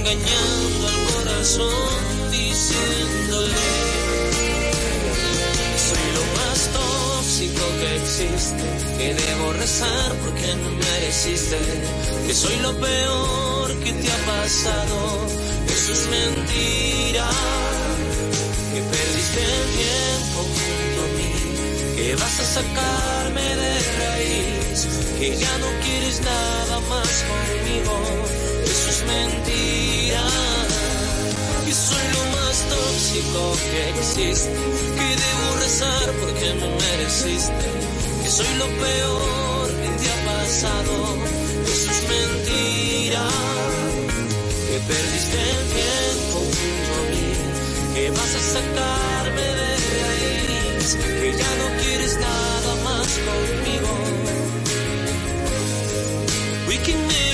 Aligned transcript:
engañando 0.00 0.88
al 0.88 1.14
corazón, 1.14 2.30
diciéndole 2.30 3.64
soy 5.86 6.06
lo 6.16 6.24
más 6.38 6.58
tóxico 6.78 7.62
que 7.80 7.96
existe, 7.96 8.64
que 8.98 9.14
debo 9.14 9.52
rezar 9.52 10.14
porque 10.24 10.54
no 10.62 10.70
mereciste, 10.70 11.58
que 12.26 12.34
soy 12.34 12.56
lo 12.60 12.72
peor 12.80 13.68
que 13.84 13.92
te 13.92 14.10
ha 14.10 14.20
pasado, 14.26 15.26
eso 15.68 15.92
es 15.92 16.08
mentira, 16.08 17.28
que 18.72 18.80
perdiste 18.94 19.40
el 19.58 19.66
tiempo 19.80 20.38
junto 20.56 20.98
a 21.04 21.10
mí, 21.18 21.32
que 21.96 22.14
vas 22.16 22.40
a 22.40 22.46
sacarme 22.56 23.42
de 23.62 23.74
raíz, 24.00 24.86
que 25.18 25.36
ya 25.36 25.58
no 25.58 25.68
quieres 25.84 26.20
nada 26.22 26.80
más 26.88 27.24
conmigo, 27.30 27.94
eso 28.90 29.04
es 29.04 29.06
mentira, 29.06 30.24
que 31.64 31.72
soy 31.72 32.06
lo 32.12 32.22
más 32.36 32.56
tóxico 32.68 33.40
que 33.70 33.82
existe, 33.90 34.50
que 34.96 35.08
debo 35.24 35.46
rezar 35.60 36.06
porque 36.20 36.54
no 36.54 36.68
mereciste, 36.84 37.66
que 38.22 38.28
soy 38.28 38.52
lo 38.58 38.66
peor 38.66 39.66
que 39.80 39.90
te 40.00 40.06
ha 40.10 40.18
pasado, 40.32 40.92
eso 41.72 41.90
es 41.94 42.00
mentira, 42.16 43.24
que 44.66 44.76
perdiste 44.90 45.38
el 45.54 45.62
tiempo 45.78 46.36
junto 46.56 46.90
a 46.98 47.02
mí, 47.10 47.28
que 47.94 48.10
vas 48.10 48.34
a 48.34 48.42
sacarme 48.56 49.46
de 49.60 49.70
raíz, 50.02 50.88
que 51.20 51.28
ya 51.38 51.50
no 51.60 51.66
quieres 51.82 52.14
nada 52.18 52.72
más 52.86 53.08
conmigo. 53.28 53.90
Y 56.72 56.78
que 56.78 56.96
mejor 56.96 57.29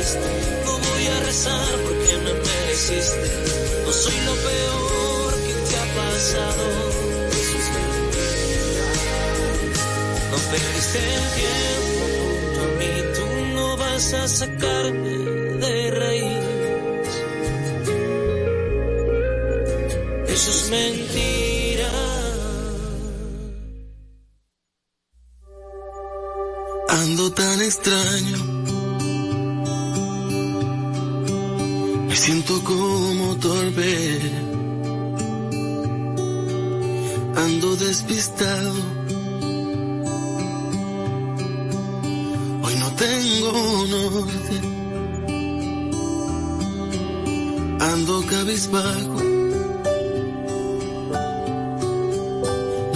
No 0.00 0.78
voy 0.78 1.06
a 1.08 1.20
rezar 1.20 1.76
porque 1.84 2.16
me 2.24 2.32
mereciste. 2.32 3.30
No 3.84 3.92
soy 3.92 4.16
lo 4.24 4.34
peor 4.34 5.34
que 5.46 5.54
te 5.68 5.76
ha 5.76 5.86
pasado. 5.94 6.64
No 10.30 10.36
perdiste 10.50 10.98
el 10.98 11.26
tiempo 11.40 12.02
junto 12.16 12.60
a 12.62 12.68
mí. 12.78 12.92
Tú 13.14 13.26
no 13.54 13.76
vas 13.76 14.14
a 14.14 14.26
sacarme 14.26 15.10
de 15.60 15.90
raíz. 15.90 16.39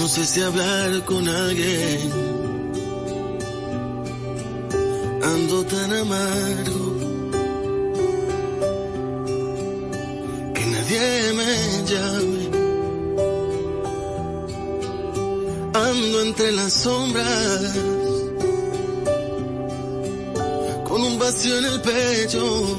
No 0.05 0.11
sé 0.11 0.27
si 0.27 0.43
hablar 0.43 1.03
con 1.07 1.27
alguien. 1.27 2.13
ando 5.23 5.65
tan 5.65 5.93
amargo 5.95 6.83
que 10.53 10.67
nadie 10.75 11.33
me 11.39 11.53
llame. 11.91 12.45
Ando 15.73 16.21
entre 16.21 16.53
las 16.53 16.73
sombras 16.75 17.75
con 20.85 21.01
un 21.01 21.19
vacío 21.19 21.57
en 21.61 21.65
el 21.65 21.81
pecho. 21.81 22.77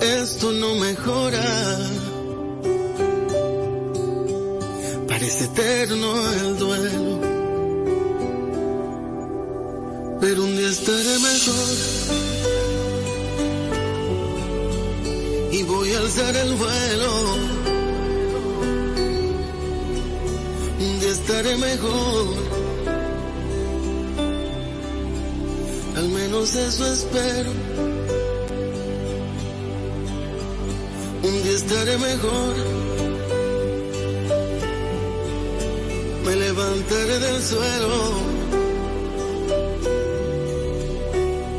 Esto 0.00 0.52
no 0.52 0.74
mejora. 0.76 2.03
El 5.94 6.58
duelo. 6.58 7.20
pero 10.20 10.42
un 10.42 10.56
día 10.56 10.68
estaré 10.68 11.18
mejor. 11.30 11.76
Y 15.52 15.62
voy 15.62 15.92
a 15.92 15.98
alzar 15.98 16.36
el 16.36 16.54
vuelo. 16.54 17.34
Un 20.80 21.00
día 21.00 21.10
estaré 21.10 21.56
mejor. 21.56 22.26
Al 25.96 26.08
menos 26.08 26.56
eso 26.56 26.92
espero. 26.92 27.50
Un 31.22 31.42
día 31.44 31.52
estaré 31.52 31.98
mejor. 31.98 32.93
Levantaré 36.54 37.18
del 37.18 37.42
suelo. 37.42 38.12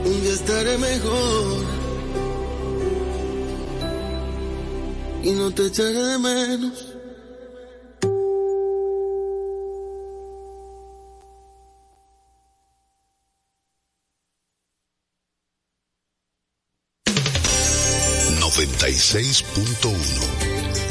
un 0.05 0.21
día 0.21 0.33
estaré 0.33 0.77
mejor 0.77 1.65
y 5.23 5.31
no 5.31 5.51
te 5.51 5.65
echaré 5.67 5.93
de 5.93 6.17
menos. 6.19 6.91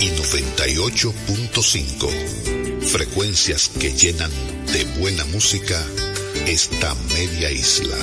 y 0.01 0.11
98.5. 0.11 2.54
Frecuencias 2.87 3.71
que 3.81 3.93
llenan 3.93 4.31
de 4.73 4.85
buena 4.99 5.25
música 5.27 5.83
esta 6.47 6.95
media 7.15 7.51
isla. 7.51 7.97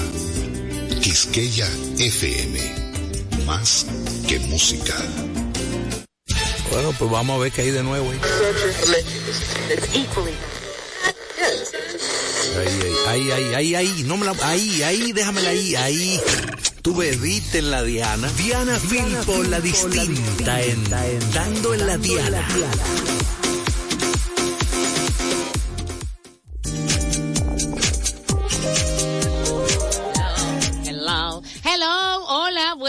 Quisqueya 1.02 1.68
FM. 1.98 2.60
Más 3.46 3.86
que 4.28 4.40
música. 4.40 4.96
Bueno, 6.72 6.94
pues 6.98 7.12
vamos 7.12 7.36
a 7.36 7.44
ver 7.44 7.52
qué 7.52 7.62
hay 7.62 7.72
de 7.72 7.84
nuevo. 7.84 8.12
Ahí, 12.58 12.80
ahí, 13.08 13.32
ahí, 13.32 13.54
ahí, 13.54 13.76
ahí, 13.76 14.04
no 14.06 14.18
me 14.18 14.26
la, 14.26 14.36
ahí, 14.44 14.84
ahí, 14.84 15.12
déjamela 15.12 15.50
ahí, 15.50 15.76
ahí. 15.76 16.22
Tú 16.82 16.96
bebiste 16.96 17.60
en 17.60 17.72
la 17.72 17.84
Diana. 17.84 18.32
Diana 18.38 18.80
Filpo, 18.80 19.44
la 19.44 19.60
distinta, 19.60 20.62
en, 20.62 20.84
dando 21.32 21.74
en 21.74 21.88
la 21.88 21.98
Diana. 21.98 22.48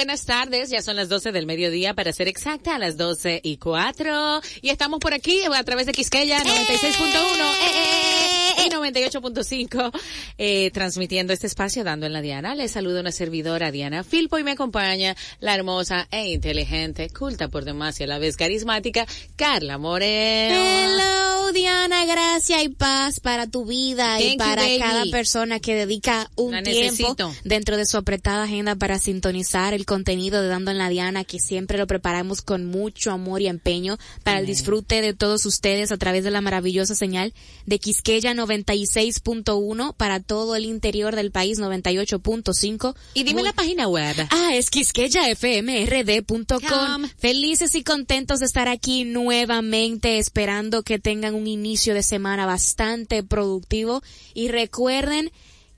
Buenas 0.02 0.24
tardes. 0.26 0.68
Ya 0.70 0.82
son 0.82 0.96
las 0.96 1.08
12 1.08 1.30
del 1.30 1.46
mediodía, 1.46 1.94
para 1.94 2.12
ser 2.12 2.26
exacta, 2.26 2.74
a 2.74 2.78
las 2.80 2.96
12 2.96 3.40
y 3.44 3.58
4. 3.58 4.40
Y 4.60 4.70
estamos 4.70 4.98
por 4.98 5.14
aquí 5.14 5.42
a 5.44 5.62
través 5.62 5.86
de 5.86 5.92
Quisqueya 5.92 6.42
96.1 6.42 8.02
y 8.66 8.70
98.5, 8.70 9.92
eh, 10.38 10.70
transmitiendo 10.72 11.32
este 11.32 11.46
espacio, 11.46 11.84
dando 11.84 12.06
en 12.06 12.12
la 12.12 12.20
Diana. 12.20 12.54
Les 12.54 12.72
saludo 12.72 13.00
una 13.00 13.12
servidora, 13.12 13.70
Diana 13.70 14.02
Filpo, 14.02 14.38
y 14.38 14.44
me 14.44 14.52
acompaña 14.52 15.16
la 15.40 15.54
hermosa 15.54 16.08
e 16.10 16.32
inteligente, 16.32 17.08
culta 17.08 17.48
por 17.48 17.64
demás 17.64 18.00
y 18.00 18.04
a 18.04 18.06
la 18.06 18.18
vez 18.18 18.36
carismática, 18.36 19.06
Carla 19.36 19.78
Moreno. 19.78 20.54
Hello, 20.56 21.52
Diana, 21.52 22.04
gracia 22.04 22.62
y 22.62 22.68
paz 22.68 23.20
para 23.20 23.46
tu 23.46 23.64
vida 23.66 24.20
y 24.20 24.24
Thank 24.24 24.32
you, 24.32 24.38
para 24.38 24.62
baby. 24.62 24.78
cada 24.78 25.04
persona 25.06 25.60
que 25.60 25.74
dedica 25.74 26.30
un 26.36 26.52
La 26.52 26.62
tiempo 26.62 26.80
necesito. 26.82 27.34
dentro 27.44 27.76
de 27.76 27.86
su 27.86 27.96
apretada 27.96 28.44
agenda 28.44 28.76
para 28.76 28.98
sintonizar 28.98 29.74
el 29.74 29.86
contenido 29.92 30.40
de 30.40 30.48
Dando 30.48 30.70
en 30.70 30.78
la 30.78 30.88
Diana, 30.88 31.22
que 31.22 31.38
siempre 31.38 31.76
lo 31.76 31.86
preparamos 31.86 32.40
con 32.40 32.64
mucho 32.64 33.10
amor 33.10 33.42
y 33.42 33.46
empeño 33.46 33.98
para 34.24 34.38
el 34.38 34.46
disfrute 34.46 35.02
de 35.02 35.12
todos 35.12 35.44
ustedes 35.44 35.92
a 35.92 35.98
través 35.98 36.24
de 36.24 36.30
la 36.30 36.40
maravillosa 36.40 36.94
señal 36.94 37.34
de 37.66 37.78
Quisqueya 37.78 38.32
96.1 38.32 39.94
para 39.94 40.20
todo 40.20 40.56
el 40.56 40.64
interior 40.64 41.14
del 41.14 41.30
país 41.30 41.58
98.5. 41.58 42.94
Y 43.12 43.24
dime 43.24 43.42
Muy- 43.42 43.50
la 43.50 43.52
página 43.52 43.86
web. 43.86 44.16
Ah, 44.30 44.52
es 44.54 44.70
quisqueyafmrd.com. 44.70 47.10
Felices 47.18 47.74
y 47.74 47.84
contentos 47.84 48.40
de 48.40 48.46
estar 48.46 48.68
aquí 48.68 49.04
nuevamente, 49.04 50.16
esperando 50.16 50.84
que 50.84 50.98
tengan 50.98 51.34
un 51.34 51.46
inicio 51.46 51.92
de 51.92 52.02
semana 52.02 52.46
bastante 52.46 53.22
productivo. 53.22 54.02
Y 54.32 54.48
recuerden 54.48 55.30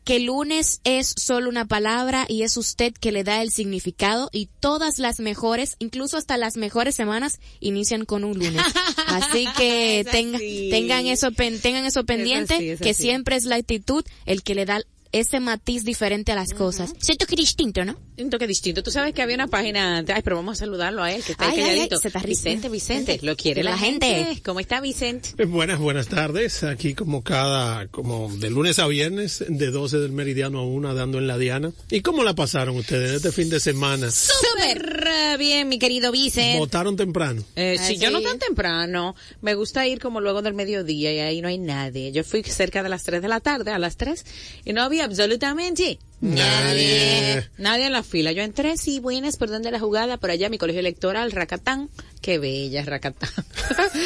que 0.04 0.20
lunes 0.20 0.80
es 0.84 1.14
solo 1.16 1.48
una 1.48 1.64
palabra 1.64 2.26
y 2.28 2.42
es 2.42 2.56
usted 2.56 2.92
que 2.92 3.10
le 3.12 3.24
da 3.24 3.40
el 3.42 3.50
significado 3.50 4.28
y 4.32 4.48
todas 4.60 4.98
las 4.98 5.18
mejores, 5.18 5.76
incluso 5.78 6.16
hasta 6.18 6.36
las 6.36 6.56
mejores 6.56 6.94
semanas, 6.94 7.40
inician 7.60 8.04
con 8.04 8.24
un 8.24 8.38
lunes. 8.38 8.62
Así 9.08 9.46
que 9.56 10.00
Es 10.00 10.06
tenga- 10.06 10.36
así. 10.36 10.68
tengan 10.70 11.06
eso, 11.06 11.32
pen- 11.32 11.60
tengan 11.60 11.84
eso 11.86 12.04
pendiente, 12.04 12.54
así, 12.54 12.68
es 12.70 12.80
que 12.80 12.90
así. 12.90 13.02
siempre 13.02 13.36
es 13.36 13.44
la 13.44 13.56
actitud 13.56 14.04
el 14.26 14.42
que 14.42 14.54
le 14.54 14.66
da 14.66 14.80
ese 15.12 15.38
matiz 15.38 15.84
diferente 15.84 16.32
a 16.32 16.34
las 16.34 16.52
cosas. 16.54 16.92
Siento 16.98 17.24
que 17.26 17.36
distinto, 17.36 17.84
¿no? 17.84 17.96
Un 18.16 18.30
toque 18.30 18.46
distinto. 18.46 18.82
Tú 18.82 18.90
sabes 18.92 19.12
que 19.12 19.22
había 19.22 19.34
una 19.34 19.48
página 19.48 19.98
antes. 19.98 20.14
Ay, 20.14 20.22
pero 20.22 20.36
vamos 20.36 20.52
a 20.58 20.60
saludarlo 20.60 21.02
a 21.02 21.10
él, 21.12 21.22
que 21.24 21.32
está 21.32 21.46
ahí 21.48 21.54
Ay, 21.56 21.58
ay, 21.58 21.64
ay, 21.64 21.70
calladito. 21.74 21.96
se 21.98 22.08
está 22.08 22.20
riendo. 22.20 22.28
Vicente, 22.44 22.68
Vicente. 22.68 23.00
Vicente. 23.12 23.26
Lo 23.26 23.36
quiere 23.36 23.62
la, 23.64 23.72
la 23.72 23.78
gente. 23.78 24.06
gente. 24.06 24.42
¿Cómo 24.42 24.60
está 24.60 24.80
Vicente? 24.80 25.30
Eh, 25.38 25.46
Buenas, 25.46 25.80
buenas 25.80 26.06
tardes. 26.06 26.62
Aquí 26.62 26.94
como 26.94 27.22
cada, 27.24 27.88
como 27.88 28.32
de 28.36 28.50
lunes 28.50 28.78
a 28.78 28.86
viernes, 28.86 29.44
de 29.48 29.70
12 29.72 29.98
del 29.98 30.12
meridiano 30.12 30.60
a 30.60 30.64
1, 30.64 30.94
dando 30.94 31.18
en 31.18 31.26
la 31.26 31.38
Diana. 31.38 31.72
¿Y 31.90 32.02
cómo 32.02 32.22
la 32.22 32.34
pasaron 32.34 32.76
ustedes 32.76 33.10
este 33.16 33.32
fin 33.32 33.50
de 33.50 33.58
semana? 33.58 34.08
Súper 34.12 35.36
bien, 35.38 35.68
mi 35.68 35.80
querido 35.80 36.12
Vicente. 36.12 36.58
¿Votaron 36.58 36.96
temprano? 36.96 37.42
Eh, 37.56 37.76
Ah, 37.80 37.82
sí, 37.84 37.96
yo 37.98 38.10
no 38.12 38.20
tan 38.20 38.38
temprano. 38.38 39.16
Me 39.42 39.54
gusta 39.56 39.86
ir 39.88 39.98
como 39.98 40.20
luego 40.20 40.40
del 40.42 40.54
mediodía 40.54 41.12
y 41.12 41.18
ahí 41.18 41.40
no 41.40 41.48
hay 41.48 41.58
nadie. 41.58 42.12
Yo 42.12 42.22
fui 42.22 42.42
cerca 42.44 42.82
de 42.84 42.88
las 42.88 43.02
3 43.02 43.20
de 43.22 43.28
la 43.28 43.40
tarde, 43.40 43.72
a 43.72 43.78
las 43.80 43.96
3, 43.96 44.24
y 44.64 44.72
no 44.72 44.82
había 44.82 45.04
absolutamente 45.04 45.98
Nadie. 46.24 47.46
Nadie 47.58 47.86
en 47.86 47.92
la 47.92 48.02
fila. 48.02 48.32
Yo 48.32 48.42
entré, 48.42 48.78
sí, 48.78 48.98
buenas, 48.98 49.36
por 49.36 49.50
donde 49.50 49.70
la 49.70 49.78
jugada, 49.78 50.16
por 50.16 50.30
allá, 50.30 50.48
mi 50.48 50.56
colegio 50.56 50.80
electoral, 50.80 51.30
Racatán. 51.32 51.90
Qué 52.22 52.38
bella, 52.38 52.82
Racatán. 52.82 53.28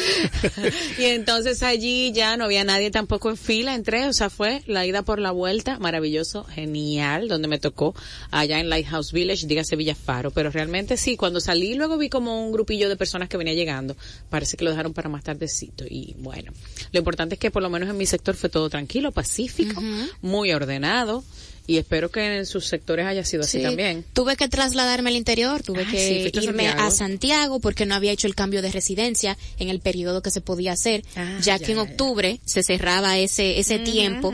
y 0.99 1.05
entonces 1.05 1.63
allí 1.63 2.11
ya 2.11 2.35
no 2.35 2.43
había 2.43 2.65
nadie 2.65 2.91
tampoco 2.91 3.29
en 3.29 3.37
fila. 3.37 3.73
Entré, 3.73 4.05
o 4.05 4.11
sea, 4.11 4.29
fue 4.29 4.61
la 4.67 4.85
ida 4.85 5.03
por 5.03 5.19
la 5.19 5.31
vuelta, 5.31 5.79
maravilloso, 5.79 6.43
genial, 6.43 7.29
donde 7.29 7.47
me 7.47 7.57
tocó 7.57 7.95
allá 8.31 8.59
en 8.59 8.69
Lighthouse 8.69 9.13
Village, 9.13 9.47
dígase 9.47 9.77
Villafaro. 9.77 10.31
Pero 10.31 10.51
realmente 10.51 10.97
sí, 10.97 11.15
cuando 11.15 11.39
salí 11.39 11.73
luego 11.75 11.97
vi 11.97 12.09
como 12.09 12.45
un 12.45 12.51
grupillo 12.51 12.89
de 12.89 12.97
personas 12.97 13.29
que 13.29 13.37
venía 13.37 13.53
llegando. 13.53 13.95
Parece 14.29 14.57
que 14.57 14.65
lo 14.65 14.71
dejaron 14.71 14.93
para 14.93 15.07
más 15.07 15.23
tardecito. 15.23 15.85
Y 15.89 16.15
bueno, 16.19 16.51
lo 16.91 16.99
importante 16.99 17.35
es 17.35 17.39
que 17.39 17.49
por 17.49 17.63
lo 17.63 17.69
menos 17.69 17.87
en 17.87 17.95
mi 17.95 18.05
sector 18.05 18.35
fue 18.35 18.49
todo 18.49 18.69
tranquilo, 18.69 19.13
pacífico, 19.13 19.81
muy 20.21 20.51
ordenado. 20.51 21.23
Y 21.69 21.77
espero 21.77 22.09
que 22.09 22.37
en 22.37 22.45
sus 22.47 22.65
sectores 22.65 23.05
haya 23.05 23.23
sido 23.23 23.43
así 23.43 23.59
Sí, 23.59 23.63
también. 23.63 24.03
Tuve 24.13 24.35
que 24.35 24.47
trasladarme 24.47 25.11
al 25.11 25.15
interior, 25.15 25.61
tuve 25.61 25.83
Ah, 25.87 25.91
que 25.91 26.31
irme 26.33 26.63
Santiago. 26.65 26.81
a 26.81 26.89
Santiago 26.91 27.59
porque 27.59 27.85
no 27.85 27.93
había 27.93 28.11
hecho 28.11 28.25
el 28.25 28.33
cambio 28.33 28.63
de 28.63 28.71
residencia 28.71 29.37
en 29.59 29.69
el 29.69 29.79
periodo 29.79 30.23
que 30.23 30.31
se 30.31 30.41
podía 30.41 30.71
hacer, 30.71 31.03
Ah, 31.15 31.37
ya 31.41 31.57
ya, 31.57 31.65
que 31.65 31.73
en 31.73 31.77
ya, 31.77 31.83
octubre 31.83 32.39
se 32.43 32.63
cerraba 32.63 33.19
ese 33.19 33.59
ese 33.59 33.77
tiempo 33.77 34.33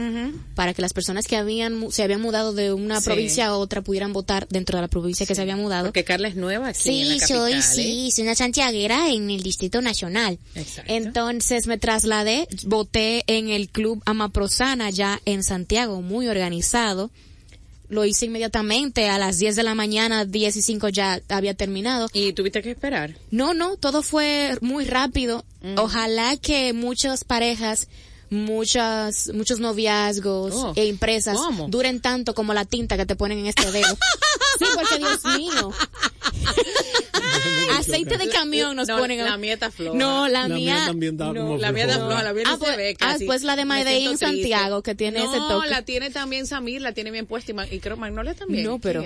para 0.56 0.74
que 0.74 0.82
las 0.82 0.94
personas 0.94 1.28
que 1.28 1.36
habían 1.36 1.92
se 1.92 2.04
habían 2.04 2.22
mudado 2.22 2.54
de 2.54 2.72
una 2.72 3.00
Sí. 3.02 3.06
provincia 3.06 3.48
a 3.48 3.58
otra 3.58 3.82
pudieran 3.82 4.14
votar 4.14 4.48
dentro 4.50 4.78
de 4.78 4.84
la 4.84 4.88
provincia 4.88 5.26
que 5.26 5.36
se 5.36 5.42
había 5.42 5.58
mudado. 5.58 5.88
Porque 5.88 6.06
Carla 6.06 6.30
es 6.30 6.36
nueva 6.38 6.70
aquí 6.70 6.90
en 7.02 7.10
la 7.10 7.14
Sí, 7.16 7.20
capital. 7.20 7.38
soy, 7.38 7.54
¿eh? 7.54 7.62
sí, 7.62 8.12
soy 8.12 8.24
una 8.24 8.36
santiaguera 8.36 9.10
en 9.12 9.30
el 9.30 9.44
Distrito 9.44 9.82
Nacional. 9.82 10.40
Exacto. 10.56 10.90
Entonces 10.94 11.68
me 11.68 11.78
trasladé, 11.78 12.48
voté 12.64 13.24
en 13.28 13.50
el 13.50 13.68
Club 13.68 14.02
Amaprosana 14.06 14.90
ya 14.90 15.20
en 15.26 15.44
Santiago, 15.44 16.02
muy 16.02 16.30
organizado. 16.30 17.12
Lo 17.96 18.04
hice 18.06 18.26
inmediatamente, 18.26 19.08
a 19.08 19.18
las 19.18 19.40
10 19.40 19.56
de 19.56 19.64
la 19.64 19.74
mañana, 19.74 20.26
10 20.26 20.58
y 20.58 20.62
5 20.62 20.90
ya 20.90 21.22
había 21.30 21.54
terminado. 21.54 22.10
Y 22.12 22.34
tuviste 22.34 22.62
que 22.62 22.72
esperar. 22.72 23.16
No, 23.32 23.54
no, 23.54 23.78
todo 23.78 24.04
fue 24.04 24.58
muy 24.60 24.84
rápido. 24.84 25.46
Mm. 25.62 25.80
Ojalá 25.80 26.36
que 26.36 26.74
muchas 26.74 27.24
parejas, 27.24 27.88
muchas, 28.30 29.31
muchos 29.33 29.60
noviazgos 29.60 30.54
Oh, 30.56 30.74
e 30.75 30.88
empresas 30.88 31.38
¿cómo? 31.38 31.68
duren 31.68 32.00
tanto 32.01 32.33
como 32.33 32.54
la 32.54 32.66
tinta 32.66 32.98
que 32.98 33.06
te 33.06 33.16
ponen 33.16 33.39
en 33.39 33.48
este 33.48 33.72
dedo. 33.72 33.98
sí, 34.60 34.66
porque 34.75 34.98
Dios 34.98 35.24
mío. 35.38 35.72
Aceite 37.77 38.18
de 38.18 38.30
camión 38.30 38.75
nos 38.75 38.88
No, 38.88 38.98
ponen. 38.98 39.24
la 39.24 39.38
mía 39.38 39.54
está 39.54 39.72
floja. 39.72 39.98
No, 39.98 40.27
la, 40.27 40.48
La 40.48 40.56
mía 40.56 40.83
también 40.88 41.18
da 41.18 41.27
no, 41.33 41.42
como 41.42 41.57
La 41.57 41.72
mía 41.72 41.86
está 41.86 41.98
floja. 41.98 42.24
la 42.24 42.33
mía 42.33 42.44
Ah, 42.48 42.51
no 42.51 42.60
pues- 42.60 42.72
se 42.72 42.77
ve 42.77 42.98
ah, 43.01 43.16
pues 43.25 43.44
la 43.44 43.56
de 43.56 43.66
siento 43.98 44.25
en. 44.25 44.42
Santiago, 44.42 44.81
que 44.83 44.95
tiene 44.95 45.19
no, 45.19 45.25
ese 45.30 45.38
toque. 45.48 45.69
la 45.69 45.81
tiene 45.83 46.10
también 46.10 46.48
Samir, 46.48 46.81
la 46.81 46.94
tiene 46.94 47.12
bien 47.12 47.25
puesta 47.25 47.51
y, 47.51 47.75
y 47.75 47.80
creo 47.80 47.98
Magnolia 47.98 48.33
también. 48.33 48.63
No, 48.66 48.80
pero-. 48.80 49.01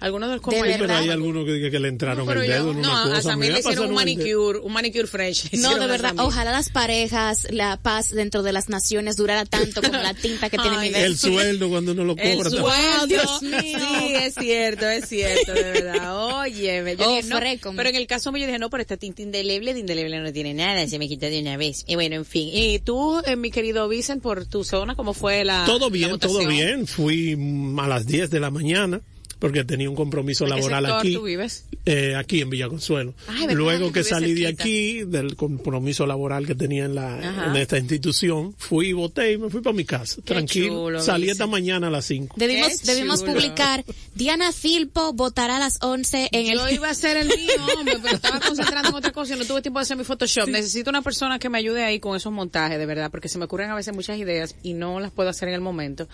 Algunos 0.00 0.28
de 0.28 0.36
los 0.36 0.42
De 0.44 0.50
Sí, 0.50 0.56
compañeros. 0.56 0.80
pero 0.86 0.92
hay 0.94 1.08
verdad. 1.08 1.14
algunos 1.14 1.44
que, 1.44 1.78
le 1.80 1.88
entraron 1.88 2.24
No, 2.26 2.32
el 2.32 2.38
yo- 2.46 2.52
dedo 2.52 2.70
en 2.70 2.80
no, 2.82 2.88
una 2.90 3.00
a 3.00 3.04
cosa. 3.08 3.22
Samir 3.22 3.48
me 3.48 3.52
le 3.54 3.58
hicieron 3.60 3.84
un 3.84 3.90
el 3.90 3.94
manicure, 3.96 4.58
un 4.60 4.72
manicure 4.72 5.06
French. 5.08 5.50
le 5.52 5.58
No, 5.58 5.76
de 5.76 5.86
verdad, 5.88 6.14
ojalá 6.18 6.52
las 6.52 6.68
parejas, 6.70 7.48
la 7.50 7.76
paz 7.78 8.10
dentro 8.10 8.42
de 8.44 8.52
las 8.52 8.68
naciones 8.68 9.16
durara 9.16 9.44
tanto 9.44 9.82
como 9.82 9.96
la 9.98 10.14
tinta 10.14 10.50
que 10.50 10.56
tiene 10.58 10.76
Ay, 10.76 10.88
mi 10.88 10.94
dedo. 10.94 11.04
El 11.06 11.18
sueldo 11.18 11.68
cuando 11.68 11.92
uno 11.92 12.04
lo 12.04 12.16
El 12.16 12.36
cobra. 12.36 12.50
sueldo. 12.50 12.68
Wow, 12.68 13.06
Dios 13.08 13.42
mío. 13.42 13.58
Sí, 13.60 14.14
es 14.14 14.34
cierto, 14.34 14.88
es 14.88 15.08
cierto, 15.08 15.52
de 15.52 15.62
verdad. 15.62 16.38
Oye, 16.42 16.94
yo 16.96 17.04
Oh, 17.04 17.16
dije, 17.16 17.28
no, 17.28 17.38
pero 17.76 17.88
en 17.90 17.96
el 17.96 18.06
caso 18.06 18.30
mío 18.30 18.42
yo 18.42 18.46
dije, 18.46 18.58
no, 18.60 18.70
pero 18.70 18.80
esta 18.82 18.96
tinta 18.96 19.22
indeleble, 19.22 19.74
de 19.74 19.80
indeleble 19.80 20.20
no 20.20 20.32
tiene 20.32 20.54
nada, 20.54 20.86
se 20.86 20.98
me 21.00 21.08
quitó 21.08 21.26
de 21.26 21.40
una 21.40 21.56
vez. 21.56 21.84
Y 21.88 21.96
bueno, 21.96 22.14
en 22.14 22.24
fin. 22.24 22.48
Y 22.52 22.78
tú, 22.78 23.20
eh, 23.26 23.34
mi 23.34 23.50
querido 23.50 23.88
Vicent, 23.88 24.22
por 24.22 24.46
tu 24.46 24.62
zona, 24.62 24.94
¿cómo 24.94 25.12
fue 25.12 25.44
la 25.44 25.64
Todo 25.66 25.88
la 25.88 25.92
bien, 25.92 26.18
todo 26.20 26.46
bien. 26.46 26.86
Fui 26.86 27.34
mm, 27.36 27.80
a 27.80 27.88
las 27.88 28.06
10 28.06 28.30
de 28.30 28.38
la 28.40 28.50
mañana 28.50 29.00
porque 29.38 29.64
tenía 29.64 29.88
un 29.88 29.96
compromiso 29.96 30.44
¿En 30.44 30.50
qué 30.50 30.56
laboral 30.56 30.84
sector 30.84 31.00
aquí. 31.00 31.14
tú 31.14 31.22
vives? 31.22 31.64
Eh, 31.84 32.14
aquí 32.16 32.40
en 32.40 32.50
Villa 32.50 32.68
Consuelo. 32.68 33.14
Ay, 33.26 33.46
¿verdad? 33.46 33.54
Luego 33.54 33.92
Que 33.92 34.04
salí 34.04 34.34
de 34.34 34.48
aquí, 34.48 35.04
del 35.04 35.36
compromiso 35.36 36.06
laboral 36.06 36.46
que 36.46 36.54
tenía 36.54 36.84
en 36.84 36.94
la 36.94 37.14
Ajá. 37.16 37.46
en 37.50 37.56
esta 37.56 37.78
institución, 37.78 38.54
fui, 38.58 38.92
voté 38.92 39.32
y 39.32 39.38
me 39.38 39.50
fui 39.50 39.60
para 39.60 39.74
mi 39.74 39.84
casa. 39.84 40.20
tranquilo. 40.22 40.68
chulo, 40.68 41.00
salí 41.00 41.30
esta 41.30 41.46
mañana 41.46 41.88
a 41.88 41.90
las 41.90 42.04
5. 42.06 42.36
Debimos, 42.38 42.82
debimos 42.82 43.22
publicar, 43.22 43.84
Diana 44.14 44.52
Filpo 44.52 45.12
votará 45.12 45.56
a 45.56 45.60
las 45.60 45.78
11 45.80 46.28
en 46.32 46.46
el... 46.46 46.58
Yo 46.58 46.68
iba 46.70 46.88
a 46.88 46.90
hacer 46.90 47.16
el 47.16 47.28
mío, 47.28 47.52
hombre, 47.78 47.98
pero 48.02 48.16
estaba 48.16 48.40
concentrando 48.40 48.90
en 48.90 48.94
otra 48.94 49.12
cosa 49.12 49.34
y 49.34 49.38
no 49.38 49.44
tuve 49.44 49.62
tiempo 49.62 49.78
de 49.78 49.82
hacer 49.82 49.96
mi 49.96 50.04
Photoshop. 50.04 50.48
Necesito 50.48 50.90
una 50.90 51.02
persona 51.02 51.38
que 51.38 51.48
me 51.48 51.58
ayude 51.58 51.84
ahí 51.84 52.00
con 52.00 52.16
esos 52.16 52.32
montajes, 52.32 52.78
de 52.78 52.86
verdad, 52.86 53.10
porque 53.10 53.28
se 53.28 53.38
me 53.38 53.44
ocurren 53.44 53.70
a 53.70 53.74
veces 53.74 53.94
muchas 53.94 54.18
ideas 54.18 54.54
y 54.62 54.74
no 54.74 55.00
las 55.00 55.12
puedo 55.12 55.30
hacer 55.30 55.48
en 55.48 55.54
el 55.54 55.60
momento. 55.60 56.08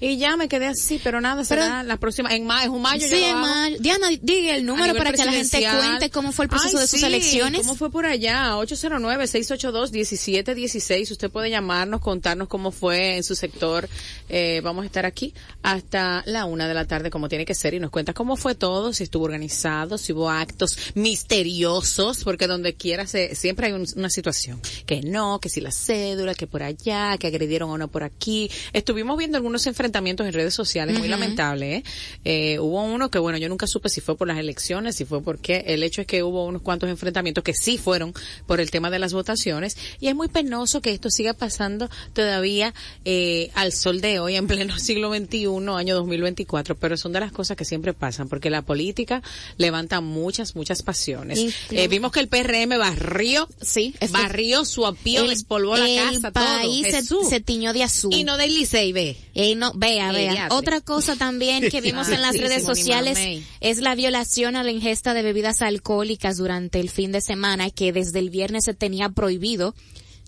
Y 0.00 0.16
ya 0.16 0.36
me 0.36 0.48
quedé 0.48 0.66
así, 0.66 1.00
pero 1.02 1.20
nada, 1.20 1.44
será 1.44 1.82
la 1.82 1.96
próxima, 1.96 2.34
en 2.34 2.46
mayo, 2.46 2.69
en 2.76 2.82
mayo 2.82 3.06
yo 3.06 3.16
Sí, 3.16 3.24
hago. 3.24 3.40
mal. 3.40 3.76
Diana, 3.80 4.08
diga 4.20 4.54
el 4.54 4.64
número 4.66 4.94
para 4.94 5.12
que 5.12 5.24
la 5.24 5.32
gente 5.32 5.60
cuente 5.60 6.10
cómo 6.10 6.32
fue 6.32 6.44
el 6.44 6.48
proceso 6.48 6.76
Ay, 6.78 6.82
de 6.82 6.88
sus 6.88 7.00
sí, 7.00 7.06
elecciones. 7.06 7.60
¿Cómo 7.62 7.74
fue 7.74 7.90
por 7.90 8.06
allá? 8.06 8.54
809-682-1716. 8.56 11.10
Usted 11.10 11.30
puede 11.30 11.50
llamarnos, 11.50 12.00
contarnos 12.00 12.48
cómo 12.48 12.70
fue 12.70 13.16
en 13.16 13.24
su 13.24 13.34
sector. 13.34 13.88
Eh, 14.28 14.60
vamos 14.62 14.84
a 14.84 14.86
estar 14.86 15.06
aquí 15.06 15.34
hasta 15.62 16.22
la 16.26 16.44
una 16.44 16.68
de 16.68 16.74
la 16.74 16.86
tarde, 16.86 17.10
como 17.10 17.28
tiene 17.28 17.44
que 17.44 17.54
ser, 17.54 17.74
y 17.74 17.80
nos 17.80 17.90
cuenta 17.90 18.12
cómo 18.14 18.36
fue 18.36 18.54
todo, 18.54 18.92
si 18.92 19.04
estuvo 19.04 19.24
organizado, 19.24 19.98
si 19.98 20.12
hubo 20.12 20.30
actos 20.30 20.76
misteriosos, 20.94 22.22
porque 22.24 22.46
donde 22.46 22.74
quiera 22.74 23.06
se, 23.06 23.34
siempre 23.34 23.66
hay 23.68 23.72
un- 23.72 23.86
una 23.96 24.10
situación. 24.10 24.60
Que 24.86 25.00
no, 25.02 25.40
que 25.40 25.48
si 25.48 25.60
la 25.60 25.72
cédula, 25.72 26.34
que 26.34 26.46
por 26.46 26.62
allá, 26.62 27.16
que 27.18 27.26
agredieron 27.26 27.70
a 27.70 27.74
uno 27.74 27.88
por 27.88 28.02
aquí. 28.04 28.50
Estuvimos 28.72 29.18
viendo 29.18 29.36
algunos 29.36 29.66
enfrentamientos 29.66 30.26
en 30.26 30.32
redes 30.32 30.54
sociales, 30.54 30.98
muy 30.98 31.08
lamentable, 31.08 31.76
¿eh? 31.76 31.84
Eh, 32.24 32.58
Hubo 32.60 32.82
uno 32.82 33.10
que, 33.10 33.18
bueno, 33.18 33.38
yo 33.38 33.48
nunca 33.48 33.66
supe 33.66 33.88
si 33.88 34.00
fue 34.00 34.16
por 34.16 34.28
las 34.28 34.38
elecciones, 34.38 34.96
si 34.96 35.04
fue 35.04 35.22
porque 35.22 35.64
el 35.66 35.82
hecho 35.82 36.00
es 36.00 36.06
que 36.06 36.22
hubo 36.22 36.44
unos 36.46 36.62
cuantos 36.62 36.88
enfrentamientos 36.88 37.42
que 37.44 37.54
sí 37.54 37.78
fueron 37.78 38.12
por 38.46 38.60
el 38.60 38.70
tema 38.70 38.90
de 38.90 38.98
las 38.98 39.12
votaciones 39.12 39.76
y 40.00 40.08
es 40.08 40.14
muy 40.14 40.28
penoso 40.28 40.80
que 40.80 40.92
esto 40.92 41.10
siga 41.10 41.34
pasando 41.34 41.88
todavía 42.12 42.74
eh, 43.04 43.50
al 43.54 43.72
sol 43.72 44.00
de 44.00 44.20
hoy 44.20 44.36
en 44.36 44.46
pleno 44.46 44.78
siglo 44.78 45.14
XXI, 45.14 45.46
año 45.76 45.94
2024, 45.96 46.76
pero 46.76 46.96
son 46.96 47.12
de 47.12 47.20
las 47.20 47.32
cosas 47.32 47.56
que 47.56 47.64
siempre 47.64 47.92
pasan 47.92 48.28
porque 48.28 48.50
la 48.50 48.62
política 48.62 49.22
levanta 49.56 50.00
muchas, 50.00 50.56
muchas 50.56 50.82
pasiones. 50.82 51.54
Eh, 51.70 51.88
vimos 51.88 52.12
que 52.12 52.20
el 52.20 52.28
PRM 52.28 52.78
barrió, 52.78 53.48
Sí, 53.60 53.94
barrió 54.10 54.64
su 54.64 54.86
apío, 54.86 55.26
despolvó 55.26 55.76
la 55.76 55.88
el 55.88 56.20
casa, 56.20 56.30
país 56.30 56.86
todo. 57.08 57.28
se, 57.28 57.40
tiñó 57.40 57.72
de 57.72 57.82
azul. 57.82 58.12
y 58.12 58.24
no 58.24 58.36
del 58.36 58.54
Licey, 58.54 58.92
ve. 58.92 59.16
No, 59.56 59.72
vea, 59.74 60.12
vea. 60.12 60.48
Otra 60.50 60.80
cosa 60.80 61.16
también 61.16 61.68
que 61.70 61.80
vimos 61.80 62.08
en 62.08 62.22
las 62.22 62.34
Ay, 62.34 62.40
redes 62.50 62.66
sociales 62.66 63.18
es 63.60 63.78
la 63.78 63.94
violación 63.94 64.56
a 64.56 64.62
la 64.62 64.70
ingesta 64.70 65.14
de 65.14 65.22
bebidas 65.22 65.62
alcohólicas 65.62 66.36
durante 66.36 66.80
el 66.80 66.90
fin 66.90 67.12
de 67.12 67.20
semana 67.20 67.70
que 67.70 67.92
desde 67.92 68.18
el 68.18 68.30
viernes 68.30 68.64
se 68.64 68.74
tenía 68.74 69.08
prohibido. 69.08 69.74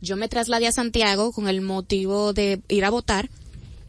Yo 0.01 0.17
me 0.17 0.29
trasladé 0.29 0.67
a 0.67 0.73
Santiago 0.73 1.33
con 1.33 1.49
el 1.49 1.61
motivo 1.61 2.33
de 2.33 2.61
ir 2.69 2.85
a 2.85 2.91
votar 2.91 3.31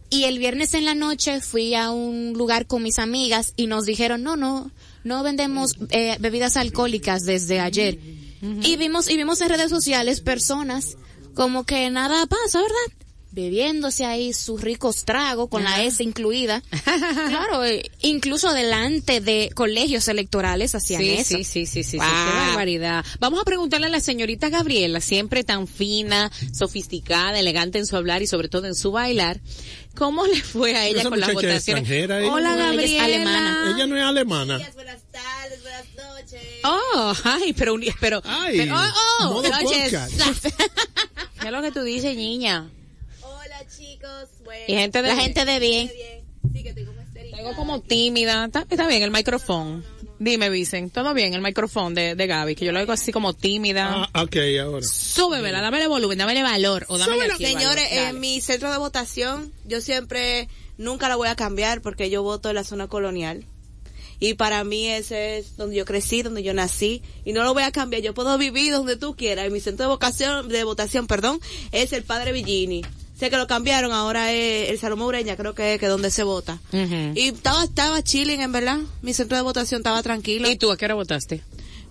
Y 0.10 0.26
el 0.26 0.38
viernes 0.38 0.76
en 0.76 0.86
la 0.86 0.94
noche 0.94 1.42
fui 1.42 1.74
a 1.74 1.90
un 1.90 2.34
lugar 2.34 2.68
con 2.68 2.84
mis 2.84 3.00
amigas 3.00 3.54
y 3.56 3.66
nos 3.66 3.86
dijeron, 3.86 4.22
no, 4.22 4.36
no, 4.36 4.70
no 5.04 5.24
vendemos 5.24 5.76
eh, 5.90 6.18
bebidas 6.20 6.56
alcohólicas 6.56 7.24
desde 7.24 7.60
ayer. 7.60 7.98
Y 8.62 8.76
vimos, 8.76 9.10
y 9.10 9.16
vimos 9.16 9.40
en 9.42 9.50
redes 9.50 9.70
sociales 9.70 10.20
personas 10.20 10.98
como 11.34 11.64
que 11.64 11.90
nada 11.90 12.26
pasa, 12.28 12.62
¿verdad? 12.62 13.03
Bebiéndose 13.34 14.06
ahí 14.06 14.32
sus 14.32 14.62
ricos 14.62 15.06
tragos 15.06 15.50
con 15.50 15.64
la 15.64 15.84
S 15.84 16.04
incluida. 16.04 16.62
claro, 16.84 17.66
eh, 17.66 17.90
incluso 18.02 18.54
delante 18.54 19.22
de 19.22 19.50
colegios 19.56 20.08
electorales 20.08 20.76
hacían 20.76 21.02
sí, 21.02 21.10
eso. 21.10 21.38
Sí, 21.38 21.44
sí, 21.44 21.66
sí, 21.66 21.84
sí, 21.84 21.84
sí, 21.84 21.98
qué 21.98 22.38
barbaridad. 22.48 23.04
Vamos 23.20 23.42
a 23.42 23.44
preguntarle 23.44 23.88
a 23.88 23.90
la 23.90 24.02
señorita 24.02 24.50
Gabriela, 24.50 25.02
siempre 25.02 25.44
tan 25.44 25.68
fina, 25.68 26.32
sofisticada, 26.54 27.40
elegante 27.40 27.80
en 27.80 27.88
su 27.88 27.98
hablar 27.98 28.22
y 28.22 28.28
sobre 28.28 28.50
todo 28.50 28.68
en 28.68 28.76
su 28.76 28.92
bailar. 28.92 29.42
¿Cómo 29.96 30.26
le 30.28 30.40
fue 30.42 30.76
a 30.76 30.86
ella 30.88 31.02
Esa 31.02 31.10
con 31.10 31.20
las 31.20 31.34
votaciones? 31.34 31.68
extranjera. 31.68 32.18
Hola, 32.32 32.56
No, 32.56 32.72
ella 32.72 32.84
es 32.84 32.92
Gabriela. 32.92 33.04
alemana. 33.06 33.74
Ella 33.76 33.88
no 33.88 33.98
es 33.98 34.04
alemana. 34.04 34.72
Buenas 34.76 35.02
tardes, 35.12 35.62
buenas 35.62 35.86
noches. 35.96 36.42
Oh, 36.64 37.14
ay, 37.24 37.54
pero, 37.54 37.74
un- 37.74 37.84
pero, 38.00 38.22
Ay, 38.26 38.58
pero- 38.58 38.76
oh, 38.76 39.40
oh, 39.40 39.42
podcast. 39.42 40.14
¿qué 41.42 41.48
es 41.48 41.52
lo 41.52 41.62
que 41.64 41.72
tú 41.72 41.82
dices, 41.82 42.16
niña? 42.16 42.70
Chicos, 44.04 44.30
bueno. 44.44 44.64
Y 44.68 44.74
gente 44.74 45.02
de, 45.02 45.08
La 45.08 45.16
gente 45.16 45.46
de 45.46 45.60
bien. 45.60 45.92
Sí, 46.54 46.64
que 46.64 46.74
tengo 46.74 46.94
mascarilla. 46.94 47.38
Tengo 47.38 47.56
como 47.56 47.82
tímida. 47.82 48.46
Está, 48.46 48.66
está 48.70 48.88
bien 48.88 49.02
el 49.02 49.12
micrófono. 49.12 49.82
Dime, 50.20 50.50
Vicen. 50.50 50.90
Todo 50.90 51.14
bien 51.14 51.34
el 51.34 51.42
micrófono 51.42 51.96
de, 51.96 52.16
de 52.16 52.28
Gaby, 52.28 52.56
que 52.56 52.66
yo 52.66 52.72
lo 52.72 52.80
oigo 52.80 52.92
así 52.92 53.12
como 53.12 53.34
tímida. 53.34 54.10
Ah, 54.14 54.24
ok, 54.24 54.36
ahora. 54.62 54.86
Súbemela, 54.86 55.62
dámele 55.62 55.88
volumen, 55.88 56.18
dámele 56.18 56.44
valor. 56.44 56.86
O 56.90 56.98
dámele 56.98 57.34
aquí 57.34 57.46
Señores, 57.46 57.90
valor. 57.90 58.10
en 58.10 58.20
mi 58.20 58.42
centro 58.42 58.72
de 58.72 58.78
votación, 58.78 59.54
yo 59.66 59.82
siempre, 59.82 60.50
nunca 60.78 61.08
la 61.08 61.16
voy 61.16 61.30
a 61.30 61.36
cambiar 61.36 61.82
porque 61.82 62.10
yo 62.10 62.24
voto 62.24 62.50
en 62.50 62.56
la 62.56 62.64
zona 62.64 62.88
colonial. 62.88 63.46
Y 64.20 64.36
para 64.36 64.64
mí 64.64 64.88
ese 64.88 65.38
es 65.38 65.58
donde 65.58 65.76
yo 65.76 65.86
crecí, 65.86 66.22
donde 66.22 66.44
yo 66.44 66.54
nací. 66.54 67.02
Y 67.26 67.34
no 67.34 67.44
lo 67.44 67.54
voy 67.54 67.64
a 67.64 67.72
cambiar. 67.72 68.02
Yo 68.02 68.14
puedo 68.14 68.38
vivir 68.38 68.72
donde 68.72 68.96
tú 68.96 69.16
quieras. 69.16 69.48
Y 69.48 69.50
mi 69.50 69.60
centro 69.60 69.86
de 69.86 69.90
vocación, 69.90 70.48
de 70.50 70.64
votación, 70.64 71.08
perdón, 71.08 71.40
es 71.72 71.92
el 71.94 72.04
Padre 72.04 72.32
Villini. 72.32 72.84
Sé 73.24 73.30
que 73.30 73.38
lo 73.38 73.48
cambiaron, 73.48 73.94
ahora 73.94 74.34
es 74.34 74.70
el 74.70 74.78
Salomón 74.78 75.08
Ureña, 75.08 75.38
creo 75.38 75.56
que 75.56 75.76
es 75.76 75.80
que 75.80 75.88
donde 75.88 76.12
se 76.12 76.24
vota. 76.24 76.60
Y 76.74 77.30
estaba, 77.30 77.64
estaba 77.64 78.04
chilling, 78.04 78.42
en 78.42 78.52
verdad. 78.52 78.80
Mi 79.02 79.14
centro 79.14 79.38
de 79.38 79.44
votación 79.44 79.80
estaba 79.80 80.04
tranquilo. 80.04 80.50
¿Y 80.50 80.58
tú 80.58 80.70
a 80.74 80.76
qué 80.76 80.84
hora 80.84 80.96
votaste? 80.96 81.42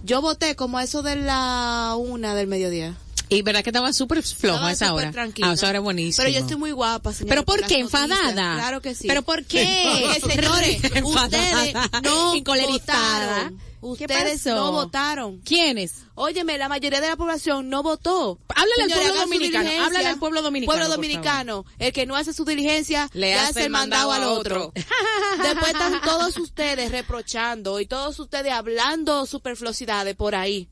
Yo 0.04 0.20
voté 0.20 0.56
como 0.56 0.76
a 0.76 0.84
eso 0.84 1.00
de 1.00 1.16
la 1.16 1.94
una 1.96 2.34
del 2.34 2.48
mediodía. 2.48 2.96
Y 3.30 3.40
verdad 3.40 3.64
que 3.64 3.70
estaba 3.70 3.94
súper 3.94 4.22
flojo 4.22 4.56
Estaba 4.56 4.68
a 4.68 4.72
esa 4.72 4.92
hora. 4.92 5.10
tranquila. 5.10 5.48
Ah, 5.48 5.54
esa 5.54 5.70
hora 5.70 5.78
es 5.78 5.84
buenísimo. 5.84 6.22
Pero 6.22 6.34
yo 6.34 6.40
estoy 6.42 6.56
muy 6.58 6.72
guapa, 6.72 7.14
señora. 7.14 7.30
¿Pero 7.34 7.44
por 7.46 7.66
qué? 7.66 7.78
¿Enfadada? 7.78 8.56
Claro 8.56 8.82
que 8.82 8.94
sí. 8.94 9.08
¿Pero 9.08 9.22
por 9.22 9.42
qué? 9.46 10.10
Porque, 10.20 10.34
señores, 10.34 10.76
ustedes 11.02 11.74
no 12.02 12.34
votaron. 12.66 13.58
¿Qué 13.82 14.04
Ustedes 14.04 14.46
no 14.46 14.70
votaron. 14.70 15.38
¿Quiénes? 15.40 16.04
Óyeme, 16.14 16.56
la 16.56 16.68
mayoría 16.68 17.00
de 17.00 17.08
la 17.08 17.16
población 17.16 17.68
no 17.68 17.82
votó. 17.82 18.38
Háblale 18.48 18.70
al 18.84 18.88
Señores, 18.90 19.06
pueblo 19.08 19.20
dominicano, 19.22 19.70
háblale 19.84 20.06
al 20.06 20.18
pueblo 20.20 20.42
dominicano, 20.42 20.72
Pueblo 20.72 20.86
por 20.86 20.96
dominicano. 20.96 21.64
El 21.80 21.92
que 21.92 22.06
no 22.06 22.14
hace 22.14 22.32
su 22.32 22.44
diligencia, 22.44 23.10
Le 23.12 23.20
le, 23.32 23.34
hace 23.34 23.64
el 23.64 23.70
mandado 23.70 24.12
al 24.12 24.22
otro. 24.22 24.72
Después 25.42 25.72
están 25.72 26.00
todos 26.02 26.36
ustedes 26.36 26.92
reprochando 26.92 27.80
y 27.80 27.86
todos 27.86 28.20
ustedes 28.20 28.52
hablando 28.52 29.26
superfluosidades 29.26 30.14
por 30.14 30.36
ahí. 30.36 30.68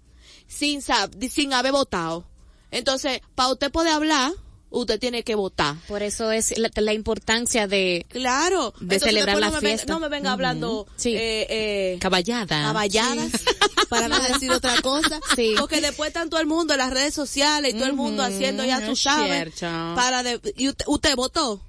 Sin, 0.47 0.81
sab- 0.81 1.29
sin 1.29 1.52
haber 1.52 1.73
votado. 1.73 2.25
Entonces, 2.71 3.21
para 3.35 3.49
usted 3.50 3.73
poder 3.73 3.93
hablar, 3.93 4.33
usted 4.70 4.98
tiene 4.98 5.22
que 5.24 5.34
votar. 5.34 5.76
Por 5.88 6.02
eso 6.02 6.30
es 6.32 6.56
la, 6.58 6.70
la 6.76 6.92
importancia 6.92 7.66
de... 7.66 8.06
Claro. 8.08 8.72
De 8.80 8.96
Entonces, 8.96 9.02
celebrar 9.02 9.38
la 9.38 9.46
no 9.48 9.52
me 9.54 9.60
venga- 9.60 9.68
fiesta. 9.76 9.92
no 9.92 10.00
me 10.00 10.08
venga 10.08 10.32
hablando 10.32 10.86
Sí. 10.96 11.14
eh, 11.16 11.46
eh, 11.50 11.98
Caballada. 12.00 12.62
caballadas 12.62 13.30
para 13.88 14.08
no 14.08 14.18
decir 14.20 14.50
otra 14.52 14.80
cosa. 14.82 15.20
Sí. 15.36 15.54
Porque 15.58 15.80
después 15.80 16.08
están 16.08 16.30
todo 16.30 16.40
el 16.40 16.46
mundo 16.46 16.74
en 16.74 16.78
las 16.78 16.90
redes 16.90 17.12
sociales 17.14 17.74
y 17.74 17.78
todo 17.78 17.86
el 17.88 17.94
mundo 17.94 18.22
haciendo, 18.22 18.64
ya 18.64 18.84
tú 18.84 18.92
es 18.92 19.00
sabes, 19.00 19.52
para 19.60 20.22
de, 20.22 20.40
y 20.56 20.68
usted, 20.68 20.84
usted 20.88 21.16
votó. 21.16 21.60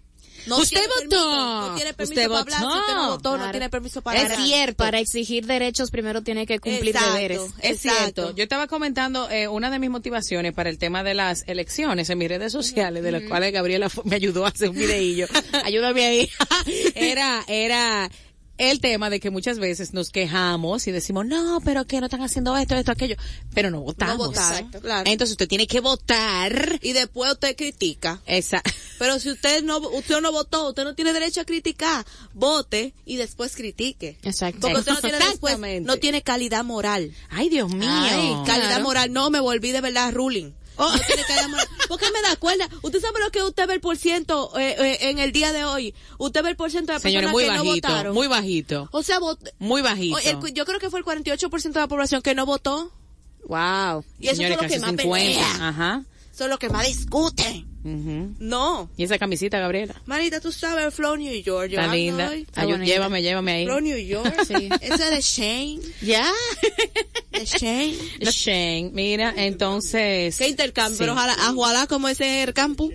No 0.48 0.58
Usted 0.58 0.82
votó. 0.88 1.00
permiso, 1.10 1.62
no 1.70 1.76
tiene 1.76 1.94
permiso 1.94 2.22
Usted 2.22 2.28
para 2.30 2.40
hablar. 2.42 2.60
Si 2.60 2.66
usted 2.80 2.94
no 2.94 3.02
votó. 3.02 3.12
votó, 3.32 3.38
no 3.38 3.52
tiene 3.52 3.70
permiso 3.70 4.02
para 4.02 4.20
Es 4.20 4.26
hablar. 4.32 4.46
cierto. 4.48 4.76
Para 4.84 5.00
exigir 5.00 5.46
derechos 5.46 5.92
primero 5.92 6.22
tiene 6.24 6.46
que 6.46 6.60
cumplir 6.60 6.96
Exacto. 6.96 7.14
deberes. 7.14 7.42
Es 7.62 7.86
Exacto. 7.86 7.98
cierto. 8.24 8.36
Yo 8.36 8.44
estaba 8.44 8.68
comentando 8.68 9.30
eh, 9.30 9.48
una 9.48 9.70
de 9.70 9.80
mis 9.80 9.90
motivaciones 9.90 10.54
para 10.54 10.70
el 10.70 10.78
tema 10.78 11.04
de 11.04 11.14
las 11.14 11.44
elecciones 11.48 12.10
en 12.10 12.18
mis 12.18 12.30
redes 12.30 12.52
sociales, 12.52 13.04
de 13.04 13.12
las 13.12 13.24
cuales 13.24 13.52
Gabriela 13.54 13.90
me 14.06 14.16
ayudó 14.16 14.46
a 14.46 14.50
hacer 14.50 14.70
un 14.70 14.76
videillo. 14.78 15.28
Ayúdame 15.64 16.06
ahí. 16.06 16.30
era, 16.96 17.44
era 17.48 18.10
el 18.58 18.80
tema 18.80 19.10
de 19.10 19.20
que 19.20 19.30
muchas 19.32 19.58
veces 19.60 19.94
nos 19.94 20.12
quejamos 20.12 20.86
y 20.88 20.92
decimos, 20.92 21.26
no, 21.26 21.60
pero 21.66 21.86
que 21.86 22.00
no 22.00 22.06
están 22.06 22.22
haciendo 22.22 22.56
esto, 22.58 22.76
esto, 22.76 22.92
aquello, 22.92 23.16
pero 23.54 23.72
no 23.72 23.82
votamos. 23.82 24.28
No 24.28 24.32
Exacto. 24.34 24.80
claro. 24.82 25.10
Entonces 25.10 25.32
usted 25.32 25.48
tiene 25.48 25.66
que 25.68 25.80
votar. 25.80 26.78
Y 26.82 26.94
después 26.94 27.32
usted 27.32 27.56
critica. 27.56 28.22
Esa. 28.26 28.62
Pero 29.00 29.18
si 29.20 29.32
usted 29.32 29.64
no, 29.64 29.80
usted 29.80 30.22
no 30.22 30.32
votó, 30.32 30.70
usted 30.70 30.84
no 30.84 30.94
tiene 30.94 31.12
derecho 31.12 31.42
a 31.42 31.46
criticar. 31.46 32.06
Vote 32.34 32.94
y 33.04 33.16
después 33.16 33.56
critique. 33.56 34.18
Exacto. 34.22 34.60
Porque 34.62 34.78
usted 34.80 34.92
no 34.94 35.02
tiene 35.02 35.18
después, 35.18 35.58
no 35.82 35.98
tiene 35.98 36.22
calidad 36.22 36.64
moral. 36.64 37.12
Ay, 37.30 37.50
Dios 37.50 37.74
mío. 37.74 37.90
Ay, 37.90 38.32
calidad 38.46 38.68
Claro. 38.68 38.84
moral. 38.84 39.12
No, 39.12 39.32
me 39.32 39.40
volví 39.40 39.72
de 39.72 39.82
verdad 39.82 40.14
ruling. 40.14 40.54
Oh. 40.84 40.92
No 40.92 41.00
tiene 41.06 41.24
calidad 41.24 41.48
moral. 41.50 41.68
¿Por 41.88 42.00
qué 42.00 42.06
me 42.12 42.22
da 42.22 42.36
cuerda? 42.38 42.68
Usted 42.82 43.00
sabe 43.02 43.20
lo 43.20 43.30
que 43.32 43.44
usted 43.44 43.68
ve 43.68 43.76
el 43.76 43.82
por 43.82 43.98
ciento 43.98 44.52
eh, 44.60 44.76
eh, 44.80 44.98
en 45.10 45.20
el 45.20 45.32
día 45.32 45.52
de 45.54 45.64
hoy. 45.64 45.94
Usted 46.18 46.44
ve 46.44 46.50
el 46.50 46.56
por 46.56 46.72
ciento 46.72 46.92
de 46.94 47.00
Señores, 47.00 47.30
personas 47.32 47.34
muy 47.34 47.44
que 47.44 47.50
no 47.52 47.70
bajito, 47.70 47.88
votaron. 47.88 48.14
muy 48.16 48.28
bajito. 48.28 48.90
o 48.92 49.04
sea, 49.04 49.20
vot- 49.20 49.52
Muy 49.60 49.82
bajito. 49.82 50.18
El- 50.20 50.54
yo 50.54 50.66
creo 50.66 50.80
que 50.80 50.90
fue 50.90 51.00
el 51.00 51.06
48% 51.06 51.74
de 51.74 51.80
la 51.80 51.88
población 51.88 52.22
que 52.22 52.34
no 52.36 52.46
votó. 52.46 52.92
Wow. 53.48 54.04
Y 54.20 54.28
eso 54.30 54.42
son 54.42 54.50
los 54.52 54.60
que 54.60 54.80
más 54.80 54.90
50. 54.92 55.04
pelean. 55.04 55.62
Ajá. 55.62 56.04
Son 56.42 56.50
los 56.50 56.58
que 56.58 56.70
más 56.70 56.88
discuten. 56.88 57.68
No. 58.40 58.90
Y 58.98 59.04
esa 59.04 59.20
camisita, 59.20 59.60
Gabriela. 59.60 60.02
Manita, 60.08 60.42
tú 60.42 60.52
sabes, 60.52 60.86
el 60.86 60.92
Flow 60.92 61.16
New 61.16 61.32
York. 61.44 61.70
yo 61.70 61.80
Está 61.80 61.94
linda. 61.94 62.32
Ay, 62.56 62.68
llévame, 62.84 63.22
llévame 63.22 63.52
ahí. 63.52 63.66
Flow 63.66 63.80
New 63.80 64.00
York. 64.00 64.44
Sí. 64.48 64.68
Ese 64.82 65.12
de 65.12 65.22
Shane. 65.22 65.80
Ya. 66.02 66.28
De 67.32 67.46
Shane. 67.46 67.96
Shane, 68.22 68.90
mira, 68.92 69.36
entonces. 69.38 70.36
¿Qué 70.36 70.48
intercambio? 70.48 70.96
Sí. 70.96 71.04
Pero 71.04 71.14
ojalá, 71.14 71.36
ojalá 71.56 71.86
como 71.86 72.08
ese 72.08 72.42
el 72.42 72.56
campus. 72.56 72.92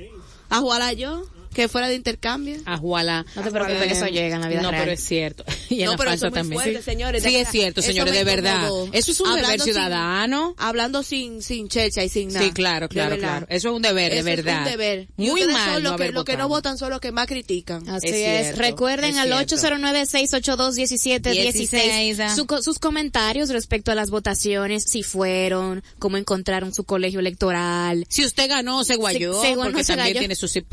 Ojalá 0.50 0.92
yo, 0.92 1.24
que 1.56 1.68
fuera 1.68 1.88
de 1.88 1.94
intercambio. 1.94 2.56
Ajuala. 2.66 3.24
No 3.34 3.42
te 3.42 3.50
preocupes 3.50 3.82
que 3.86 3.92
eso 3.94 4.06
llega 4.06 4.36
en 4.36 4.42
la 4.42 4.48
vida 4.48 4.60
No, 4.62 4.70
real. 4.70 4.82
pero 4.84 4.92
es 4.94 5.02
cierto. 5.04 5.44
Y 5.68 5.80
en 5.80 5.86
No, 5.86 5.92
la 5.92 5.96
pero 5.96 6.10
falsa 6.10 6.26
eso 6.28 6.36
es 6.36 6.44
muy 6.46 6.54
fuerte, 6.54 6.82
señores, 6.82 7.22
de 7.24 7.28
Sí, 7.28 7.34
es 7.34 7.40
verdad. 7.40 7.50
cierto, 7.52 7.80
Eso 7.80 7.88
señores, 7.88 8.14
de 8.14 8.24
verdad. 8.24 8.68
Eso 8.92 9.10
es 9.10 9.20
un 9.20 9.26
Hablando 9.26 9.48
deber 9.48 9.60
sin- 9.62 9.72
ciudadano. 9.72 10.54
Hablando 10.58 11.02
sin, 11.02 11.42
sin 11.42 11.68
checha 11.68 12.04
y 12.04 12.08
sin 12.08 12.28
nada. 12.28 12.44
Sí, 12.46 12.52
claro, 12.52 12.88
claro, 12.88 13.10
verdad. 13.16 13.28
claro. 13.28 13.46
Eso 13.50 13.68
es 13.70 13.74
un 13.74 13.82
deber, 13.82 14.12
de 14.12 14.18
Eso 14.20 14.28
es 14.28 14.36
verdad. 14.36 14.58
un 14.58 14.64
deber. 14.70 15.08
Muy 15.16 15.44
mal 15.46 15.74
son 15.74 15.82
no 15.82 15.90
los 15.90 15.96
que, 15.96 16.02
haber 16.04 16.14
los 16.14 16.24
que 16.24 16.36
no 16.36 16.48
votan 16.48 16.78
son 16.78 16.90
los 16.90 17.00
que 17.00 17.10
más 17.10 17.26
critican. 17.26 17.88
Así 17.88 18.06
Es 18.08 18.14
es. 18.14 18.20
cierto, 18.44 18.60
Recuerden 18.62 19.10
es 19.14 19.18
al 19.18 19.28
cierto. 19.46 19.56
809-682-1716 19.56 21.42
16. 21.52 22.32
su 22.34 22.46
co- 22.46 22.62
sus 22.62 22.78
comentarios 22.78 23.48
respecto 23.50 23.90
a 23.92 23.94
las 23.94 24.10
votaciones, 24.10 24.84
si 24.84 25.02
fueron, 25.02 25.82
cómo 25.98 26.16
encontraron 26.16 26.72
su 26.74 26.84
colegio 26.84 27.20
electoral. 27.20 28.04
Si 28.08 28.24
usted 28.24 28.48
ganó, 28.48 28.84
se 28.84 28.96
guayó, 28.96 29.34
Se- 29.40 29.48
se 29.48 29.50
ganó, 29.56 29.62
porque 29.64 29.84
se 29.84 29.96
también 29.96 30.18
tiene 30.18 30.34
su, 30.34 30.48
sim- 30.48 30.64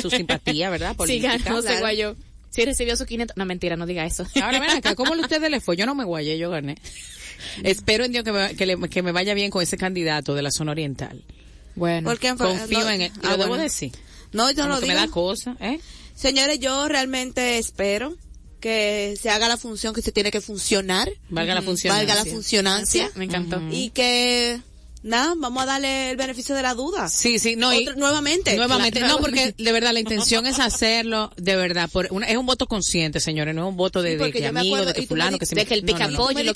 su 0.00 0.10
simpatía, 0.10 0.70
¿verdad? 0.70 0.96
Política. 0.96 1.36
ganó, 1.38 1.62
se 1.62 1.78
guayó. 1.80 2.16
Si 2.50 2.64
recibió 2.64 2.96
su 2.96 3.04
500. 3.06 3.36
No, 3.36 3.44
mentira, 3.44 3.76
no 3.76 3.86
diga 3.86 4.04
eso. 4.06 4.24
Ahora 4.42 4.58
ven 4.60 4.70
acá, 4.70 4.94
¿cómo 4.94 5.12
ustedes 5.12 5.50
les 5.50 5.62
fue? 5.62 5.76
Yo 5.76 5.84
no 5.86 5.94
me 5.94 6.04
guayé, 6.04 6.38
yo 6.38 6.50
gané. 6.50 6.76
Espero 7.62 8.04
en 8.04 8.12
Dios 8.12 8.24
que 8.24 8.32
me, 8.32 8.54
que, 8.56 8.66
le- 8.66 8.88
que 8.88 9.02
me 9.02 9.12
vaya 9.12 9.34
bien 9.34 9.50
con 9.50 9.62
ese 9.62 9.76
candidato 9.76 10.34
de 10.34 10.42
la 10.42 10.50
zona 10.50 10.72
oriental. 10.72 11.22
Bueno. 11.74 12.08
Porque 12.08 12.34
Confío 12.34 12.80
no- 12.80 12.90
en 12.90 13.02
él. 13.02 13.12
Y 13.22 13.26
ah, 13.26 13.30
lo 13.32 13.36
debo 13.36 13.48
bueno. 13.48 13.62
decir. 13.64 13.92
No, 14.32 14.50
yo 14.50 14.66
no 14.66 14.76
que 14.76 14.80
lo 14.82 14.86
me 14.86 14.94
digo. 14.94 15.06
da 15.06 15.12
cosa, 15.12 15.56
¿eh? 15.60 15.80
Señores, 16.14 16.58
yo 16.58 16.88
realmente 16.88 17.58
espero 17.58 18.16
que 18.60 19.14
se 19.20 19.28
haga 19.28 19.48
la 19.48 19.58
función 19.58 19.92
que 19.94 20.00
se 20.00 20.12
tiene 20.12 20.30
que 20.30 20.40
funcionar. 20.40 21.10
Valga 21.28 21.54
la 21.54 21.60
funcionancia. 21.62 22.06
Valga 22.14 22.24
la 22.24 22.30
funcionancia. 22.30 23.10
Me 23.16 23.24
encantó. 23.26 23.60
Y 23.70 23.90
que, 23.90 24.60
nada, 25.06 25.34
vamos 25.36 25.62
a 25.62 25.66
darle 25.66 26.10
el 26.10 26.16
beneficio 26.16 26.54
de 26.54 26.62
la 26.62 26.74
duda. 26.74 27.08
Sí, 27.08 27.38
sí, 27.38 27.56
no, 27.56 27.72
y 27.72 27.84
nuevamente. 27.96 28.56
nuevamente, 28.56 29.00
no, 29.00 29.18
porque 29.18 29.54
de 29.56 29.72
verdad 29.72 29.92
la 29.92 30.00
intención 30.00 30.46
es 30.46 30.58
hacerlo, 30.58 31.30
de 31.36 31.56
verdad, 31.56 31.88
por 31.90 32.08
una, 32.10 32.26
es 32.26 32.36
un 32.36 32.46
voto 32.46 32.66
consciente, 32.66 33.20
señores, 33.20 33.54
no 33.54 33.62
es 33.64 33.68
un 33.68 33.76
voto 33.76 34.02
de, 34.02 34.12
Sí, 34.12 34.24
de 34.24 34.32
que 34.32 34.46
amigo, 34.46 34.76
acuerdo- 34.76 34.92
de 34.92 35.00
que 35.00 35.06
fulano, 35.06 35.38
que 35.38 35.46
se 35.46 35.54
de 35.54 35.62
me- 35.62 35.66
que 35.66 35.74
el 35.74 35.84
no, 35.86 35.92
no, 35.92 35.98
no. 35.98 36.42
lo 36.42 36.52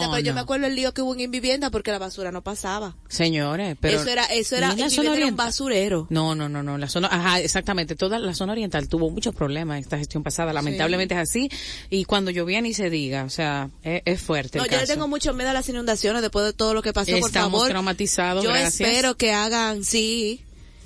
No, 0.00 0.10
pero 0.10 0.18
yo 0.20 0.34
me 0.34 0.40
acuerdo 0.40 0.66
el 0.66 0.74
lío 0.74 0.92
que 0.92 1.02
hubo 1.02 1.14
en 1.14 1.20
Invivienda 1.20 1.70
porque 1.70 1.90
la 1.92 1.98
basura 1.98 2.32
no 2.32 2.42
pasaba. 2.42 2.96
Señores, 3.08 3.76
pero. 3.80 4.00
eso 4.00 4.08
era, 4.10 4.24
eso 4.26 4.56
era, 4.56 4.74
la 4.74 4.90
zona 4.90 5.14
era 5.14 5.26
un 5.26 5.36
basurero. 5.36 6.06
No, 6.10 6.34
no, 6.34 6.48
no, 6.48 6.62
no, 6.62 6.78
la 6.78 6.88
zona, 6.88 7.08
ajá, 7.10 7.40
exactamente, 7.40 7.96
toda 7.96 8.18
la 8.18 8.34
zona 8.34 8.52
oriental 8.52 8.88
tuvo 8.88 9.10
muchos 9.10 9.34
problemas 9.34 9.80
esta 9.80 9.98
gestión 9.98 10.22
pasada, 10.22 10.52
lamentablemente 10.52 11.14
es 11.14 11.20
así, 11.20 11.48
y 11.90 12.04
cuando 12.04 12.30
llovía 12.30 12.60
ni 12.60 12.72
se 12.74 12.90
diga, 12.90 13.24
o 13.24 13.30
sea, 13.30 13.70
es, 13.82 14.02
es 14.04 14.20
fuerte 14.20 14.58
No, 14.58 14.64
el 14.64 14.70
yo 14.70 14.76
le 14.76 14.82
caso. 14.82 14.92
tengo 14.94 15.08
mucho 15.08 15.34
miedo 15.34 15.50
a 15.50 15.52
las 15.52 15.68
inundaciones 15.68 16.22
después 16.22 16.44
de 16.44 16.52
todo 16.52 16.74
lo 16.74 16.82
que 16.82 16.92
pasó, 16.92 17.10
por 17.18 17.28
Estamos 17.28 17.50
favor. 17.52 17.68
Traumatizados, 17.94 18.44
Yo 18.44 18.50
gracias. 18.50 18.80
espero 18.88 19.16
que 19.16 19.32
hagan, 19.32 19.84
sí, 19.84 20.40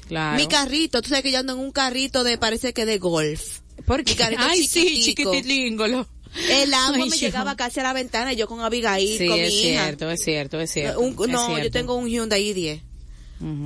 Claro. 0.08 0.36
Mi 0.36 0.46
carrito, 0.48 1.00
tú 1.00 1.08
sabes 1.08 1.24
que 1.24 1.32
yo 1.32 1.38
ando 1.38 1.54
en 1.54 1.60
un 1.60 1.72
carrito 1.72 2.24
de, 2.24 2.36
parece 2.36 2.74
que 2.74 2.84
de 2.84 2.98
golf. 2.98 3.60
¿Por 3.86 4.04
qué? 4.04 4.12
Mi 4.12 4.16
carrito 4.18 4.42
Ay, 4.44 4.66
sí, 4.66 5.00
chiquitilíngolo. 5.02 6.06
El 6.50 6.74
agua 6.74 6.96
Ay, 6.96 7.08
me 7.10 7.16
yo. 7.16 7.26
llegaba 7.26 7.56
casi 7.56 7.80
a 7.80 7.84
la 7.84 7.92
ventana 7.94 8.32
y 8.32 8.36
yo 8.36 8.46
con 8.46 8.60
Abigail, 8.60 9.16
Sí, 9.18 9.26
con 9.28 9.38
es 9.40 9.50
mi 9.52 9.60
hija. 9.70 9.82
cierto, 9.84 10.10
es 10.10 10.20
cierto, 10.22 10.60
es 10.60 10.70
cierto. 10.70 11.00
Un- 11.00 11.12
es 11.12 11.28
no, 11.30 11.48
yo 11.48 11.54
cierto. 11.54 11.70
tengo 11.70 11.94
un 11.94 12.06
Hyundai 12.08 12.52
i10. 12.52 12.82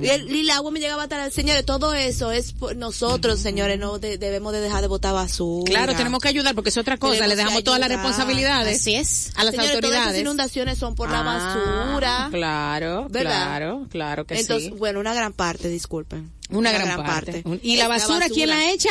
Y, 0.01 0.07
el, 0.09 0.29
y 0.35 0.41
el 0.41 0.49
agua 0.51 0.71
me 0.71 0.79
llegaba 0.79 1.03
hasta 1.03 1.17
la... 1.17 1.29
Señores, 1.29 1.65
todo 1.65 1.93
eso 1.93 2.31
es 2.31 2.51
por 2.53 2.75
nosotros, 2.75 3.39
señores, 3.39 3.79
no 3.79 3.97
de- 3.99 4.17
debemos 4.17 4.51
de 4.53 4.59
dejar 4.61 4.81
de 4.81 4.87
botar 4.87 5.13
basura. 5.13 5.63
Claro, 5.71 5.95
tenemos 5.95 6.19
que 6.21 6.27
ayudar 6.27 6.53
porque 6.55 6.69
es 6.69 6.77
otra 6.77 6.97
cosa. 6.97 7.13
Tenemos 7.13 7.29
Le 7.29 7.35
dejamos 7.37 7.63
todas 7.63 7.79
las 7.79 7.89
responsabilidades 7.89 8.81
Así 8.81 8.95
es. 8.95 9.31
a 9.35 9.43
las 9.43 9.51
Señores, 9.51 9.71
todas 9.71 9.75
autoridades. 9.75 10.09
esas 10.09 10.21
inundaciones 10.21 10.77
son 10.77 10.95
por 10.95 11.09
la 11.09 11.19
Ah, 11.21 11.23
basura. 11.23 12.27
Claro, 12.31 13.07
¿Verdad? 13.09 13.31
claro, 13.31 13.87
claro 13.89 14.25
que 14.25 14.39
Entonces, 14.39 14.69
sí. 14.71 14.75
bueno, 14.77 14.99
una 14.99 15.13
gran 15.13 15.33
parte, 15.33 15.69
disculpen. 15.69 16.31
Una, 16.49 16.71
gran, 16.71 16.97
parte. 17.05 17.43
¿Y 17.61 17.77
la 17.77 17.83
Es 17.83 17.89
basura, 17.89 18.27
quién 18.27 18.49
la 18.49 18.71
echa? 18.71 18.89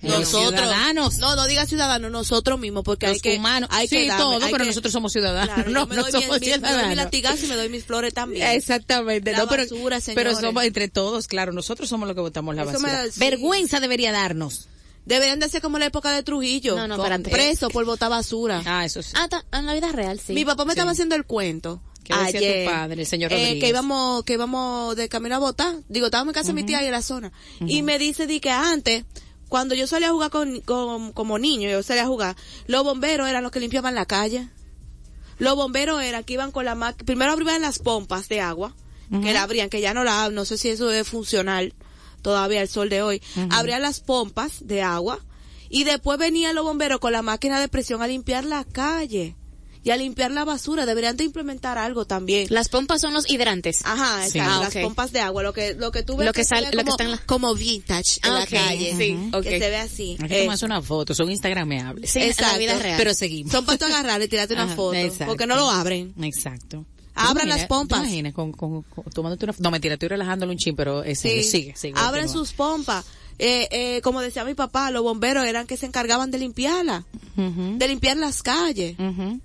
Los 0.00 0.20
Nosotros. 0.20 0.50
ciudadanos. 0.60 1.18
No, 1.18 1.34
no 1.34 1.46
diga 1.48 1.66
ciudadanos, 1.66 2.10
nosotros 2.12 2.58
mismos, 2.60 2.84
porque 2.84 3.06
hay 3.06 3.14
Los 3.14 3.22
que... 3.22 3.36
humanos. 3.36 3.68
Hay 3.72 3.88
sí, 3.88 3.96
que 3.96 4.06
darme- 4.08 4.18
todo, 4.18 4.44
hay 4.44 4.52
pero 4.52 4.58
que- 4.64 4.68
nosotros 4.68 4.92
somos 4.92 5.12
ciudadanos. 5.12 5.52
Claro, 5.54 5.70
no, 5.70 5.86
me 5.86 5.96
no 5.96 6.02
doy 6.02 6.12
somos 6.12 6.26
mi- 6.28 6.30
me 6.30 6.38
doy 6.38 6.48
mi 6.50 6.54
ciudadanos. 6.66 6.96
latigazo 6.96 7.44
y 7.46 7.48
me 7.48 7.56
doy 7.56 7.68
mis 7.68 7.84
flores 7.84 8.14
también. 8.14 8.46
Exactamente, 8.48 9.32
La 9.32 9.38
no, 9.38 9.48
pero, 9.48 9.62
basura, 9.64 9.98
pero 10.14 10.34
somos 10.38 10.62
entre 10.64 10.88
todos, 10.88 11.26
claro, 11.26 11.52
nosotros 11.52 11.88
somos 11.88 12.06
los 12.06 12.14
que 12.14 12.20
votamos 12.20 12.54
la 12.54 12.62
Eso 12.62 12.72
basura. 12.74 13.02
me- 13.04 13.10
sí. 13.10 13.18
Vergüenza 13.20 13.80
debería 13.80 14.12
darnos. 14.12 14.68
Deberían 15.04 15.40
de 15.40 15.48
ser 15.48 15.62
como 15.62 15.78
la 15.78 15.86
época 15.86 16.12
de 16.12 16.22
Trujillo. 16.22 16.76
No, 16.76 16.86
no, 16.86 16.96
con-. 16.98 17.22
Preso 17.24 17.68
por 17.70 17.84
botar 17.86 18.10
basura. 18.10 18.62
Ah, 18.66 18.84
eso 18.84 19.02
sí. 19.02 19.12
Ah, 19.16 19.26
ta- 19.28 19.44
en 19.52 19.64
la 19.66 19.72
vida 19.74 19.90
real, 19.90 20.20
sí. 20.20 20.32
Mi 20.34 20.44
papá 20.44 20.64
me 20.64 20.72
Sí. 20.72 20.76
estaba 20.78 20.92
haciendo 20.92 21.14
el 21.16 21.24
cuento. 21.24 21.82
¿Qué 22.04 22.14
decía 22.14 22.30
tu 22.32 22.36
ayer, 22.46 22.66
padre, 22.70 23.00
el 23.02 23.06
señor 23.06 23.32
eh, 23.32 23.36
Rodríguez? 23.36 23.60
que 23.64 23.68
íbamos, 23.68 24.24
que 24.24 24.32
íbamos 24.34 24.96
de 24.96 25.08
camino 25.08 25.34
a 25.36 25.38
votar. 25.38 25.74
Digo, 25.88 26.06
estábamos 26.06 26.32
en 26.32 26.34
casa 26.34 26.48
de 26.48 26.52
mi 26.54 26.62
tía 26.62 26.82
y 26.82 26.86
en 26.86 26.92
la 26.92 27.02
zona. 27.02 27.32
Y 27.66 27.82
me 27.82 27.98
dice, 27.98 28.26
di 28.26 28.38
que 28.40 28.50
antes, 28.50 29.04
cuando 29.48 29.74
yo 29.74 29.86
salía 29.86 30.08
a 30.08 30.12
jugar 30.12 30.30
con, 30.30 30.60
con- 30.60 31.12
como 31.12 31.38
niño, 31.38 31.68
yo 31.70 31.82
salía 31.82 32.02
a 32.04 32.06
jugar, 32.06 32.36
los 32.66 32.84
bomberos 32.84 33.28
eran 33.28 33.42
los 33.42 33.52
que 33.52 33.60
limpiaban 33.60 33.94
la 33.94 34.06
calle. 34.06 34.48
Los 35.38 35.54
bomberos 35.56 36.02
eran 36.02 36.24
que 36.24 36.32
iban 36.34 36.50
con 36.50 36.64
la 36.64 36.74
máquina, 36.74 37.04
primero 37.06 37.32
abrían 37.32 37.62
las 37.62 37.78
pompas 37.78 38.28
de 38.28 38.40
agua, 38.40 38.74
que 39.22 39.32
la 39.32 39.42
abrían, 39.44 39.70
que 39.70 39.80
ya 39.80 39.94
no 39.94 40.04
la, 40.04 40.28
no 40.30 40.44
sé 40.44 40.58
si 40.58 40.68
eso 40.68 40.90
es 40.90 41.08
funcional 41.08 41.72
todavía 42.22 42.60
el 42.60 42.68
sol 42.68 42.88
de 42.90 43.02
hoy. 43.02 43.22
Abrían 43.50 43.80
las 43.82 44.00
pompas 44.00 44.66
de 44.66 44.82
agua 44.82 45.20
y 45.70 45.84
después 45.84 46.18
venían 46.18 46.54
los 46.54 46.64
bomberos 46.64 46.98
con 47.00 47.12
la 47.12 47.22
máquina 47.22 47.60
de 47.60 47.68
presión 47.68 48.02
a 48.02 48.06
limpiar 48.08 48.44
la 48.44 48.64
calle 48.64 49.36
y 49.88 49.90
a 49.90 49.96
limpiar 49.96 50.30
la 50.30 50.44
basura. 50.44 50.84
Deberían 50.86 51.16
de 51.16 51.24
implementar 51.24 51.78
algo 51.78 52.04
también. 52.04 52.46
Las 52.50 52.68
pompas 52.68 53.00
son 53.00 53.14
los 53.14 53.28
hidrantes. 53.30 53.80
Ajá, 53.84 54.22
Sí. 54.28 54.38
exacto, 54.38 54.54
Ah, 54.54 54.70
las 54.74 54.84
pompas 54.84 55.12
de 55.12 55.20
agua, 55.20 55.42
lo 55.42 55.52
que 55.52 55.74
lo 55.74 55.90
que 55.90 56.02
tú 56.02 56.16
ves 56.16 56.26
Lo 56.26 56.32
que 56.32 56.44
se 56.44 56.50
sale- 56.50 56.70
que 56.70 56.76
como, 56.76 56.96
en 56.98 57.10
la- 57.12 57.18
como 57.26 57.54
vintage 57.54 58.20
en 58.22 58.34
la 58.34 58.46
calle, 58.46 58.94
Sí, 58.96 59.16
ok. 59.32 59.42
que 59.42 59.58
se 59.58 59.70
ve 59.70 59.76
así. 59.76 60.16
Hay 60.20 60.28
que 60.28 60.38
Eh, 60.40 60.42
tomarse 60.44 60.66
una 60.66 60.82
foto, 60.82 61.14
son 61.14 61.30
instagrameables. 61.30 62.10
Sí, 62.10 62.18
en 62.20 62.26
la 62.26 62.30
exacto. 62.32 62.58
vida 62.58 62.78
real. 62.78 62.96
Pero 62.98 63.14
seguimos. 63.14 63.50
Son 63.52 63.64
para 63.64 63.78
tú 63.78 63.84
agarrar 63.86 64.20
y 64.22 64.28
tirarte 64.28 64.54
una 64.54 64.64
Ajá, 64.64 64.76
foto, 64.76 64.94
exacto. 64.94 65.26
porque 65.26 65.46
no 65.46 65.56
lo 65.56 65.70
abren. 65.70 66.12
Exacto. 66.22 66.84
Abran 67.14 67.48
¿Te 67.48 67.56
las 67.56 67.66
pompas. 67.66 68.00
¿Te 68.02 68.06
imaginas 68.06 68.32
con, 68.34 68.52
con, 68.52 68.82
con- 68.82 69.04
tomándote 69.12 69.46
una 69.46 69.54
No, 69.58 69.70
mentira, 69.72 69.94
estoy 69.94 70.08
relajándolo 70.10 70.52
un 70.52 70.58
chin, 70.58 70.76
pero 70.76 71.02
sigue, 71.16 71.42
sigue. 71.42 71.74
abran 71.96 72.26
continúa. 72.26 72.28
sus 72.28 72.52
pompas. 72.52 73.04
Eh, 73.40 73.68
eh, 73.70 74.00
como 74.02 74.20
decía 74.20 74.44
mi 74.44 74.54
papá, 74.54 74.90
los 74.90 75.02
bomberos 75.02 75.44
eran 75.44 75.66
que 75.66 75.76
se 75.76 75.86
encargaban 75.86 76.30
de 76.30 76.38
limpiarla, 76.38 77.04
Ujú, 77.36 77.76
de 77.78 77.88
limpiar 77.88 78.16
las 78.16 78.42
calles. 78.42 78.96
ujú. 78.98 79.40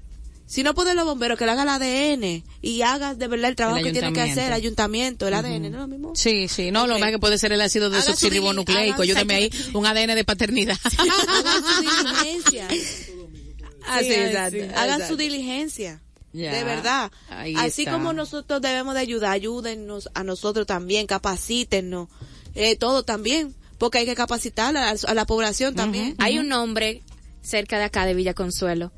Si 0.46 0.62
no 0.62 0.76
pueden 0.76 0.96
los 0.98 1.06
bomberos, 1.06 1.38
que 1.40 1.46
le 1.46 1.52
haga 1.52 1.64
el 1.64 1.70
ADN 1.70 2.44
y 2.62 2.82
haga 2.82 3.16
de 3.16 3.28
verdad 3.28 3.50
el 3.50 3.56
trabajo 3.56 3.78
El 3.80 3.86
que 3.86 3.92
tiene 3.92 4.14
que 4.14 4.22
hacer, 4.22 4.48
el 4.48 4.54
ayuntamiento, 4.54 5.28
el 5.28 5.34
ADN, 5.34 5.62
¿no 5.62 5.68
es 5.68 5.74
lo 5.74 5.88
mismo? 5.88 6.12
Sí, 6.16 6.48
sí, 6.48 6.70
no, 6.72 6.86
lo 6.86 7.00
más 7.00 7.12
que 7.12 7.20
puede 7.20 7.38
ser 7.38 7.54
el 7.54 7.62
ácido 7.62 7.90
desoxirribonucleico. 7.90 9.04
Yo 9.04 9.16
también 9.16 9.44
ahí 9.44 9.52
un 9.74 9.86
ADN 9.86 10.16
de 10.16 10.24
paternidad. 10.24 10.78
Hagan 10.98 11.64
su 11.64 11.82
diligencia. 11.82 12.68
Así, 13.88 14.06
Sí, 14.06 14.14
exacto, 14.14 14.58
Hagan 14.76 14.86
exacto. 15.02 15.08
su 15.08 15.18
diligencia. 15.18 16.02
Ya, 16.34 16.54
De 16.54 16.64
verdad. 16.64 17.12
Así 17.58 17.84
está. 17.84 17.92
como 17.92 18.12
nosotros 18.12 18.62
debemos 18.62 18.96
de 18.96 19.02
ayudar, 19.02 19.32
ayúdennos 19.32 20.10
a 20.14 20.24
nosotros 20.24 20.66
también, 20.66 21.06
capacítennos, 21.06 22.10
eh, 22.56 22.76
todo 22.76 23.04
también, 23.04 23.54
porque 23.78 24.00
hay 24.00 24.06
que 24.06 24.16
capacitar 24.16 24.76
a, 24.76 24.90
a 24.92 25.14
la 25.14 25.26
población 25.26 25.76
también. 25.76 26.16
Hay 26.18 26.40
un 26.40 26.52
hombre 26.54 27.04
cerca 27.42 27.78
de 27.78 27.84
acá 27.84 28.06
de 28.06 28.14
Villa 28.16 28.34
Consuelo 28.34 28.92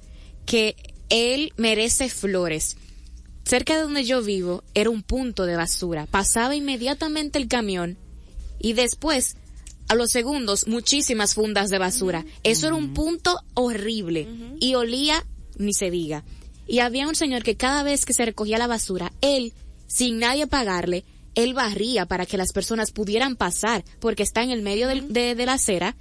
que 0.45 0.75
él 1.09 1.53
merece 1.57 2.09
flores. 2.09 2.77
Cerca 3.43 3.75
de 3.75 3.81
donde 3.83 4.03
yo 4.05 4.23
vivo 4.23 4.63
era 4.73 4.89
un 4.89 5.03
punto 5.03 5.45
de 5.45 5.55
basura. 5.55 6.07
Pasaba 6.07 6.55
inmediatamente 6.55 7.37
el 7.37 7.47
camión 7.47 7.97
y 8.59 8.73
después, 8.73 9.35
a 9.87 9.93
los 9.95 10.09
segundos, 10.11 10.67
muchísimas 10.67 11.35
fundas 11.35 11.69
de 11.69 11.77
basura. 11.77 12.25
Eso 12.43 12.67
era 12.67 12.75
un 12.75 12.93
punto 12.93 13.37
horrible 13.53 14.27
y 14.59 14.73
olía, 14.75 15.23
ni 15.57 15.73
se 15.73 15.91
diga. 15.91 16.23
Y 16.67 16.79
había 16.79 17.07
un 17.07 17.13
señor 17.15 17.43
que 17.43 17.55
cada 17.55 17.83
vez 17.83 18.05
que 18.05 18.13
se 18.13 18.25
recogía 18.25 18.57
la 18.57 18.65
basura, 18.65 19.13
él, 19.21 19.53
sin 19.85 20.17
nadie 20.17 20.47
pagarle, 20.47 21.05
él 21.35 21.53
barría 21.53 22.07
para 22.07 22.25
que 22.25 22.37
las 22.37 22.51
personas 22.53 22.89
pudieran 22.91 23.35
pasar, 23.35 23.83
porque 23.99 24.23
está 24.23 24.41
en 24.41 24.49
el 24.49 24.63
medio 24.63 24.87
del- 24.87 25.13
de, 25.13 25.35
de 25.35 25.45
la 25.45 25.53
acera 25.53 25.95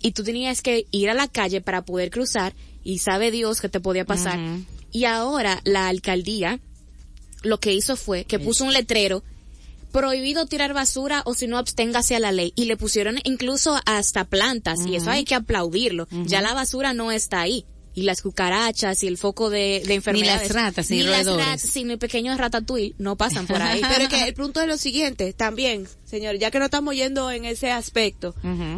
y 0.00 0.12
tú 0.12 0.22
tenías 0.24 0.62
que 0.62 0.86
ir 0.92 1.10
a 1.10 1.14
la 1.14 1.28
calle 1.28 1.60
para 1.60 1.84
poder 1.84 2.08
cruzar 2.10 2.54
y 2.86 2.98
sabe 2.98 3.32
Dios 3.32 3.60
que 3.60 3.68
te 3.68 3.80
podía 3.80 4.04
pasar. 4.04 4.38
Y 4.92 5.04
ahora 5.04 5.60
la 5.64 5.88
alcaldía 5.88 6.60
lo 7.42 7.58
que 7.58 7.74
hizo 7.74 7.96
fue 7.96 8.24
que 8.24 8.38
puso 8.38 8.64
un 8.64 8.72
letrero 8.72 9.22
prohibido 9.90 10.46
tirar 10.46 10.72
basura 10.72 11.22
o 11.24 11.34
si 11.34 11.48
no 11.48 11.58
absténgase 11.58 12.14
a 12.14 12.20
la 12.20 12.30
ley 12.30 12.52
y 12.54 12.66
le 12.66 12.76
pusieron 12.76 13.18
incluso 13.24 13.80
hasta 13.86 14.24
plantas 14.24 14.86
y 14.86 14.94
eso 14.94 15.10
hay 15.10 15.24
que 15.24 15.34
aplaudirlo. 15.34 16.06
Ya 16.26 16.40
la 16.40 16.54
basura 16.54 16.92
no 16.92 17.10
está 17.10 17.40
ahí. 17.40 17.64
Y 17.96 18.02
las 18.02 18.20
cucarachas 18.20 19.02
y 19.02 19.06
el 19.06 19.16
foco 19.16 19.48
de, 19.48 19.82
de 19.86 19.94
enfermedades. 19.94 20.52
ratas, 20.52 20.90
ni 20.90 20.98
ni 20.98 21.02
las 21.04 21.26
ratas, 21.26 21.74
ni 21.74 21.96
pequeños 21.96 22.36
ratatouille 22.36 22.94
no 22.98 23.16
pasan 23.16 23.46
por 23.46 23.60
ahí. 23.60 23.80
Pero 23.96 24.08
que 24.10 24.22
el 24.28 24.34
punto 24.34 24.60
es 24.60 24.68
lo 24.68 24.76
siguiente, 24.76 25.32
también, 25.32 25.88
señor, 26.04 26.36
ya 26.36 26.50
que 26.50 26.58
no 26.58 26.66
estamos 26.66 26.94
yendo 26.94 27.30
en 27.30 27.46
ese 27.46 27.72
aspecto, 27.72 28.34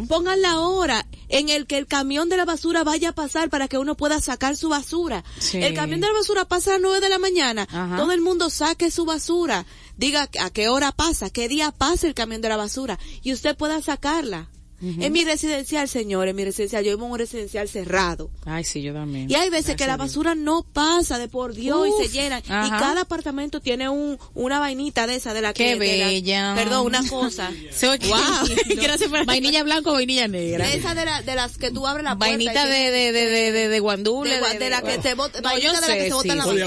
pongan 0.07 0.41
la 0.41 0.59
hora 0.59 1.05
en 1.27 1.49
el 1.49 1.67
que 1.67 1.77
el 1.77 1.85
camión 1.85 2.29
de 2.29 2.37
la 2.37 2.45
basura 2.45 2.85
vaya 2.85 3.09
a 3.09 3.13
pasar 3.13 3.49
para 3.49 3.67
que 3.67 3.77
uno 3.77 3.95
pueda 3.95 4.21
sacar 4.21 4.55
su 4.55 4.69
basura. 4.69 5.25
Sí. 5.37 5.57
El 5.57 5.73
camión 5.73 5.99
de 5.99 6.07
la 6.07 6.13
basura 6.13 6.45
pasa 6.45 6.71
a 6.71 6.73
las 6.75 6.81
nueve 6.81 7.01
de 7.01 7.09
la 7.09 7.19
mañana, 7.19 7.67
todo 7.97 8.13
el 8.13 8.21
mundo 8.21 8.49
saque 8.49 8.89
su 8.89 9.03
basura, 9.03 9.65
diga 9.97 10.29
a 10.39 10.49
qué 10.49 10.69
hora 10.69 10.93
pasa, 10.93 11.29
qué 11.29 11.49
día 11.49 11.71
pasa 11.71 12.07
el 12.07 12.13
camión 12.13 12.41
de 12.41 12.47
la 12.47 12.55
basura 12.55 12.97
y 13.21 13.33
usted 13.33 13.57
pueda 13.57 13.81
sacarla. 13.81 14.49
En 14.81 15.11
mi 15.11 15.25
residencial, 15.25 15.87
señor, 15.89 16.27
en 16.27 16.35
mi 16.35 16.45
residencial, 16.45 16.83
yo 16.83 16.91
vivo 16.91 17.05
en 17.05 17.11
un 17.13 17.19
residencial 17.19 17.67
cerrado. 17.67 18.29
Ay, 18.45 18.63
sí, 18.63 18.81
yo 18.81 18.93
también. 18.93 19.29
Y 19.29 19.35
hay 19.35 19.49
veces 19.49 19.75
que 19.75 19.85
la 19.87 19.97
basura 19.97 20.35
no 20.35 20.63
pasa 20.63 21.17
de 21.19 21.27
por 21.27 21.53
Dios 21.53 21.87
y 21.87 22.03
se 22.07 22.11
llenan. 22.11 22.41
Y 22.41 22.69
cada 22.69 23.01
apartamento 23.01 23.59
tiene 23.59 23.89
un, 23.89 24.17
una 24.33 24.59
vainita 24.59 25.05
de 25.07 25.15
esa, 25.15 25.33
de 25.33 25.41
la 25.41 25.53
Qué 25.53 25.73
que... 25.73 25.79
de 25.79 25.97
la- 25.97 26.05
bella. 26.07 26.53
perdón, 26.55 26.85
una 26.85 27.07
cosa. 27.07 27.51
Se 27.71 27.87
oye- 27.89 28.07
Wow. 28.07 28.17
Gracias 28.81 29.09
por 29.09 29.25
vainilla 29.25 29.63
blanca 29.63 29.89
o 29.89 29.93
vainilla 29.93 30.27
negra. 30.27 30.65
De 30.67 30.75
esa 30.77 30.95
de, 30.95 31.05
la, 31.05 31.21
de 31.21 31.35
las 31.35 31.57
que 31.57 31.71
tú 31.71 31.85
abres 31.85 32.03
la 32.03 32.15
puerta. 32.17 32.35
Vainita 32.35 32.65
de, 32.65 32.91
de, 32.91 33.11
de, 33.11 33.25
de, 33.25 33.51
de, 33.51 33.67
de 33.67 33.79
guandule. 33.79 34.39
de, 34.39 34.59
de 34.59 34.69
la 34.69 34.81
que 34.81 35.01
se 35.01 35.13
bota, 35.15 35.41
vainita 35.41 35.81
de 35.81 35.87
la 35.87 35.93
que 35.95 36.03
se 36.07 36.13
bota 36.13 36.31
en 36.31 36.37
la 36.37 36.43
sí, 36.45 36.55
de 36.55 36.65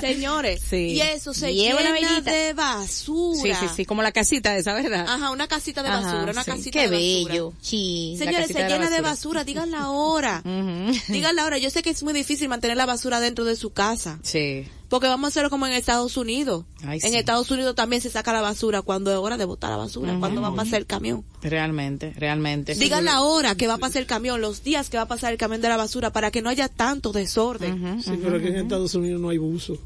Señores, 0.00 0.60
Sí. 0.68 0.76
y 0.94 1.00
eso 1.00 1.34
se 1.34 1.52
llena 1.54 1.90
vainita. 1.90 2.30
de 2.30 2.48
Sí, 2.48 2.52
basura. 2.54 3.60
sí, 3.60 3.66
sí, 3.76 3.84
como 3.84 4.02
la 4.02 4.12
casita 4.12 4.56
esa, 4.56 4.74
¿verdad? 4.74 5.06
Ajá, 5.08 5.30
una 5.30 5.46
casita 5.48 5.82
de 5.82 5.88
basura, 5.90 6.32
una 6.32 6.44
sí. 6.44 6.50
Casita 6.56 6.80
Qué 6.80 6.88
de 6.88 6.96
basura. 6.96 7.32
bello. 7.32 7.52
Sí. 7.60 8.16
la 8.18 8.24
Señores, 8.24 8.46
se 8.48 8.68
llena 8.68 8.90
de 8.90 9.00
basura, 9.00 9.44
digan 9.44 9.70
la 9.70 9.90
hora. 9.90 10.42
Ujú. 10.44 11.12
Digan 11.12 11.36
la 11.36 11.44
hora. 11.44 11.58
Yo 11.58 11.70
sé 11.70 11.82
que 11.82 11.90
es 11.90 12.02
muy 12.02 12.12
difícil 12.12 12.48
mantener 12.48 12.76
la 12.76 12.86
basura 12.86 13.20
dentro 13.20 13.44
de 13.44 13.56
su 13.56 13.70
casa. 13.70 14.18
Sí. 14.22 14.66
Porque 14.88 15.08
vamos 15.08 15.26
a 15.26 15.28
hacerlo 15.28 15.50
como 15.50 15.66
en 15.66 15.72
Estados 15.72 16.16
Unidos. 16.16 16.64
Ay, 16.86 17.00
en 17.02 17.10
sí. 17.12 17.16
Estados 17.16 17.50
Unidos 17.50 17.74
también 17.74 18.00
se 18.00 18.10
saca 18.10 18.32
la 18.32 18.42
basura 18.42 18.82
cuando 18.82 19.10
es 19.10 19.16
hora 19.18 19.36
de 19.36 19.44
botar 19.44 19.70
la 19.70 19.76
basura, 19.76 20.16
cuando 20.20 20.40
va 20.40 20.48
a 20.48 20.54
pasar 20.54 20.74
el 20.78 20.86
camión. 20.86 21.24
Realmente, 21.42 22.12
realmente. 22.16 22.74
Digan 22.74 23.04
la 23.04 23.22
hora 23.22 23.56
que 23.56 23.66
va 23.66 23.74
a 23.74 23.78
pasar 23.78 24.02
el 24.02 24.06
camión, 24.06 24.40
los 24.40 24.62
días 24.62 24.90
que 24.90 24.96
va 24.96 25.04
a 25.04 25.08
pasar 25.08 25.32
el 25.32 25.38
camión 25.38 25.60
de 25.62 25.68
la 25.68 25.76
basura 25.76 26.12
para 26.12 26.30
que 26.30 26.42
no 26.42 26.48
haya 26.50 26.68
tanto 26.68 27.12
desorden. 27.12 28.00
Sí, 28.02 28.12
pero 28.22 28.40
que 28.40 28.48
en 28.48 28.56
Estados 28.56 28.94
Unidos 28.94 29.20
no 29.20 29.30
hay 29.30 29.38
buzo. 29.38 29.78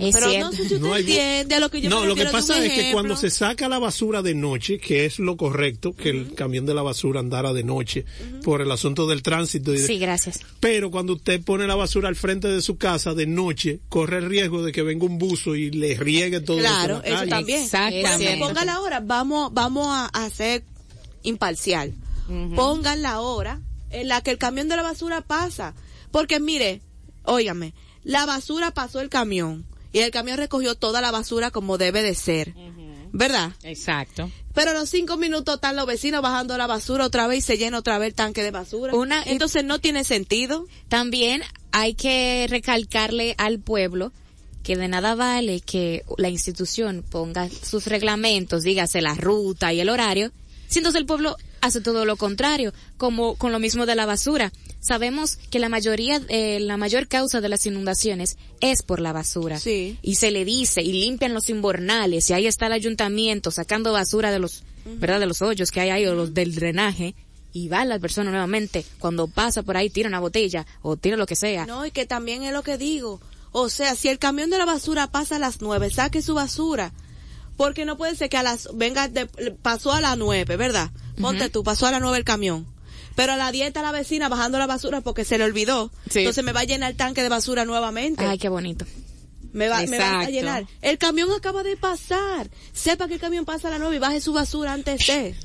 Es 0.00 0.14
Pero 0.14 0.30
cierto. 0.30 0.46
no 0.46 0.52
sé 0.52 0.56
si 0.56 0.74
usted 0.74 0.80
No 0.80 0.94
hay- 0.94 1.02
entiende 1.02 1.54
a 1.54 1.60
lo 1.60 1.70
que 1.70 1.80
yo 1.82 1.90
no, 1.90 2.00
me 2.00 2.06
lo 2.06 2.14
que 2.14 2.24
pasa 2.26 2.64
es 2.64 2.72
que 2.72 2.92
cuando 2.92 3.14
se 3.14 3.28
saca 3.30 3.68
la 3.68 3.78
basura 3.78 4.22
de 4.22 4.34
noche, 4.34 4.78
que 4.78 5.04
es 5.04 5.18
lo 5.18 5.36
correcto, 5.36 5.92
que 5.94 6.08
el 6.08 6.34
camión 6.34 6.64
de 6.64 6.72
la 6.72 6.80
basura 6.82 7.20
andara 7.20 7.52
de 7.52 7.62
noche 7.62 8.06
por 8.42 8.62
el 8.62 8.70
asunto 8.70 9.06
del 9.06 9.22
tránsito. 9.22 9.74
Y 9.74 9.78
de- 9.78 9.86
Sí, 9.86 9.98
gracias. 9.98 10.40
Pero 10.60 10.90
cuando 10.90 11.12
usted 11.12 11.42
pone 11.42 11.66
la 11.66 11.74
basura 11.74 12.08
al 12.08 12.16
frente 12.16 12.48
de 12.48 12.62
su 12.62 12.78
casa 12.78 13.12
de 13.12 13.26
noche, 13.26 13.80
corre 13.90 14.16
el 14.18 14.30
riesgo 14.30 14.62
de 14.62 14.72
que 14.72 14.82
venga 14.82 15.04
un 15.04 15.18
buzo 15.18 15.54
y 15.54 15.70
le 15.70 15.94
riegue 15.94 16.40
todo 16.40 16.56
Claro, 16.58 17.02
eso. 17.04 17.26
también. 17.28 17.62
Exactamente. 17.62 18.38
Pongan 18.38 18.66
la 18.66 18.80
hora, 18.80 19.00
vamos, 19.00 19.52
vamos 19.52 19.86
a, 19.90 20.06
a 20.06 20.30
ser 20.30 20.62
imparcial. 21.22 21.92
Pongan 22.54 23.02
la 23.02 23.20
hora 23.20 23.60
en 23.90 24.08
la 24.08 24.20
que 24.20 24.30
el 24.30 24.38
camión 24.38 24.68
de 24.68 24.76
la 24.76 24.82
basura 24.82 25.20
pasa. 25.20 25.74
Porque 26.10 26.40
mire, 26.40 26.80
óigame, 27.24 27.72
la 28.06 28.24
basura 28.24 28.70
pasó 28.70 29.00
el 29.00 29.08
camión 29.08 29.66
y 29.92 29.98
el 29.98 30.10
camión 30.10 30.38
recogió 30.38 30.74
toda 30.74 31.00
la 31.00 31.10
basura 31.10 31.50
como 31.50 31.76
debe 31.78 32.02
de 32.02 32.14
ser. 32.14 32.54
¿verdad? 33.12 33.52
Exacto. 33.62 34.30
Pero 34.52 34.72
a 34.72 34.74
los 34.74 34.90
cinco 34.90 35.16
minutos 35.16 35.54
están 35.54 35.74
los 35.76 35.86
vecinos 35.86 36.20
bajando 36.22 36.56
la 36.58 36.66
basura 36.66 37.06
otra 37.06 37.26
vez 37.26 37.38
y 37.38 37.42
se 37.42 37.56
llena 37.56 37.78
otra 37.78 37.96
vez 37.98 38.08
el 38.08 38.14
tanque 38.14 38.42
de 38.42 38.50
basura. 38.50 38.94
Una- 38.94 39.22
Entonces 39.22 39.64
no 39.64 39.78
tiene 39.80 40.04
sentido. 40.04 40.66
También 40.88 41.42
hay 41.72 41.94
que 41.94 42.46
recalcarle 42.50 43.34
al 43.38 43.58
pueblo 43.58 44.12
que 44.62 44.76
de 44.76 44.88
nada 44.88 45.14
vale 45.14 45.60
que 45.60 46.04
la 46.18 46.28
institución 46.28 47.04
ponga 47.08 47.48
sus 47.48 47.86
reglamentos, 47.86 48.64
dígase 48.64 49.00
la 49.00 49.14
ruta 49.14 49.72
y 49.72 49.80
el 49.80 49.88
horario, 49.88 50.30
si 50.68 50.80
entonces 50.80 51.00
el 51.00 51.06
pueblo 51.06 51.36
hace 51.66 51.80
todo 51.80 52.04
lo 52.04 52.16
contrario, 52.16 52.72
como 52.96 53.36
con 53.36 53.52
lo 53.52 53.58
mismo 53.58 53.86
de 53.86 53.94
la 53.94 54.06
basura. 54.06 54.52
Sabemos 54.80 55.36
que 55.50 55.58
la 55.58 55.68
mayoría, 55.68 56.20
eh, 56.28 56.60
la 56.60 56.76
mayor 56.76 57.08
causa 57.08 57.40
de 57.40 57.48
las 57.48 57.66
inundaciones 57.66 58.36
es 58.60 58.82
por 58.82 59.00
la 59.00 59.12
basura. 59.12 59.58
Sí. 59.58 59.98
Y 60.02 60.14
se 60.14 60.30
le 60.30 60.44
dice, 60.44 60.82
y 60.82 60.92
limpian 60.92 61.34
los 61.34 61.50
invernales, 61.50 62.30
y 62.30 62.32
ahí 62.32 62.46
está 62.46 62.66
el 62.66 62.72
ayuntamiento 62.72 63.50
sacando 63.50 63.92
basura 63.92 64.30
de 64.30 64.38
los, 64.38 64.62
¿verdad? 64.84 65.20
De 65.20 65.26
los 65.26 65.42
hoyos 65.42 65.70
que 65.70 65.80
hay 65.80 65.90
ahí, 65.90 66.06
o 66.06 66.14
los 66.14 66.34
del 66.34 66.54
drenaje, 66.54 67.14
y 67.52 67.68
va 67.68 67.84
la 67.84 67.98
persona 67.98 68.30
nuevamente, 68.30 68.84
cuando 68.98 69.28
pasa 69.28 69.62
por 69.62 69.76
ahí, 69.76 69.90
tira 69.90 70.08
una 70.08 70.20
botella, 70.20 70.66
o 70.82 70.96
tira 70.96 71.16
lo 71.16 71.26
que 71.26 71.36
sea. 71.36 71.66
No, 71.66 71.86
y 71.86 71.90
que 71.90 72.06
también 72.06 72.42
es 72.42 72.52
lo 72.52 72.62
que 72.62 72.76
digo. 72.78 73.20
O 73.50 73.70
sea, 73.70 73.96
si 73.96 74.08
el 74.08 74.18
camión 74.18 74.50
de 74.50 74.58
la 74.58 74.66
basura 74.66 75.06
pasa 75.06 75.36
a 75.36 75.38
las 75.38 75.62
nueve, 75.62 75.90
saque 75.90 76.20
su 76.20 76.34
basura. 76.34 76.92
Porque 77.56 77.84
no 77.84 77.96
puede 77.96 78.14
ser 78.16 78.28
que 78.28 78.36
a 78.36 78.42
las, 78.42 78.68
venga, 78.74 79.08
de- 79.08 79.26
pasó 79.62 79.92
a 79.92 80.00
las 80.00 80.18
nueve, 80.18 80.56
¿verdad? 80.56 80.90
Ponte 81.20 81.48
tú, 81.48 81.64
pasó 81.64 81.86
a 81.86 81.90
las 81.90 82.00
nueve 82.00 82.18
el 82.18 82.24
camión. 82.24 82.66
Pero 83.14 83.32
a 83.32 83.36
las 83.36 83.50
diez 83.50 83.68
está 83.68 83.80
la 83.80 83.92
vecina 83.92 84.28
bajando 84.28 84.58
la 84.58 84.66
basura 84.66 85.00
porque 85.00 85.24
se 85.24 85.38
le 85.38 85.44
olvidó. 85.44 85.90
Sí. 86.10 86.20
Entonces 86.20 86.44
me 86.44 86.52
va 86.52 86.60
a 86.60 86.64
llenar 86.64 86.90
el 86.90 86.96
tanque 86.96 87.22
de 87.22 87.30
basura 87.30 87.64
nuevamente. 87.64 88.26
Ay, 88.26 88.36
qué 88.38 88.50
bonito. 88.50 88.84
me 89.52 89.68
va, 89.68 89.80
me 89.86 89.98
va 89.98 90.20
a 90.20 90.30
llenar. 90.30 90.66
El 90.82 90.98
camión 90.98 91.30
acaba 91.32 91.62
de 91.62 91.78
pasar. 91.78 92.50
Sepa 92.74 93.08
que 93.08 93.14
el 93.14 93.20
camión 93.20 93.46
pasa 93.46 93.68
a 93.68 93.70
las 93.70 93.80
nueve 93.80 93.96
y 93.96 93.98
baje 93.98 94.20
su 94.20 94.34
basura 94.34 94.74
antes 94.74 95.06
de. 95.06 95.34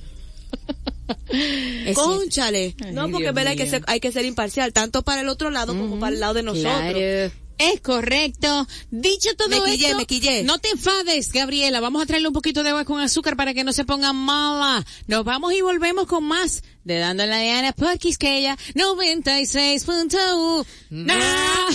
Conchale. 1.95 2.75
No, 2.91 3.09
porque 3.09 3.25
Dios 3.25 3.33
¿verdad? 3.33 3.51
hay 3.51 3.57
que 3.57 3.69
ser, 3.69 3.83
hay 3.87 3.99
que 3.99 4.11
ser 4.11 4.25
imparcial, 4.25 4.73
tanto 4.73 5.01
para 5.03 5.21
el 5.21 5.29
otro 5.29 5.49
lado 5.49 5.75
como 5.77 5.99
para 5.99 6.13
el 6.13 6.19
lado 6.19 6.33
de 6.33 6.43
nosotros. 6.43 6.73
Claro. 6.73 7.31
Es 7.61 7.79
correcto. 7.81 8.67
Dicho 8.89 9.29
todo 9.37 9.49
Me 9.49 9.71
quillé, 9.71 9.85
esto, 9.87 9.97
me 9.97 10.05
quillé. 10.05 10.43
no 10.43 10.57
te 10.57 10.69
enfades, 10.69 11.31
Gabriela. 11.31 11.79
Vamos 11.79 12.01
a 12.01 12.05
traerle 12.05 12.27
un 12.27 12.33
poquito 12.33 12.63
de 12.63 12.69
agua 12.69 12.85
con 12.85 12.99
azúcar 12.99 13.35
para 13.35 13.53
que 13.53 13.63
no 13.63 13.71
se 13.71 13.85
ponga 13.85 14.13
mala. 14.13 14.83
Nos 15.07 15.23
vamos 15.23 15.53
y 15.53 15.61
volvemos 15.61 16.07
con 16.07 16.23
más 16.23 16.63
de 16.83 16.97
Dando 16.97 17.25
la 17.25 17.37
Diana 17.37 17.71
por 17.73 17.97
Quisqueya 17.99 18.57
96.1. 18.73 20.65
Nah. 20.89 21.69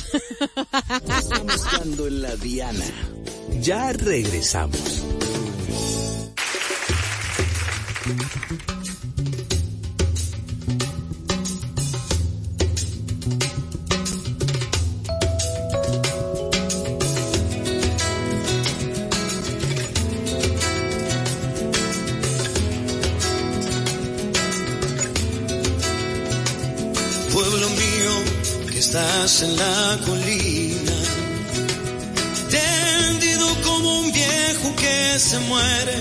Estamos 1.18 1.72
dando 1.72 2.06
en 2.08 2.22
la 2.22 2.34
Diana. 2.36 2.84
Ya 3.60 3.92
regresamos. 3.92 5.04
Estás 28.86 29.42
en 29.42 29.56
la 29.56 29.98
colina, 30.06 30.96
tendido 32.48 33.46
como 33.64 34.00
un 34.02 34.12
viejo 34.12 34.76
que 34.76 35.18
se 35.18 35.38
muere. 35.40 35.98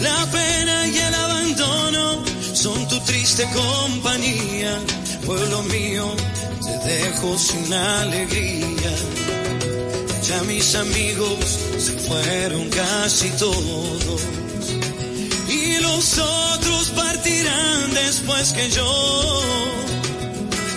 La 0.00 0.26
pena 0.32 0.88
y 0.88 0.98
el 0.98 1.14
abandono 1.14 2.24
son 2.52 2.88
tu 2.88 2.98
triste 3.00 3.46
compañía. 3.54 4.80
Pueblo 5.24 5.62
mío, 5.74 6.06
te 6.64 6.94
dejo 6.94 7.38
sin 7.38 7.72
alegría. 7.72 8.94
Ya 10.28 10.42
mis 10.42 10.74
amigos 10.74 11.44
se 11.78 11.92
fueron 12.08 12.68
casi 12.70 13.28
todos 13.38 14.20
y 15.48 15.78
los 15.80 16.18
otros 16.18 16.90
partirán 16.90 17.94
después 17.94 18.52
que 18.52 18.68
yo. 18.70 19.54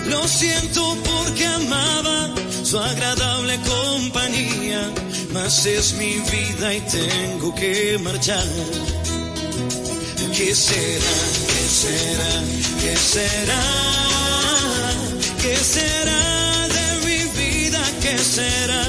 Lo 0.10 0.28
siento 0.28 0.98
porque 1.04 1.46
amaba 1.46 2.34
su 2.64 2.80
agradable 2.80 3.60
compañía, 3.62 4.90
mas 5.34 5.66
es 5.66 5.94
mi 5.94 6.14
vida 6.20 6.74
y 6.74 6.82
tengo 6.82 7.54
que 7.56 7.98
marchar. 8.02 8.46
¿Qué 10.36 10.54
será? 10.54 11.18
¿Qué 11.52 11.68
será? 11.82 12.44
¿Qué 12.82 12.96
será? 12.96 13.64
¿Qué 15.42 15.56
será 15.56 16.68
de 16.78 17.06
mi 17.06 17.20
vida? 17.40 17.82
¿Qué 18.02 18.18
será? 18.18 18.84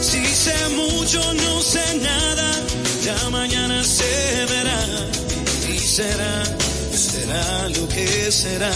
Si 0.00 0.24
sé 0.26 0.68
mucho, 0.70 1.20
no 1.34 1.60
sé 1.60 1.84
nada, 2.00 2.50
ya 3.04 3.30
mañana 3.30 3.84
se 3.84 4.46
verá. 4.46 4.80
Y 5.68 5.78
será, 5.78 6.44
será 6.96 7.68
lo 7.70 7.88
que 7.88 8.30
será. 8.30 8.72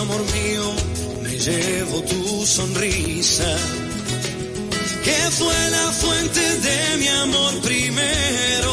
Amor 0.00 0.22
mío, 0.32 0.72
me 1.22 1.38
llevo 1.38 2.02
tu 2.02 2.46
sonrisa, 2.46 3.56
que 5.04 5.18
fue 5.38 5.70
la 5.70 5.92
fuente 5.92 6.40
de 6.40 6.96
mi 6.98 7.08
amor 7.08 7.54
primero. 7.60 8.72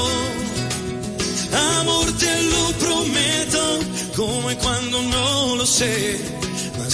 Amor, 1.80 2.06
te 2.18 2.44
lo 2.44 2.72
prometo, 2.86 3.80
como 4.16 4.52
y 4.52 4.56
cuando 4.56 5.02
no 5.02 5.56
lo 5.58 5.66
sé, 5.66 6.20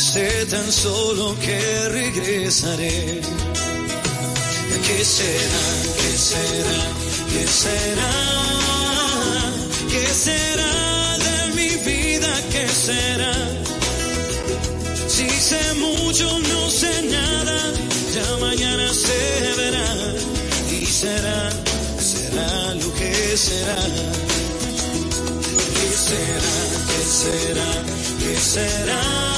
sé 0.02 0.46
tan 0.48 0.72
solo 0.72 1.36
que 1.40 1.90
regresaré. 1.90 3.22
¿Qué 4.88 5.06
será? 5.06 5.66
¿Qué 6.00 6.18
será? 6.18 6.82
¿Qué 7.32 7.48
será? 7.48 8.12
¿Qué 9.92 10.06
será 10.26 11.18
de 11.26 11.38
mi 11.58 11.70
vida? 11.86 12.32
¿Qué 12.52 12.68
será? 12.68 13.34
Si 15.08 15.30
sé 15.30 15.62
mucho, 15.76 16.28
no 16.52 16.70
sé 16.72 17.04
nada, 17.04 17.58
ya 18.16 18.38
mañana 18.48 18.92
se 18.94 19.20
verá 19.60 19.90
y 20.72 20.86
será, 20.86 21.50
será 22.00 22.74
lo 22.74 22.92
que 22.96 23.38
será. 23.38 23.80
¿Qué 25.78 25.90
será? 26.08 26.56
¿Qué 26.90 27.02
será? 27.22 27.70
¿Qué 28.20 28.40
será? 28.40 29.31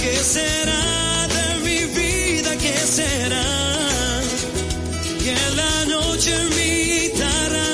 ¿Qué 0.00 0.16
será 0.16 1.28
de 1.36 1.46
mi 1.64 1.80
vida? 1.98 2.56
¿Qué 2.56 2.76
será? 2.98 3.44
En 5.28 5.56
la 5.56 5.84
noche 5.84 6.32
mi 6.56 6.70
guitarra 6.92 7.66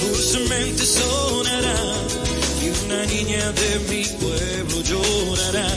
dulcemente 0.00 0.84
sonará 0.86 1.80
y 2.62 2.68
una 2.84 3.04
niña 3.06 3.52
de 3.52 3.70
mi 3.90 4.04
pueblo 4.22 4.80
llorará. 4.90 5.70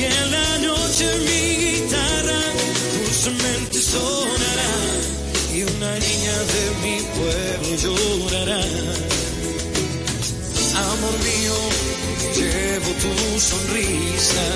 Y 0.00 0.04
en 0.04 0.30
la 0.36 0.58
noche 0.68 1.06
mi 1.26 1.42
guitarra 1.64 2.40
dulcemente 2.96 3.78
sonará 3.82 4.72
y 5.54 5.62
una 5.62 5.92
niña 6.06 6.36
de 6.54 6.64
mi 6.82 6.96
pueblo 7.16 7.70
llorará. 7.84 9.09
Tu 13.02 13.40
sonrisa, 13.40 14.46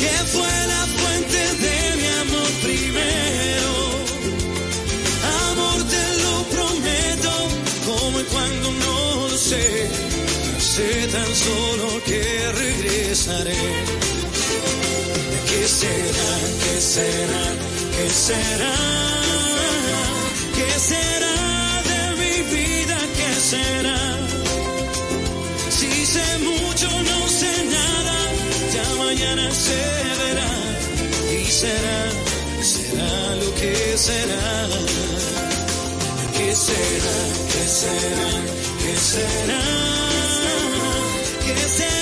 que 0.00 0.14
fue 0.32 0.54
la 0.72 0.82
fuente 0.98 1.40
de 1.64 1.96
mi 2.00 2.06
amor 2.24 2.50
primero. 2.62 3.72
Amor, 5.50 5.78
te 5.94 6.06
lo 6.24 6.34
prometo, 6.54 7.32
como 7.86 8.20
y 8.20 8.24
cuando 8.24 8.72
no 8.72 9.28
lo 9.28 9.36
sé, 9.36 9.88
sé 10.58 11.06
tan 11.08 11.34
solo 11.34 12.02
que 12.04 12.52
regresaré. 12.52 13.62
¿Qué 15.48 15.68
será? 15.68 16.32
¿Qué 16.64 16.80
será? 16.80 17.44
¿Qué 17.96 18.10
será? 18.10 19.25
Será, 31.56 32.10
será 32.60 33.34
lo 33.36 33.54
que 33.54 33.96
será. 33.96 34.68
¿Qué 36.36 36.54
será? 36.54 37.16
¿Qué 37.52 37.64
será? 37.80 38.28
¿Qué 38.82 38.96
será? 38.96 39.62
¿Qué 41.46 41.56
será 41.68 41.95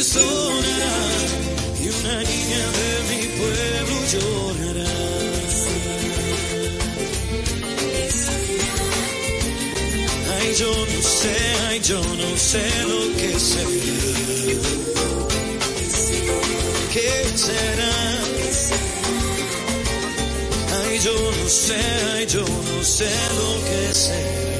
y 0.00 1.88
una 1.88 2.22
niña 2.22 2.64
de 2.80 2.90
mi 3.10 3.22
pueblo 3.36 3.96
llorará. 4.12 4.94
Ay, 10.38 10.54
yo 10.58 10.70
no 10.70 11.02
sé, 11.02 11.36
ay, 11.68 11.80
yo 11.80 12.00
no 12.00 12.36
sé 12.38 12.64
lo 12.88 13.14
que 13.14 13.38
será. 13.38 13.68
¿Qué 16.94 17.10
será? 17.36 17.94
Ay, 20.82 20.98
yo 21.04 21.12
no 21.12 21.48
sé, 21.48 21.76
ay, 22.14 22.26
yo 22.26 22.40
no 22.40 22.84
sé 22.84 23.10
lo 23.36 23.64
que 23.68 23.94
será. 23.94 24.59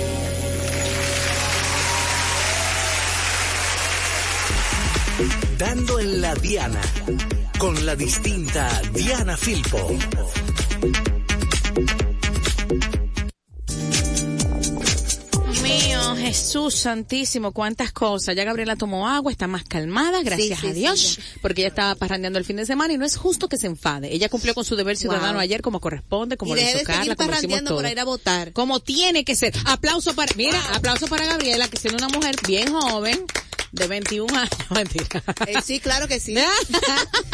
Dando 5.60 5.98
en 6.00 6.20
la 6.22 6.34
Diana. 6.36 6.80
Con 7.58 7.84
la 7.84 7.94
distinta 7.94 8.80
Diana 8.94 9.36
Filpo. 9.36 9.78
Dios 15.52 15.62
mío, 15.62 16.16
Jesús 16.16 16.74
santísimo, 16.76 17.52
cuántas 17.52 17.92
cosas. 17.92 18.34
Ya 18.36 18.44
Gabriela 18.44 18.76
tomó 18.76 19.08
agua, 19.08 19.30
está 19.32 19.46
más 19.46 19.64
calmada, 19.64 20.22
gracias 20.22 20.60
Sí, 20.60 20.66
sí, 20.66 20.70
a 20.70 20.72
Dios, 20.72 21.00
sí, 21.00 21.20
porque 21.42 21.62
ella 21.62 21.68
estaba 21.68 21.94
parrandeando 21.94 22.38
el 22.38 22.44
fin 22.44 22.56
de 22.56 22.66
semana 22.66 22.94
y 22.94 22.98
no 22.98 23.04
es 23.04 23.16
justo 23.16 23.48
que 23.48 23.56
se 23.56 23.66
enfade. 23.66 24.12
Ella 24.14 24.28
cumplió 24.28 24.54
con 24.54 24.64
su 24.64 24.76
deber 24.76 24.96
ciudadano 24.96 25.34
Wow. 25.34 25.40
ayer 25.40 25.62
como 25.62 25.80
corresponde, 25.80 26.36
como 26.36 26.54
lo 26.54 26.60
hizo 26.60 26.78
Carla, 26.84 27.16
como 27.16 27.32
hicimos 27.32 27.64
todos. 27.64 27.76
para 27.82 27.90
ir 27.90 28.00
a 28.00 28.04
votar. 28.04 28.52
Como 28.52 28.80
tiene 28.80 29.24
que 29.24 29.34
ser. 29.34 29.52
Aplauso 29.66 30.14
para, 30.14 30.32
mira, 30.36 30.60
aplauso 30.74 31.06
para 31.06 31.26
Gabriela, 31.26 31.68
que 31.68 31.76
siendo 31.76 31.98
una 32.04 32.08
mujer 32.16 32.36
bien 32.46 32.72
joven, 32.72 33.24
de 33.72 33.86
21 33.86 34.34
años, 34.36 34.50
mentira. 34.70 35.22
Eh, 35.46 35.54
sí, 35.64 35.80
claro 35.80 36.08
que 36.08 36.20
sí. 36.20 36.34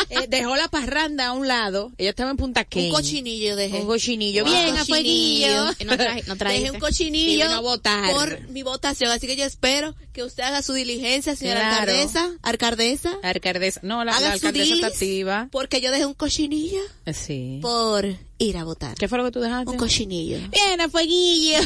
Eh, 0.08 0.26
dejó 0.28 0.54
la 0.54 0.68
parranda 0.68 1.26
a 1.26 1.32
un 1.32 1.48
lado, 1.48 1.90
ella 1.98 2.10
estaba 2.10 2.30
en 2.30 2.36
Punta 2.36 2.60
Un 2.60 2.66
Cana. 2.70 2.88
cochinillo 2.90 3.56
dejé. 3.56 3.78
Un 3.80 3.86
cochinillo. 3.86 4.44
Un 4.44 4.50
Bien, 4.52 4.76
cochinillo. 4.76 5.64
no 5.84 5.96
traje- 5.96 6.24
no 6.28 6.36
traje. 6.36 6.54
Dejé 6.60 6.70
un 6.70 6.78
cochinillo 6.78 7.62
votar. 7.62 8.12
por 8.12 8.48
mi 8.50 8.62
votación. 8.62 9.10
Así 9.10 9.26
que 9.26 9.34
yo 9.36 9.44
espero 9.44 9.96
que 10.12 10.22
usted 10.22 10.44
haga 10.44 10.62
su 10.62 10.74
diligencia, 10.74 11.34
señora 11.34 11.58
Claro. 11.60 11.90
alcaldesa. 11.92 12.30
Alcaldesa. 12.42 13.16
Alcaldesa, 13.24 13.80
no, 13.82 14.04
la, 14.04 14.18
la 14.20 14.32
alcaldesa 14.32 14.74
está 14.74 14.86
activa. 14.86 15.48
Porque 15.50 15.80
yo 15.80 15.90
dejé 15.90 16.06
un 16.06 16.14
cochinillo 16.14 16.80
Eh, 17.04 17.12
Sí. 17.12 17.58
por 17.60 18.06
ir 18.38 18.56
a 18.56 18.64
votar. 18.64 18.94
¿Qué 18.96 19.08
fue 19.08 19.18
lo 19.18 19.24
que 19.24 19.32
tú 19.32 19.40
dejaste? 19.40 19.70
Un 19.70 19.76
cochinillo. 19.76 20.38
Bien, 20.50 20.80
a 20.80 20.88
fueguillo, 20.88 21.58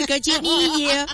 el 0.00 0.06
cochinillo. 0.06 1.06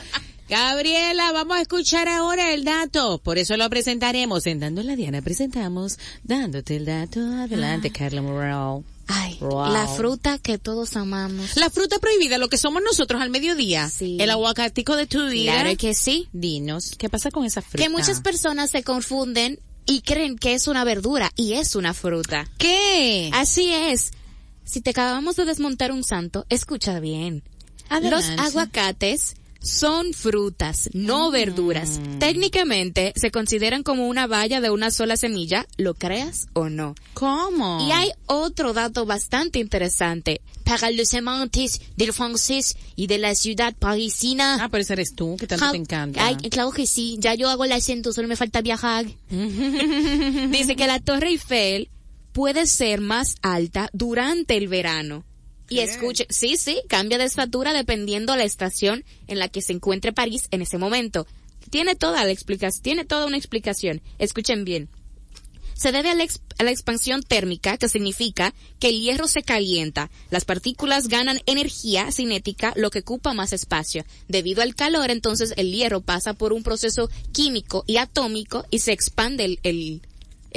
Gabriela, 0.48 1.30
vamos 1.32 1.58
a 1.58 1.60
escuchar 1.60 2.08
ahora 2.08 2.52
el 2.54 2.64
dato. 2.64 3.18
Por 3.18 3.36
eso 3.38 3.56
lo 3.56 3.68
presentaremos. 3.68 4.46
En 4.46 4.60
Dando 4.60 4.82
la 4.82 4.96
Diana 4.96 5.20
presentamos 5.20 5.98
Dándote 6.24 6.76
el 6.76 6.86
dato. 6.86 7.20
Adelante, 7.20 7.90
Carla 7.90 8.22
Morel. 8.22 8.84
Ay, 9.10 9.36
Wow. 9.40 9.72
la 9.72 9.86
fruta 9.86 10.38
que 10.38 10.58
todos 10.58 10.96
amamos. 10.96 11.56
La 11.56 11.70
fruta 11.70 11.98
prohibida, 11.98 12.36
lo 12.38 12.48
que 12.48 12.58
somos 12.58 12.82
nosotros 12.82 13.20
al 13.22 13.30
mediodía. 13.30 13.88
Sí. 13.88 14.16
El 14.20 14.30
aguacatico 14.30 14.96
de 14.96 15.06
tu 15.06 15.26
vida. 15.28 15.52
Claro 15.52 15.76
que 15.76 15.94
sí. 15.94 16.28
Dinos, 16.32 16.92
¿qué 16.98 17.08
pasa 17.08 17.30
con 17.30 17.44
esa 17.44 17.62
fruta? 17.62 17.82
Que 17.82 17.88
muchas 17.90 18.20
personas 18.20 18.70
se 18.70 18.82
confunden 18.82 19.60
y 19.86 20.00
creen 20.02 20.36
que 20.36 20.52
es 20.54 20.66
una 20.68 20.84
verdura 20.84 21.30
y 21.36 21.54
es 21.54 21.74
una 21.74 21.94
fruta. 21.94 22.46
¿Qué? 22.58 23.30
Así 23.32 23.70
es. 23.72 24.12
Si 24.64 24.82
te 24.82 24.90
acabamos 24.90 25.36
de 25.36 25.46
desmontar 25.46 25.92
un 25.92 26.04
santo, 26.04 26.44
escucha 26.50 27.00
bien. 27.00 27.42
Adelante. 27.88 28.28
Los 28.36 28.46
aguacates 28.46 29.36
son 29.60 30.12
frutas, 30.14 30.88
no 30.92 31.30
verduras. 31.30 32.00
Técnicamente 32.20 33.12
se 33.16 33.30
consideran 33.30 33.82
como 33.82 34.06
una 34.08 34.26
valla 34.26 34.60
de 34.60 34.70
una 34.70 34.90
sola 34.90 35.16
semilla, 35.16 35.66
lo 35.76 35.94
creas 35.94 36.46
o 36.52 36.68
no. 36.68 36.94
¿Cómo? 37.14 37.86
Y 37.86 37.92
hay 37.92 38.10
otro 38.26 38.72
dato 38.72 39.04
bastante 39.06 39.58
interesante. 39.58 40.40
Para 40.64 40.90
los 40.90 41.12
amantes 41.14 41.80
del 41.96 42.12
francés 42.12 42.76
y 42.94 43.06
de 43.06 43.18
la 43.18 43.34
ciudad 43.34 43.74
parisina. 43.78 44.58
Ah, 44.62 44.68
pero 44.68 44.82
ese 44.82 44.92
eres 44.92 45.14
tú, 45.14 45.36
que 45.38 45.46
tanto 45.46 45.64
Ja- 45.64 45.70
te 45.72 45.78
encanta. 45.78 46.24
Ay, 46.26 46.36
claro 46.50 46.70
que 46.72 46.86
sí. 46.86 47.16
Ya 47.18 47.34
yo 47.34 47.48
hago 47.48 47.64
el 47.64 47.72
acento, 47.72 48.12
solo 48.12 48.28
me 48.28 48.36
falta 48.36 48.60
viajar. 48.60 49.06
Dice 49.30 50.76
que 50.76 50.86
la 50.86 51.00
Torre 51.00 51.28
Eiffel 51.30 51.88
puede 52.32 52.66
ser 52.66 53.00
más 53.00 53.36
alta 53.42 53.88
durante 53.92 54.56
el 54.56 54.68
verano. 54.68 55.24
Y 55.68 55.80
escuche, 55.80 56.26
sí, 56.30 56.56
sí, 56.56 56.80
cambia 56.88 57.18
de 57.18 57.24
estatura 57.24 57.72
dependiendo 57.72 58.36
la 58.36 58.44
estación 58.44 59.04
en 59.26 59.38
la 59.38 59.48
que 59.48 59.62
se 59.62 59.72
encuentre 59.72 60.12
París 60.12 60.48
en 60.50 60.62
ese 60.62 60.78
momento. 60.78 61.26
Tiene 61.70 61.94
toda 61.94 62.24
la 62.24 62.30
explicación, 62.30 62.82
tiene 62.82 63.04
toda 63.04 63.26
una 63.26 63.36
explicación. 63.36 64.00
Escuchen 64.18 64.64
bien. 64.64 64.88
Se 65.74 65.92
debe 65.92 66.10
a 66.10 66.14
la, 66.14 66.26
a 66.58 66.64
la 66.64 66.70
expansión 66.72 67.22
térmica, 67.22 67.76
que 67.76 67.88
significa 67.88 68.52
que 68.80 68.88
el 68.88 69.00
hierro 69.00 69.28
se 69.28 69.44
calienta. 69.44 70.10
Las 70.28 70.44
partículas 70.44 71.06
ganan 71.06 71.40
energía 71.46 72.10
cinética, 72.10 72.72
lo 72.74 72.90
que 72.90 73.00
ocupa 73.00 73.32
más 73.32 73.52
espacio. 73.52 74.04
Debido 74.26 74.62
al 74.62 74.74
calor, 74.74 75.10
entonces 75.12 75.54
el 75.56 75.70
hierro 75.70 76.00
pasa 76.00 76.34
por 76.34 76.52
un 76.52 76.64
proceso 76.64 77.08
químico 77.32 77.84
y 77.86 77.98
atómico 77.98 78.64
y 78.70 78.80
se 78.80 78.92
expande 78.92 79.44
el, 79.44 79.60
el, 79.62 80.02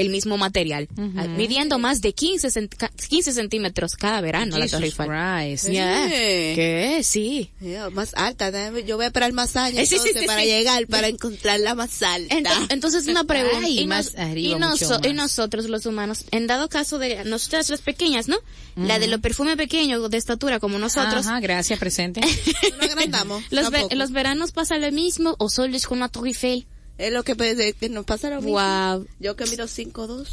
el 0.01 0.09
mismo 0.09 0.37
material, 0.37 0.87
ah, 1.17 1.27
midiendo 1.27 1.79
más 1.79 2.01
de 2.01 2.13
15, 2.13 2.47
cent- 2.49 2.75
ca- 2.75 2.91
15 3.09 3.31
centímetros 3.33 3.95
cada 3.95 4.19
verano 4.21 4.57
la 4.57 4.65
Jesus 4.65 4.71
Torre 4.71 4.87
Eiffel. 4.87 5.71
Yeah. 5.71 6.05
Sí. 6.07 6.11
¿Qué? 6.11 7.01
Sí. 7.03 7.51
Ya, 7.61 7.89
Más 7.89 8.13
alta, 8.15 8.51
yo 8.85 8.95
voy 8.97 9.05
a 9.05 9.07
esperar 9.07 9.31
más 9.33 9.55
años 9.55 9.79
Eh, 9.79 9.85
sí, 9.85 9.95
entonces, 9.95 10.21
sí, 10.21 10.27
para 10.27 10.41
sí. 10.41 10.47
llegar, 10.47 10.87
para 10.87 11.07
encontrarla 11.07 11.75
más 11.75 12.01
alta. 12.03 12.35
Ento- 12.35 12.67
Entonces 12.69 13.07
una 13.07 13.23
pregunta. 13.23 13.59
Ay, 13.63 13.79
y, 13.79 13.87
más 13.87 14.13
nos- 14.13 14.15
arriba, 14.15 14.57
y, 14.57 14.59
noso- 14.59 14.89
más. 14.99 15.07
y 15.07 15.13
nosotros 15.13 15.65
los 15.69 15.85
humanos, 15.85 16.25
en 16.31 16.47
dado 16.47 16.67
caso 16.69 16.97
de 16.99 17.23
nosotras 17.25 17.69
las 17.69 17.81
pequeñas, 17.81 18.27
¿no? 18.27 18.37
La 18.75 18.99
de 18.99 19.07
los 19.07 19.19
perfumes 19.19 19.57
pequeños 19.57 20.09
de 20.09 20.17
estatura 20.17 20.59
como 20.59 20.79
nosotros. 20.79 21.27
Ajá, 21.27 21.39
gracias, 21.39 21.77
presente. 21.79 22.21
No 22.79 22.85
agrandamos. 22.85 23.43
Los, 23.51 23.69
ve- 23.69 23.87
los 23.95 24.11
veranos 24.11 24.51
pasa 24.51 24.77
lo 24.77 24.91
mismo 24.91 25.35
o 25.39 25.49
solo 25.49 25.75
es 25.75 25.85
con 25.87 25.99
la 25.99 26.07
Torre 26.09 26.29
Eiffel. 26.29 26.65
Es 27.01 27.11
lo 27.11 27.23
que, 27.23 27.35
que 27.79 27.89
nos 27.89 28.05
pasa 28.05 28.29
lo 28.29 28.41
mismo. 28.41 28.59
Wow. 28.59 29.07
Yo 29.19 29.35
que 29.35 29.45
mido 29.47 29.65
5'2". 29.65 30.27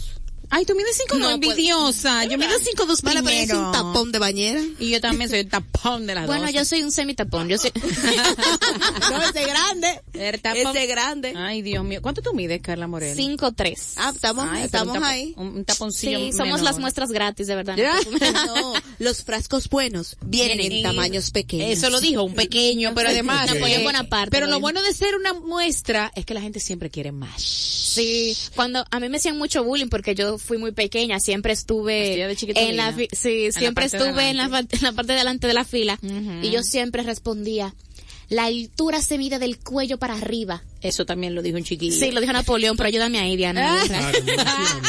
Ay, 0.50 0.64
tú 0.64 0.74
mides 0.74 0.96
cinco 0.96 1.18
No, 1.18 1.30
no, 1.30 1.38
pues- 1.38 1.50
envidiosa. 1.50 2.24
Yo 2.24 2.38
mido 2.38 2.58
cinco 2.62 2.86
dos 2.86 3.02
Van 3.02 3.18
a 3.18 3.22
ponerse 3.22 3.46
primero. 3.48 3.66
un 3.66 3.72
tapón 3.72 4.12
de 4.12 4.18
bañera. 4.18 4.62
Y 4.78 4.90
yo 4.90 5.00
también 5.00 5.28
soy 5.28 5.40
el 5.40 5.48
tapón 5.48 6.06
de 6.06 6.14
las 6.14 6.26
Bueno, 6.26 6.44
dos. 6.46 6.54
yo 6.54 6.64
soy 6.64 6.82
un 6.82 6.92
semitapón. 6.92 7.48
Yo 7.48 7.58
soy... 7.58 7.70
no, 9.10 9.22
ese 9.22 9.44
grande. 9.44 10.00
El 10.14 10.40
tapón. 10.40 10.76
Ese 10.76 10.86
grande. 10.86 11.34
Ay, 11.36 11.62
Dios 11.62 11.84
mío. 11.84 12.00
¿Cuánto 12.00 12.22
tú 12.22 12.32
mides, 12.34 12.60
Carla 12.62 12.86
Morel? 12.86 13.16
5'3". 13.16 13.94
Ah, 13.96 14.12
estamos, 14.14 14.44
Ay, 14.44 14.50
pero 14.52 14.64
estamos 14.64 14.96
un 14.96 15.04
ahí. 15.04 15.34
Un, 15.36 15.64
taponcillo 15.64 16.18
Sí, 16.18 16.32
somos 16.32 16.62
las 16.62 16.78
muestras 16.78 17.10
gratis, 17.10 17.46
de 17.46 17.54
verdad. 17.54 17.76
No, 18.48 18.72
los 18.98 19.24
frascos 19.24 19.68
buenos 19.68 20.16
vienen 20.24 20.60
en 20.60 20.82
tamaños 20.82 21.30
pequeños. 21.30 21.70
Eso 21.70 21.90
lo 21.90 22.00
dijo, 22.00 22.22
un 22.22 22.34
pequeño, 22.34 22.92
pero 22.94 23.10
además... 23.10 23.52
Napoleón 23.52 23.94
eh, 23.94 24.08
Pero 24.30 24.46
lo 24.46 24.60
bueno 24.60 24.82
de 24.82 24.92
ser 24.92 25.14
una 25.16 25.34
muestra 25.34 26.12
es 26.14 26.24
que 26.24 26.34
la 26.34 26.40
gente 26.40 26.60
siempre 26.60 26.90
quiere 26.90 27.12
más. 27.12 27.87
Sí, 28.02 28.36
cuando 28.54 28.84
a 28.90 29.00
mí 29.00 29.08
me 29.08 29.18
hacían 29.18 29.38
mucho 29.38 29.64
bullying 29.64 29.88
porque 29.88 30.14
yo 30.14 30.38
fui 30.38 30.58
muy 30.58 30.72
pequeña, 30.72 31.20
siempre 31.20 31.52
estuve 31.52 32.16
de 32.16 32.36
chiquitolina. 32.36 32.70
en 32.70 32.76
la 32.76 33.06
sí, 33.12 33.46
En 33.46 33.52
la 33.52 33.60
siempre 33.60 33.84
estuve 33.86 34.30
en 34.30 34.36
la, 34.36 34.44
en 34.44 34.82
la 34.82 34.92
parte 34.92 35.12
de 35.12 35.18
delante 35.18 35.46
de 35.46 35.54
la 35.54 35.64
fila 35.64 35.98
y 36.42 36.50
yo 36.50 36.62
siempre 36.62 37.02
respondía, 37.02 37.74
la 38.28 38.44
altura 38.44 39.00
se 39.00 39.18
mide 39.18 39.38
del 39.38 39.58
cuello 39.58 39.98
para 39.98 40.14
arriba. 40.14 40.62
Eso 40.80 41.04
también 41.04 41.34
lo 41.34 41.42
dijo 41.42 41.56
un 41.56 41.64
chiquillo. 41.64 41.96
Sí, 41.98 42.10
lo 42.12 42.20
dijo 42.20 42.32
Napoleón, 42.32 42.76
pero 42.76 42.86
ayúdame 42.88 43.18
ahí, 43.18 43.36
Diana. 43.36 43.78
Claro, 43.86 44.18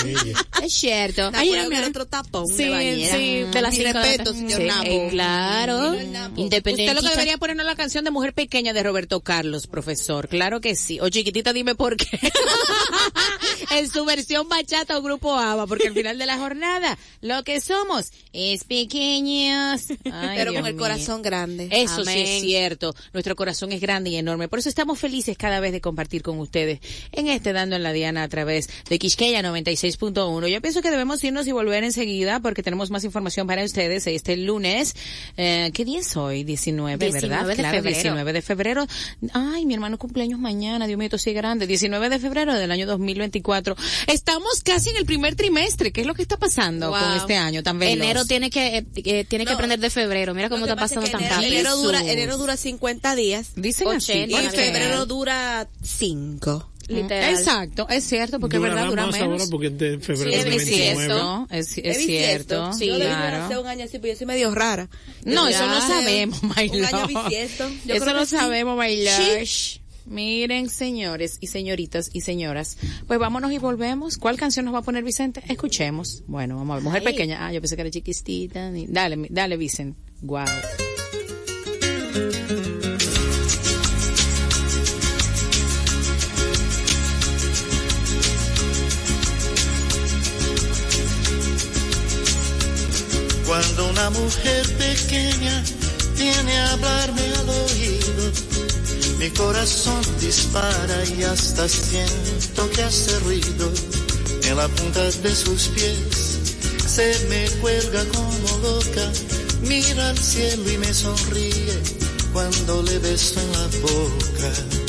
ella. 0.06 0.46
Es 0.64 0.74
cierto. 0.74 1.32
Ay, 1.34 1.54
Ay, 1.54 1.68
mira. 1.70 1.88
otro 1.88 2.06
tapón 2.06 2.46
Sí, 2.48 2.66
de 2.66 2.70
bañera. 2.70 3.16
sí, 3.18 3.44
de 3.52 3.62
las 3.62 3.72
Mi 3.72 3.78
cinco 3.78 3.88
de 3.88 3.94
la 3.94 4.02
respeto, 4.04 4.24
tarde. 4.34 4.40
señor 4.40 4.62
Sí, 4.62 4.68
Napo. 4.68 4.86
eh, 4.86 5.08
claro. 5.10 5.96
Independiente. 6.36 6.92
Usted 6.92 6.96
lo 6.96 7.02
que 7.02 7.10
debería 7.10 7.38
ponernos 7.38 7.66
la 7.66 7.76
canción 7.76 8.04
de 8.04 8.12
Mujer 8.12 8.34
Pequeña 8.34 8.74
de 8.74 8.84
Roberto 8.84 9.22
Carlos, 9.22 9.68
profesor. 9.68 10.28
Claro 10.28 10.60
que 10.62 10.76
sí. 10.76 11.00
O 11.00 11.08
chiquitita, 11.10 11.54
dime 11.54 11.76
por 11.76 11.96
qué. 11.96 12.08
en 13.72 13.90
su 13.90 14.04
versión 14.06 14.48
bachata 14.50 14.98
o 14.98 15.02
grupo 15.02 15.34
ABBA, 15.38 15.68
porque 15.68 15.88
al 15.88 15.94
final 15.94 16.18
de 16.18 16.26
la 16.26 16.38
jornada 16.38 16.98
lo 17.22 17.44
que 17.44 17.62
somos 17.62 18.12
es 18.34 18.64
pequeños. 18.66 19.84
Ay, 20.12 20.38
Pero 20.38 20.52
Dios 20.52 20.62
con 20.62 20.68
el 20.68 20.74
mío. 20.76 20.82
corazón 20.84 21.22
grande. 21.22 21.70
Eso 21.72 22.04
sí 22.04 22.20
es 22.20 22.42
cierto. 22.42 22.94
Nuestro 23.14 23.36
corazón 23.36 23.72
es 23.72 23.82
grande 23.82 24.10
y 24.10 24.18
enorme. 24.18 24.48
Por 24.48 24.60
eso 24.60 24.70
estamos 24.70 25.00
felices 25.00 25.38
cada 25.38 25.60
vez 25.60 25.72
de 25.72 25.79
de 25.80 25.82
compartir 25.82 26.22
con 26.22 26.40
ustedes 26.40 26.80
en 27.14 27.28
este 27.28 27.54
Dando 27.54 27.76
en 27.78 27.84
la 27.84 27.94
Diana 27.94 28.24
a 28.24 28.28
través 28.28 28.70
de 28.90 29.00
Quisqueya 29.00 29.42
96.1. 29.42 30.48
Yo 30.50 30.62
pienso 30.62 30.82
que 30.82 30.92
debemos 30.92 31.24
irnos 31.24 31.48
y 31.48 31.52
volver 31.54 31.84
enseguida 31.86 32.40
porque 32.42 32.62
tenemos 32.64 32.92
más 32.92 33.04
información 33.06 33.48
para 33.48 33.64
ustedes 33.64 34.06
este 34.08 34.36
lunes. 34.38 34.94
Eh, 35.38 35.72
¿Qué 35.74 35.86
día 35.86 36.00
es 36.00 36.16
hoy? 36.18 36.44
19, 36.44 37.12
¿verdad? 37.12 37.48
de 37.48 37.56
claro, 37.56 37.78
febrero. 37.78 37.96
19 37.96 38.34
de 38.34 38.42
febrero. 38.42 38.88
Ay, 39.34 39.66
mi 39.66 39.74
hermano 39.74 39.98
cumpleaños 39.98 40.40
mañana, 40.40 40.86
Dios 40.86 40.98
mío, 40.98 41.06
esto 41.06 41.18
sí 41.18 41.30
es 41.30 41.36
grande. 41.36 41.66
19 41.66 42.10
de 42.10 42.20
febrero 42.20 42.54
del 42.54 42.72
año 42.72 42.86
2024. 42.88 43.76
Estamos 44.08 44.62
casi 44.64 44.90
en 44.90 44.98
el 44.98 45.06
primer 45.06 45.36
trimestre. 45.36 45.92
¿Qué 45.92 46.02
es 46.02 46.08
lo 46.08 46.14
que 46.14 46.22
está 46.22 46.38
pasando 46.38 46.90
Wow. 46.90 47.00
con 47.00 47.14
este 47.14 47.36
año 47.38 47.64
tan 47.64 47.80
veloz? 47.80 47.94
Enero 47.94 48.26
tiene 48.26 48.50
que, 48.50 48.78
eh, 48.80 48.86
eh, 48.96 49.26
tiene 49.26 49.46
que 49.46 49.54
aprender 49.54 49.80
de 49.80 49.90
febrero. 49.90 50.34
Mira 50.34 50.50
cómo 50.50 50.66
está 50.66 50.76
pasa 50.76 50.96
pasando 50.96 51.06
es 51.06 51.12
tan 51.12 51.20
que 51.20 51.26
enero, 51.26 51.40
rápido. 51.40 51.60
enero 51.60 51.78
dura, 51.78 52.12
enero 52.12 52.38
dura 52.38 52.58
50 52.58 53.16
días 53.16 53.52
Dicen 53.56 53.88
así. 53.90 54.12
80, 54.12 54.28
y 54.28 54.44
¿por 54.44 54.52
qué? 54.52 54.58
febrero 54.58 55.06
dura 55.06 55.69
5. 55.82 56.72
Literal. 56.88 57.36
Exacto, 57.36 57.88
es 57.88 58.04
cierto, 58.04 58.40
porque 58.40 58.56
es 58.56 58.62
verdad, 58.64 58.88
dura 58.88 59.06
más 59.06 59.14
menos. 59.14 59.42
ahora 59.42 59.52
porque 59.52 59.68
es 59.68 59.78
de 59.78 60.00
febrero 60.00 60.32
Sí, 60.32 60.38
del 60.44 60.54
es 60.54 60.66
29. 60.66 60.96
cierto, 60.96 61.48
es, 61.52 61.78
es 61.78 61.98
cierto, 62.06 62.74
Sí, 62.74 62.88
yo 62.88 62.96
claro. 62.96 63.44
hace 63.44 63.58
un 63.60 63.68
año 63.68 63.86
así, 63.86 64.00
pero 64.00 64.14
yo 64.14 64.18
soy 64.18 64.26
medio 64.28 64.50
rara. 64.56 64.90
No, 65.24 65.48
eso 65.48 65.68
no 65.68 65.80
sabemos, 65.82 66.42
my 66.42 66.50
Un 66.70 66.86
año 66.86 66.98
lord. 67.08 67.08
bisiesto. 67.26 67.70
Yo 67.86 67.94
Eso 67.94 68.26
sí. 68.26 68.36
sabemos, 68.38 68.76
my 68.76 69.04
lord. 69.06 69.48
Miren, 70.08 70.72
señores 70.72 71.38
y 71.40 71.46
señoritas 71.48 72.10
y 72.12 72.22
señoras, 72.22 72.78
pues 73.06 73.20
vámonos 73.20 73.52
y 73.52 73.60
volvemos. 73.60 74.18
¿Cuál 74.18 74.38
canción 74.38 74.66
nos 74.66 74.74
va 74.74 74.80
a 74.80 74.82
poner 74.82 75.04
Vicente? 75.04 75.44
Escuchemos. 75.48 76.24
Bueno, 76.26 76.56
vamos 76.58 76.72
a 76.74 76.76
ver. 76.78 76.84
Mujer 76.86 77.04
Ay. 77.06 77.14
pequeña. 77.14 77.46
Ah, 77.46 77.54
yo 77.54 77.62
pensé 77.62 77.76
que 77.76 77.82
era 77.84 77.92
chiquistita. 77.92 78.72
Dale, 78.88 79.28
dale, 79.30 79.58
Vicente. 79.58 80.00
Wow. 80.22 80.46
Cuando 93.60 93.90
una 93.90 94.10
mujer 94.12 94.66
pequeña 94.78 95.64
viene 96.16 96.58
a 96.60 96.72
hablarme 96.72 97.22
al 97.22 97.50
oído, 97.50 98.32
mi 99.18 99.30
corazón 99.32 100.02
dispara 100.22 101.04
y 101.18 101.24
hasta 101.24 101.68
siento 101.68 102.72
que 102.72 102.84
hace 102.84 103.20
ruido. 103.20 103.70
En 104.44 104.56
la 104.56 104.68
punta 104.70 105.04
de 105.04 105.36
sus 105.36 105.68
pies 105.76 106.40
se 106.88 107.20
me 107.28 107.50
cuelga 107.60 108.06
como 108.16 108.58
loca, 108.60 109.12
mira 109.64 110.10
al 110.12 110.18
cielo 110.18 110.72
y 110.72 110.78
me 110.78 110.94
sonríe 110.94 111.82
cuando 112.32 112.82
le 112.84 112.98
beso 113.00 113.42
en 113.42 113.52
la 113.52 113.68
boca. 113.82 114.89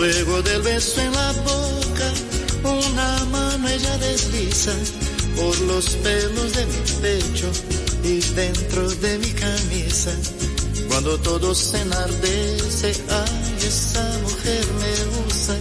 Luego 0.00 0.40
del 0.40 0.62
beso 0.62 0.98
en 0.98 1.12
la 1.12 1.32
boca, 1.32 2.12
una 2.64 3.24
mano 3.26 3.68
ella 3.68 3.98
desliza 3.98 4.72
por 5.36 5.60
los 5.60 5.90
pelos 5.96 6.54
de 6.54 6.64
mi 6.64 6.90
pecho 7.02 7.50
y 8.02 8.20
dentro 8.34 8.88
de 8.88 9.18
mi 9.18 9.30
camisa. 9.32 10.10
Cuando 10.88 11.18
todo 11.18 11.54
se 11.54 11.82
enardece, 11.82 12.94
ay, 13.10 13.66
esa 13.68 14.18
mujer 14.22 14.64
me 14.80 15.28
usa. 15.28 15.56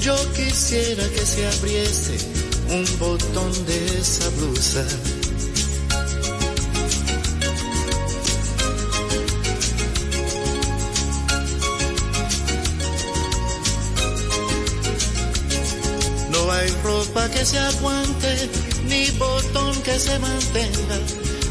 Yo 0.00 0.16
quisiera 0.32 1.08
que 1.10 1.24
se 1.24 1.46
abriese 1.46 2.18
un 2.68 2.84
botón 2.98 3.52
de 3.66 4.00
esa 4.00 4.28
blusa. 4.30 4.84
Se 17.46 17.58
aguante, 17.60 18.50
ni 18.88 19.08
botón 19.18 19.80
que 19.82 19.96
se 20.00 20.18
mantenga. 20.18 20.98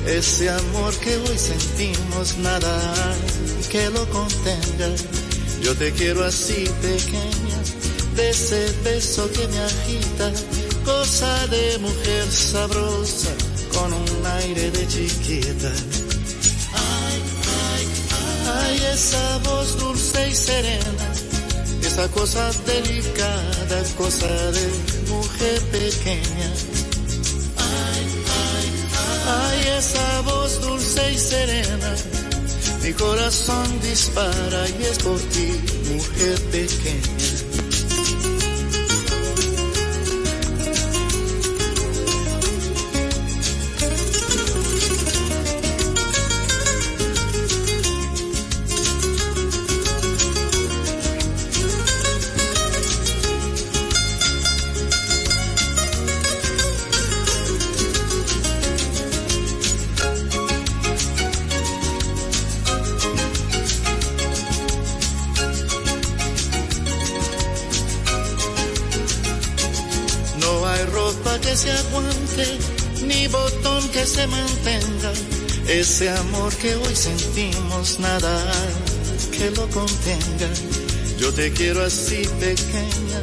Ese 0.05 0.49
amor 0.49 0.93
que 0.95 1.15
hoy 1.15 1.37
sentimos, 1.37 2.37
nada 2.39 2.71
hay 3.05 3.63
que 3.71 3.89
lo 3.91 4.03
contenga. 4.09 4.89
Yo 5.61 5.73
te 5.75 5.93
quiero 5.93 6.25
así 6.25 6.65
pequeña, 6.81 7.59
de 8.15 8.29
ese 8.29 8.61
beso 8.83 9.31
que 9.31 9.47
me 9.47 9.59
agita, 9.71 10.31
cosa 10.83 11.47
de 11.47 11.77
mujer 11.77 12.25
sabrosa, 12.29 13.33
con 13.73 13.93
un 13.93 14.25
aire 14.39 14.71
de 14.71 14.87
chiquita. 14.87 15.71
Ay, 16.73 17.19
ay, 17.71 17.85
ay, 18.59 18.75
esa 18.93 19.37
voz 19.45 19.79
dulce 19.79 20.29
y 20.29 20.35
serena 20.35 21.14
esa 21.95 22.09
cosa 22.09 22.51
delicada, 22.65 23.83
cosa 23.97 24.27
de 24.27 24.67
mujer 25.07 25.61
pequeña. 25.71 26.49
Ay, 27.55 28.05
ay, 28.51 28.67
ay, 29.39 29.77
esa 29.77 30.21
voz 30.23 30.59
dulce 30.59 31.13
y 31.13 31.17
serena, 31.17 31.95
mi 32.83 32.91
corazón 32.91 33.79
dispara 33.81 34.67
y 34.77 34.83
es 34.83 34.97
por 34.97 35.19
ti, 35.21 35.47
mujer 35.93 36.41
pequeña. 36.51 37.24
Ni 73.07 73.27
botón 73.27 73.87
que 73.89 74.05
se 74.05 74.27
mantenga. 74.27 75.11
Ese 75.67 76.09
amor 76.09 76.53
que 76.55 76.75
hoy 76.75 76.95
sentimos, 76.95 77.99
nada 77.99 78.51
que 79.31 79.51
lo 79.51 79.67
contenga. 79.69 80.49
Yo 81.17 81.31
te 81.33 81.51
quiero 81.53 81.83
así 81.83 82.27
pequeña, 82.39 83.19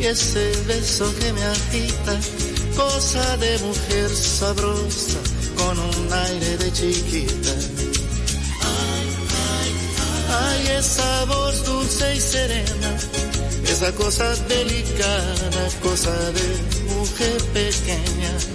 y 0.00 0.06
ese 0.06 0.52
beso 0.66 1.12
que 1.18 1.32
me 1.32 1.44
agita, 1.44 2.18
cosa 2.76 3.36
de 3.38 3.58
mujer 3.58 4.10
sabrosa, 4.10 5.18
con 5.56 5.78
un 5.78 6.12
aire 6.12 6.56
de 6.58 6.72
chiquita. 6.72 7.54
Ay, 8.60 9.06
ay, 9.58 9.72
ay, 10.40 10.76
esa 10.78 11.24
voz 11.24 11.64
dulce 11.64 12.14
y 12.14 12.20
serena 12.20 12.98
esa 13.72 13.92
cosa 13.92 14.34
delicada, 14.48 15.68
cosa 15.82 16.12
de 16.32 16.94
mujer 16.94 17.42
pequeña. 17.52 18.51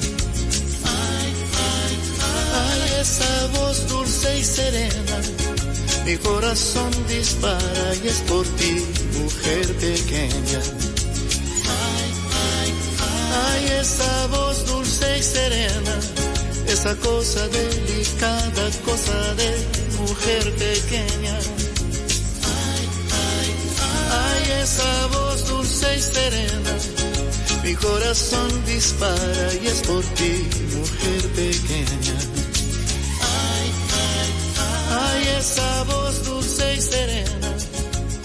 Esa 3.07 3.47
voz 3.59 3.87
dulce 3.87 4.39
y 4.39 4.43
serena, 4.43 5.17
mi 6.05 6.17
corazón 6.17 6.91
dispara 7.07 7.87
y 8.03 8.07
es 8.07 8.19
por 8.31 8.45
ti, 8.59 8.73
mujer 9.19 9.65
pequeña. 9.87 10.61
Ay, 11.83 12.09
ay, 12.51 12.69
ay, 13.45 13.61
esa 13.81 14.27
voz 14.27 14.65
dulce 14.65 15.19
y 15.19 15.23
serena, 15.23 15.95
esa 16.67 16.93
cosa 16.97 17.47
delicada, 17.47 18.63
cosa 18.83 19.17
de 19.41 19.49
mujer 20.01 20.43
pequeña. 20.65 21.35
Ay, 24.25 24.43
esa 24.63 25.07
voz 25.15 25.47
dulce 25.47 25.87
y 25.97 26.01
serena, 26.01 26.73
mi 27.63 27.73
corazón 27.75 28.49
dispara 28.65 29.47
y 29.61 29.67
es 29.67 29.79
por 29.89 30.03
ti, 30.17 30.33
mujer 30.75 31.21
pequeña. 31.41 32.36
Esa 35.49 35.83
voz 35.83 36.25
dulce 36.25 36.75
y 36.75 36.81
serena, 36.81 37.51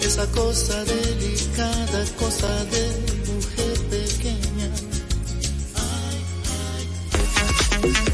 esa 0.01 0.25
cosa 0.31 0.83
delicada, 0.83 1.99
cosa 2.19 2.51
de 2.65 2.83
mujer 3.31 3.75
pequeña. 3.95 4.69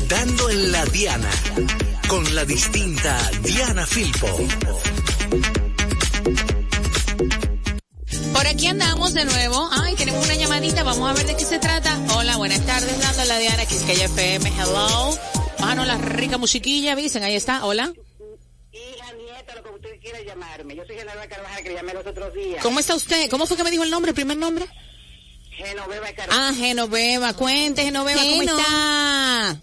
Dando 0.07 0.49
en 0.49 0.71
la 0.71 0.85
Diana, 0.85 1.31
con 2.07 2.35
la 2.35 2.45
distinta 2.45 3.13
Diana 3.41 3.85
Filpo. 3.87 4.27
Por 8.33 8.45
aquí 8.47 8.67
andamos 8.67 9.13
de 9.15 9.25
nuevo. 9.25 9.69
Ay, 9.71 9.95
tenemos 9.95 10.23
una 10.23 10.35
llamadita. 10.35 10.83
Vamos 10.83 11.09
a 11.09 11.13
ver 11.13 11.25
de 11.25 11.35
qué 11.35 11.45
se 11.45 11.57
trata. 11.57 11.99
Hola, 12.15 12.37
buenas 12.37 12.63
tardes. 12.65 12.99
Dando 12.99 13.25
la 13.25 13.39
Diana 13.39 13.65
Quisqueya 13.65 14.05
FM. 14.05 14.49
Hello. 14.49 15.17
Bájanos 15.59 15.87
la 15.87 15.97
rica 15.97 16.37
musiquilla, 16.37 16.95
dicen. 16.95 17.23
Ahí 17.23 17.35
está. 17.35 17.65
Hola. 17.65 17.91
Hija, 18.71 19.13
nieta, 19.13 19.55
lo 19.55 19.63
que 19.63 19.69
usted 19.69 19.99
quiera 19.99 20.18
llamarme. 20.29 20.75
Yo 20.75 20.85
soy 20.85 20.95
Genoveva 20.95 21.27
Carvajal, 21.27 21.63
que 21.63 21.69
le 21.69 21.75
llamé 21.75 21.93
los 21.93 22.05
otros 22.05 22.33
días. 22.33 22.61
¿Cómo 22.63 22.79
está 22.79 22.95
usted? 22.95 23.29
¿Cómo 23.29 23.45
fue 23.47 23.57
que 23.57 23.63
me 23.63 23.71
dijo 23.71 23.83
el 23.83 23.89
nombre, 23.91 24.09
el 24.09 24.15
primer 24.15 24.37
nombre? 24.37 24.65
Genoveva 25.51 26.07
Carvajal. 26.13 26.29
Ah, 26.31 26.53
Genoveva. 26.55 27.33
Cuente, 27.33 27.83
Genoveva, 27.83 28.21
¿cómo 28.21 28.39
Geno. 28.39 28.59
está? 28.59 29.61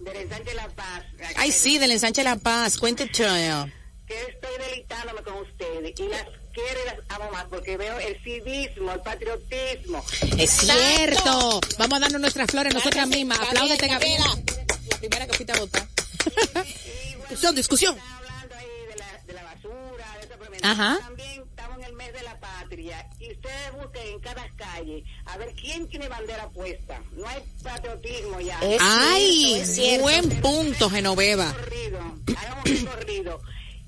Del 0.00 0.16
ensanche 0.16 0.54
La 0.54 0.68
Paz. 0.68 1.04
Ay, 1.36 1.52
sí, 1.52 1.78
del 1.78 1.90
ensanche 1.90 2.22
La 2.24 2.36
Paz. 2.36 2.78
Cuente, 2.78 3.10
Choyo. 3.10 3.66
Que 4.06 4.20
estoy 4.28 4.58
deleitándome 4.58 5.22
con 5.22 5.34
ustedes. 5.38 5.98
Y 5.98 6.08
las 6.08 6.24
quiero 6.52 6.80
y 6.82 6.86
las 6.86 6.96
amo 7.08 7.30
más 7.30 7.44
porque 7.50 7.76
veo 7.76 7.98
el 7.98 8.22
civismo, 8.22 8.92
el 8.92 9.00
patriotismo. 9.00 10.04
Es 10.38 10.50
cierto. 10.50 11.60
Vamos 11.78 11.96
a 11.96 12.00
darnos 12.00 12.20
nuestras 12.20 12.50
flores 12.50 12.72
nosotras 12.74 13.06
mismas. 13.08 13.38
Apláudete, 13.40 13.86
Gabriela. 13.88 14.26
La 14.90 14.98
primera 14.98 15.26
que 15.26 15.32
fuiste 15.34 15.52
a 15.52 15.58
votar. 15.60 15.86
Discusión, 17.28 17.54
discusión. 17.54 17.96
Ajá. 20.64 20.98
También 21.00 21.42
estamos 21.48 21.78
en 21.78 21.84
el 21.84 21.92
mes 21.92 22.12
de 22.12 22.22
la 22.22 22.40
patria. 22.40 23.06
Y 23.20 23.32
ustedes 23.32 23.72
busquen 23.74 24.06
en 24.14 24.20
cada 24.20 24.46
calle 24.56 25.04
a 25.26 25.36
ver 25.36 25.54
quién 25.54 25.88
tiene 25.88 26.08
bandera 26.08 26.48
puesta. 26.50 27.00
No 27.16 27.26
hay 27.28 27.42
patriotismo 27.62 28.40
ya. 28.40 28.58
Ay, 28.80 29.62
buen 30.00 30.28
punto, 30.40 30.88
Genoveva. 30.90 31.54
hagamos 32.36 32.64
un 32.70 32.86
corrido. 32.86 33.40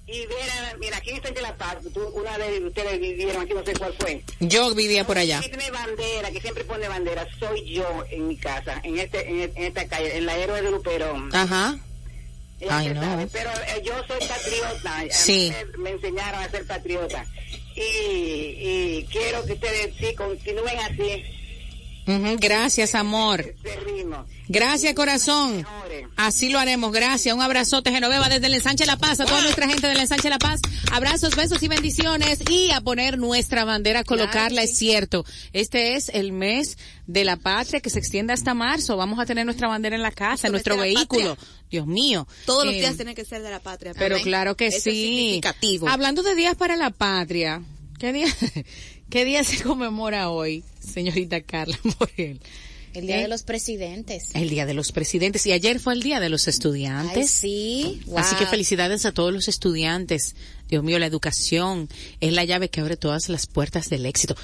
Y 0.08 0.24
verán, 0.26 0.78
mira, 0.78 0.98
aquí 0.98 1.10
está 1.10 1.30
en 1.30 1.42
La 1.42 1.56
Paz, 1.56 1.78
tú- 1.92 2.06
una 2.14 2.38
de 2.38 2.64
ustedes 2.64 3.00
vivieron 3.00 3.42
aquí, 3.42 3.54
no 3.54 3.64
sé 3.64 3.72
cuál 3.74 3.92
fue. 3.98 4.22
Yo 4.38 4.72
vivía 4.72 5.04
por 5.04 5.18
allá. 5.18 5.40
Tiene 5.40 5.68
bandera, 5.72 6.30
que 6.30 6.40
siempre 6.40 6.62
pone 6.62 6.86
bandera, 6.86 7.26
soy 7.40 7.74
yo 7.74 8.04
en 8.08 8.28
mi 8.28 8.36
casa, 8.36 8.80
en 8.84 8.98
este 9.00 9.28
en, 9.28 9.40
en 9.56 9.64
esta 9.64 9.88
calle, 9.88 10.16
en 10.16 10.26
la 10.26 10.36
héroe 10.36 10.62
de 10.62 10.70
Luperón. 10.70 11.34
Ajá. 11.34 11.76
Ay, 12.70 12.88
no. 12.88 13.28
Pero 13.32 13.50
eh, 13.50 13.82
yo 13.84 13.92
soy 14.08 14.18
patriota, 14.26 15.02
mí 15.02 15.08
Sí. 15.10 15.52
me, 15.76 15.78
me 15.82 15.90
enseñaron 15.90 16.42
a 16.42 16.50
ser 16.50 16.66
patriota. 16.66 17.24
Y, 17.74 17.80
y 17.82 19.06
quiero 19.10 19.44
que 19.44 19.52
ustedes 19.52 19.94
sí 19.98 20.14
continúen 20.14 20.78
así, 20.78 21.22
Gracias, 22.06 22.94
amor. 22.94 23.54
Gracias, 24.48 24.94
corazón. 24.94 25.66
Así 26.16 26.48
lo 26.50 26.58
haremos. 26.60 26.92
Gracias. 26.92 27.34
Un 27.34 27.42
abrazote, 27.42 27.90
Genoveva, 27.90 28.28
desde 28.28 28.46
el 28.46 28.54
ensanche 28.54 28.86
La 28.86 28.96
Paz. 28.96 29.18
A 29.20 29.24
toda 29.26 29.42
nuestra 29.42 29.66
gente 29.68 29.86
del 29.88 29.98
ensanche 29.98 30.30
La 30.30 30.38
Paz. 30.38 30.60
Abrazos, 30.92 31.34
besos 31.34 31.62
y 31.62 31.68
bendiciones. 31.68 32.38
Y 32.48 32.70
a 32.70 32.80
poner 32.80 33.18
nuestra 33.18 33.64
bandera, 33.64 34.00
a 34.00 34.04
colocarla, 34.04 34.62
es 34.62 34.76
cierto. 34.78 35.24
Este 35.52 35.94
es 35.96 36.08
el 36.10 36.30
mes 36.32 36.78
de 37.08 37.24
la 37.24 37.36
patria 37.36 37.80
que 37.80 37.90
se 37.90 37.98
extiende 37.98 38.32
hasta 38.32 38.54
marzo. 38.54 38.96
Vamos 38.96 39.18
a 39.18 39.26
tener 39.26 39.44
nuestra 39.44 39.66
bandera 39.68 39.96
en 39.96 40.02
la 40.02 40.12
casa, 40.12 40.46
en 40.46 40.52
nuestro 40.52 40.76
vehículo. 40.76 41.34
patria. 41.36 41.48
Dios 41.70 41.86
mío. 41.88 42.28
Todos 42.44 42.64
los 42.66 42.74
Eh, 42.74 42.78
días 42.78 42.94
tienen 42.96 43.16
que 43.16 43.24
ser 43.24 43.42
de 43.42 43.50
la 43.50 43.58
patria. 43.58 43.92
Pero 43.98 44.14
Amén. 44.14 44.24
claro 44.24 44.56
que 44.56 44.68
Eso 44.68 44.76
es 44.76 44.82
sí. 44.84 44.90
significativo. 44.92 45.88
Hablando 45.88 46.22
de 46.22 46.36
días 46.36 46.54
para 46.54 46.76
la 46.76 46.90
patria, 46.90 47.62
¿qué 47.98 48.12
día, 48.12 48.26
qué 49.10 49.24
día 49.24 49.42
se 49.42 49.60
conmemora 49.64 50.30
hoy, 50.30 50.62
señorita 50.86 51.40
Carla 51.42 51.78
Morel? 52.00 52.40
El 52.94 53.06
Día 53.06 53.18
¿Eh? 53.18 53.22
de 53.22 53.28
los 53.28 53.42
Presidentes. 53.42 54.30
El 54.34 54.48
Día 54.48 54.64
de 54.64 54.72
los 54.72 54.90
Presidentes 54.90 55.44
y 55.46 55.52
ayer 55.52 55.80
fue 55.80 55.92
el 55.92 56.02
Día 56.02 56.18
de 56.18 56.30
los 56.30 56.46
Ay, 56.46 56.50
Estudiantes. 56.52 57.30
sí. 57.30 58.00
Así 58.16 58.36
que 58.36 58.44
Wow. 58.44 58.50
felicidades 58.50 59.04
a 59.04 59.12
todos 59.12 59.34
los 59.34 59.48
estudiantes. 59.48 60.34
Dios 60.68 60.82
mío, 60.82 60.98
la 60.98 61.04
educación 61.06 61.90
es 62.20 62.32
la 62.32 62.44
llave 62.44 62.70
que 62.70 62.80
abre 62.80 62.96
todas 62.96 63.28
las 63.28 63.46
puertas 63.46 63.90
del 63.90 64.06
éxito. 64.06 64.34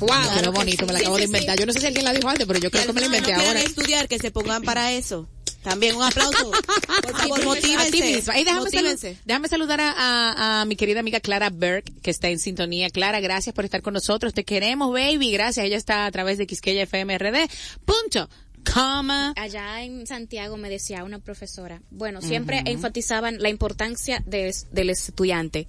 Wow, 0.00 0.08
Claro 0.08 0.52
que 0.52 0.58
bonito, 0.58 0.84
sí. 0.84 0.86
me 0.86 0.92
la 0.94 0.98
Sí, 1.00 1.04
acabo 1.04 1.16
de 1.16 1.22
sí, 1.22 1.26
sí. 1.28 1.34
inventar. 1.34 1.58
Yo 1.60 1.66
no 1.66 1.72
sé 1.74 1.80
si 1.80 1.86
alguien 1.86 2.04
la 2.06 2.14
dijo 2.14 2.28
antes, 2.28 2.46
pero 2.46 2.58
yo 2.58 2.70
creo 2.70 2.86
que 2.86 2.92
me 2.94 3.00
la 3.00 3.06
inventé 3.06 3.32
no 3.32 3.40
ahora. 3.42 3.60
estudiar, 3.60 4.08
que 4.08 4.18
se 4.18 4.30
pongan 4.30 4.62
para 4.62 4.92
eso. 4.92 5.28
También 5.62 5.96
un 5.96 6.02
aplauso. 6.02 6.50
Por 6.50 7.16
favor, 7.16 7.38
A 7.38 7.40
ti 7.40 7.46
motívense. 7.46 7.90
misma. 8.16 8.38
Y 8.38 8.44
déjame, 8.44 8.64
motívense. 8.64 9.16
déjame 9.24 9.48
saludar 9.48 9.80
a, 9.80 9.90
a- 9.92 10.60
a 10.60 10.64
mi 10.64 10.76
querida 10.76 11.00
amiga 11.00 11.20
Clara 11.20 11.50
Berg, 11.50 11.84
que 12.02 12.10
está 12.10 12.28
en 12.28 12.38
sintonía. 12.38 12.90
Clara, 12.90 13.20
gracias 13.20 13.54
por 13.54 13.64
estar 13.64 13.80
con 13.82 13.94
nosotros. 13.94 14.34
Te 14.34 14.44
queremos, 14.44 14.92
baby. 14.92 15.30
Gracias. 15.32 15.64
Ella 15.66 15.76
está 15.76 16.06
a 16.06 16.10
través 16.10 16.38
de 16.38 16.46
Quisqueya 16.46 16.82
FMRD. 16.82 17.48
Punto. 17.84 18.28
Coma. 18.72 19.32
Allá 19.36 19.82
en 19.82 20.06
Santiago 20.06 20.56
me 20.56 20.70
decía 20.70 21.02
una 21.02 21.18
profesora, 21.18 21.82
bueno, 21.90 22.22
siempre 22.22 22.62
enfatizaban 22.66 23.42
la 23.42 23.48
importancia 23.48 24.22
de- 24.24 24.54
del 24.70 24.90
estudiante 24.90 25.66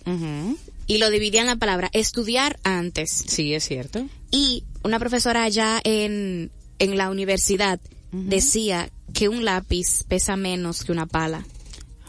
y 0.86 0.98
lo 1.00 1.10
dividían 1.10 1.48
la 1.48 1.56
palabra 1.56 1.90
estudiar 1.94 2.60
antes. 2.64 3.10
Sí, 3.28 3.56
es 3.56 3.64
cierto. 3.68 4.08
Y 4.30 4.64
una 4.84 5.00
profesora 5.00 5.42
allá 5.44 5.82
en, 5.84 6.52
en 6.78 6.96
la 6.98 7.10
universidad 7.10 7.80
decía 8.14 8.90
que 9.14 9.28
un 9.30 9.44
lápiz 9.44 10.04
pesa 10.08 10.38
menos 10.38 10.84
que 10.84 10.92
una 10.92 11.06
pala. 11.06 11.46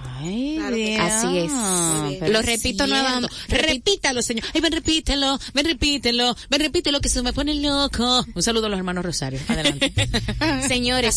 Ay, 0.07 0.57
Claro. 0.59 0.77
Así 1.03 1.39
es. 1.39 1.51
Ah, 1.53 2.07
bien. 2.09 2.33
Lo 2.33 2.43
repito 2.43 2.87
nuevamente. 2.87 3.35
Repítalo, 3.49 4.23
señor. 4.23 4.45
Ay, 4.55 4.61
ven, 4.61 4.73
repítelo, 4.73 5.39
ven, 5.55 5.65
repítelo, 5.67 6.37
ven, 6.51 6.61
repítelo, 6.61 7.01
que 7.01 7.09
se 7.09 7.23
me 7.23 7.33
pone 7.33 7.55
loco. 7.55 8.25
Un 8.35 8.43
saludo 8.43 8.67
a 8.67 8.69
los 8.69 8.79
hermanos 8.79 9.05
Rosario. 9.05 9.41
Adelante. 9.49 9.93
Señores, 10.69 11.17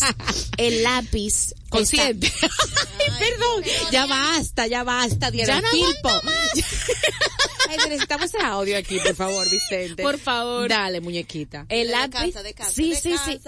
el 0.56 0.82
lápiz 0.82 1.54
Consciente. 1.68 2.32
Ay, 2.42 3.12
perdón. 3.18 3.64
Ya 3.92 4.06
basta, 4.06 4.66
ya 4.66 4.84
basta, 4.84 5.30
Diana 5.30 5.60
Ya 5.60 5.60
no 5.60 5.68
necesitamos 7.76 8.26
ese 8.26 8.38
audio 8.44 8.76
aquí, 8.78 8.98
por 8.98 9.14
favor, 9.14 9.46
Vicente. 9.50 10.02
Por 10.02 10.18
favor. 10.18 10.68
Dale, 10.68 11.00
muñequita. 11.00 11.66
el 11.68 11.90
lápiz 11.90 12.34
sí, 12.70 12.94
sí, 12.94 13.14
sí. 13.24 13.40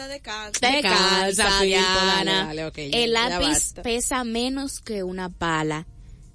Diana. 1.62 2.06
dale, 2.06 2.30
dale, 2.30 2.66
ok, 2.66 2.76
ya, 2.76 2.98
el 2.98 3.12
lápiz 3.12 3.74
pesa 3.82 4.24
menos 4.24 4.80
que 4.80 5.02
una 5.02 5.28
pala. 5.28 5.86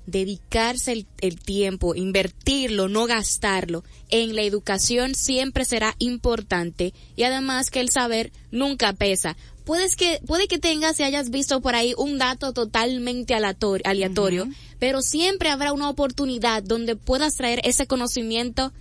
Dedicarse 0.07 0.91
el, 0.91 1.07
el 1.19 1.39
tiempo, 1.39 1.95
invertirlo, 1.95 2.87
no 2.87 3.07
gastarlo 3.07 3.83
en 4.09 4.35
la 4.35 4.43
educación 4.43 5.15
siempre 5.15 5.65
será 5.65 5.95
importante 5.97 6.93
y 7.15 7.23
además 7.23 7.71
que 7.71 7.79
el 7.79 7.89
saber 7.89 8.31
nunca 8.51 8.93
pesa. 8.93 9.35
Puedes 9.65 9.95
que, 9.95 10.19
puede 10.27 10.47
que 10.47 10.59
tengas 10.59 10.99
y 10.99 11.03
hayas 11.03 11.29
visto 11.31 11.59
por 11.61 11.75
ahí 11.75 11.93
un 11.97 12.17
dato 12.17 12.53
totalmente 12.53 13.33
aleator- 13.33 13.81
aleatorio, 13.83 14.47
pero 14.79 15.01
siempre 15.01 15.49
habrá 15.49 15.73
una 15.73 15.89
oportunidad 15.89 16.61
donde 16.63 16.95
puedas 16.95 17.35
traer 17.35 17.61
ese 17.63 17.87
conocimiento 17.87 18.71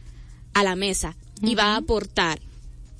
a 0.52 0.62
la 0.62 0.76
mesa 0.76 1.16
y 1.42 1.54
va 1.54 1.72
a 1.72 1.76
aportar 1.76 2.38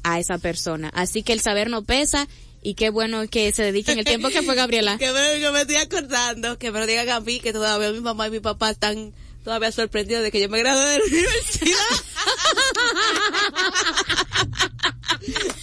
a 0.02 0.18
esa 0.18 0.38
persona. 0.38 0.90
Así 0.94 1.22
que 1.22 1.32
el 1.34 1.40
saber 1.40 1.68
no 1.70 1.82
pesa 1.84 2.26
y 2.62 2.74
qué 2.74 2.88
bueno 2.90 3.26
que 3.28 3.52
se 3.52 3.62
dediquen 3.62 3.98
el 3.98 4.04
tiempo 4.06 4.30
que 4.30 4.42
fue 4.42 4.54
Gabriela. 4.54 4.96
Que 4.98 5.12
me, 5.12 5.38
que 5.40 5.50
me 5.50 5.60
estoy 5.60 5.76
acordando, 5.76 6.58
que 6.58 6.70
me 6.72 6.80
lo 6.80 6.86
digan 6.86 7.08
a 7.10 7.20
mí, 7.20 7.38
que 7.40 7.52
todavía 7.52 7.90
mi 7.92 8.00
mamá 8.00 8.28
y 8.28 8.30
mi 8.30 8.40
papá 8.40 8.70
están 8.70 9.12
todavía 9.44 9.70
sorprendidos 9.72 10.22
de 10.22 10.30
que 10.32 10.40
yo 10.40 10.48
me 10.48 10.58
gradué 10.58 10.88
de 10.88 10.98
la 10.98 11.04
universidad. 11.12 11.76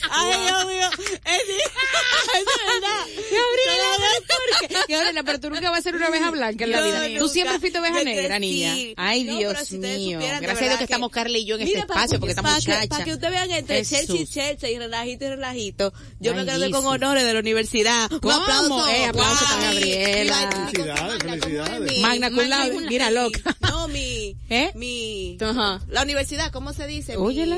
Ay, 0.10 0.42
Dios 0.46 0.66
mío. 0.66 0.90
Es, 1.02 1.42
verdad. 2.68 3.06
Gabriela, 3.32 4.88
Gabriela, 4.88 5.24
pero 5.26 5.40
tú 5.40 5.50
nunca 5.50 5.70
vas 5.70 5.80
a 5.80 5.82
ser 5.84 5.96
una 5.96 6.10
oveja 6.10 6.32
blanca 6.32 6.64
en 6.66 6.72
la 6.72 6.82
vida. 6.82 7.20
Tú 7.20 7.28
siempre 7.30 7.60
fuiste 7.60 7.80
oveja 7.80 8.00
Yo 8.00 8.06
negra, 8.06 8.40
niña. 8.40 8.76
Ay, 8.98 9.24
Dios 9.24 9.72
mío. 9.72 10.20
Gracias 10.20 10.62
a 10.62 10.66
Dios 10.66 10.78
que 10.78 10.84
estamos 10.86 11.12
Carla 11.12 11.38
y 11.38 11.46
yo 11.46 11.56
en 11.56 11.62
este 11.62 11.80
espacio, 11.80 12.20
porque 12.20 12.32
esta 12.32 12.42
para 12.42 12.60
que- 12.60 12.68
muchacha. 12.68 12.88
Para 12.90 13.04
que 13.06 13.14
ustedes 13.14 13.32
vean 13.32 13.52
entre. 13.52 13.86
Chelsea 13.86 14.16
y 14.16 14.26
Chelsea 14.28 14.70
y 14.72 14.78
relajito 14.80 15.26
y 15.26 15.30
relajito. 15.30 15.94
Yo 16.20 16.34
me 16.34 16.44
gradué 16.44 16.72
con 16.72 16.86
honores 16.86 17.24
de 17.26 17.34
la 17.34 17.40
universidad. 17.40 18.12
Un 18.12 18.20
¿Cómo? 18.20 18.36
aplauso. 18.36 18.88
Eh, 18.90 19.06
aplauso 19.06 19.46
para. 19.46 19.62
Gabriela. 19.64 20.50
Felicidades, 20.72 21.24
felicidades. 21.24 22.02
Magna 22.02 22.30
cum 22.30 22.44
laude, 22.48 22.80
mira 22.88 23.12
loca. 23.12 23.58
No, 23.62 23.88
mi, 23.88 24.36
¿Eh? 24.50 24.72
mi, 24.76 25.38
la 25.40 26.02
universidad, 26.04 26.52
¿cómo 26.52 26.74
se 26.74 26.88
dice? 26.88 27.18
Óyela. 27.18 27.58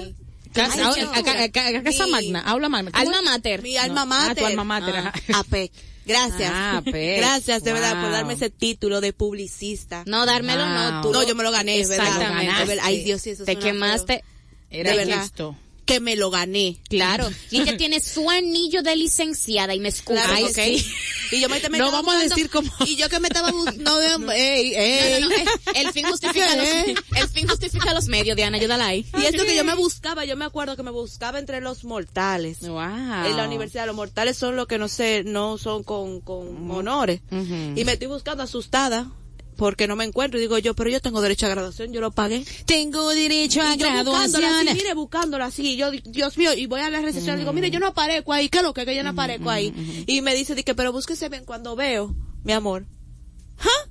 Casa, 0.54 0.92
Ay, 0.92 1.06
Mi- 2.06 2.12
magna, 2.12 2.40
aula 2.42 2.70
magna. 2.70 2.92
¿Cómo 2.92 3.04
Alma 3.04 3.22
mater. 3.22 3.62
Mi 3.62 3.78
alma 3.78 4.06
No. 4.06 4.14
Ah, 4.14 4.20
mater. 4.28 4.38
tu 4.38 4.46
alma 4.46 4.64
mater, 4.64 4.96
Ah. 4.96 5.14
APEC. 5.40 5.72
Gracias. 6.06 6.52
Ah, 6.54 6.78
APEC. 6.78 7.18
Gracias, 7.18 7.64
de 7.64 7.74
verdad, 7.74 8.02
por 8.02 8.12
darme 8.12 8.34
ese 8.34 8.50
título 8.50 9.02
de 9.02 9.14
publicista. 9.14 10.04
No, 10.06 10.26
dármelo 10.26 10.66
no, 10.66 11.02
tú. 11.02 11.12
No, 11.12 11.24
yo 11.24 11.34
me 11.36 11.44
lo 11.44 11.52
gané, 11.52 11.78
verdad. 11.88 12.06
Exactamente. 12.08 12.66
Verdad. 12.66 12.84
Ay, 12.86 13.04
Dios, 13.04 13.22
sí, 13.22 13.32
eso 13.32 13.46
Te 13.46 13.56
quemaste. 13.58 14.24
Era 14.70 14.92
de 14.92 14.98
verdad. 14.98 15.24
esto. 15.24 15.56
Que 15.86 16.00
me 16.00 16.16
lo 16.16 16.30
gané. 16.30 16.78
Claro. 16.90 17.30
Y 17.52 17.62
ella 17.62 17.76
tiene 17.78 18.00
su 18.00 18.30
anillo 18.30 18.82
de 18.84 18.96
licenciada 18.96 19.74
y 19.76 19.80
me 19.80 19.90
escucha. 19.90 20.24
Claro 20.24 20.46
Ay, 20.48 20.54
que 20.54 20.80
sí. 20.80 20.94
Y 21.34 21.42
yo 21.42 21.50
me, 21.50 21.60
me 21.70 21.78
No 21.78 21.92
vamos 21.92 22.16
a 22.16 22.20
decir 22.20 22.50
cómo- 22.50 22.70
Y 22.86 22.96
yo 22.96 23.10
que 23.10 23.20
me 23.20 23.28
estaba 23.28 23.52
buscando... 23.52 23.84
No, 24.20 24.32
ey, 24.32 24.74
ey. 24.76 25.22
No, 25.22 25.30
no, 25.30 25.36
no, 25.36 25.42
eh, 25.42 25.46
el 25.76 25.92
fin 25.92 26.06
justifica 26.08 26.56
los, 26.56 26.68
el 27.18 27.30
fin 27.30 27.48
justifica 27.48 27.94
los 27.94 28.08
medios, 28.08 28.36
Diana, 28.36 28.58
ayúdala 28.58 28.88
ahí. 28.88 29.06
Y 29.18 29.26
esto 29.26 29.44
que 29.44 29.56
yo 29.56 29.64
me 29.64 29.76
buscaba, 29.76 30.26
yo 30.26 30.36
me 30.38 30.46
acuerdo 30.46 30.76
que 30.76 30.84
me 30.84 30.92
buscaba 30.92 31.40
entre 31.40 31.62
los 31.62 31.84
mortales. 31.84 32.60
Wow. 32.62 32.80
En 32.82 33.38
la 33.38 33.46
universidad, 33.46 33.86
los 33.86 33.96
mortales 33.96 34.38
son 34.38 34.56
los 34.56 34.68
que 34.68 34.78
no 34.78 34.88
sé, 34.88 35.24
no 35.26 35.58
son 35.58 35.84
con, 35.84 36.22
con 36.22 36.70
honores. 36.72 37.22
Y 37.32 37.84
me 37.84 37.94
estoy 37.94 38.08
buscando 38.08 38.44
asustada 38.44 39.12
porque 39.58 39.88
no 39.88 39.96
me 39.96 40.04
encuentro. 40.04 40.38
Y 40.40 40.42
digo 40.42 40.58
yo, 40.58 40.74
pero 40.74 40.90
yo 40.90 41.00
tengo 41.00 41.22
derecho 41.22 41.46
a 41.46 41.50
graduación, 41.50 41.92
yo 41.94 42.02
lo 42.02 42.12
pagué. 42.12 42.46
Tengo 42.66 43.10
derecho 43.10 43.62
a 43.62 43.76
graduación. 43.76 44.44
así, 44.44 44.74
mire, 44.74 44.94
buscándola 44.94 45.46
así. 45.46 45.76
Yo, 45.76 45.92
Dios 45.92 46.38
mío, 46.38 46.54
y 46.54 46.66
voy 46.66 46.82
a 46.82 46.90
la 46.90 47.02
recepción 47.02 47.36
y 47.38 47.40
digo, 47.40 47.54
mire, 47.54 47.72
yo 47.72 47.80
no 47.80 47.88
aparezco 47.88 48.34
ahí. 48.34 48.50
¿Qué 48.50 48.60
es 48.60 48.64
lo 48.64 48.74
que, 48.74 48.86
que 48.86 48.96
yo 48.96 49.04
no 49.04 49.10
aparezco 49.12 49.50
ahí? 49.50 49.74
Y 50.08 50.22
me 50.22 50.36
dice, 50.36 50.56
di 50.56 50.64
que, 50.64 50.76
pero 50.76 50.92
búsquese 50.92 51.30
bien 51.30 51.46
cuando 51.46 51.76
veo, 51.76 52.16
mi 52.44 52.54
amor. 52.54 52.86
¿Ah? 53.60 53.90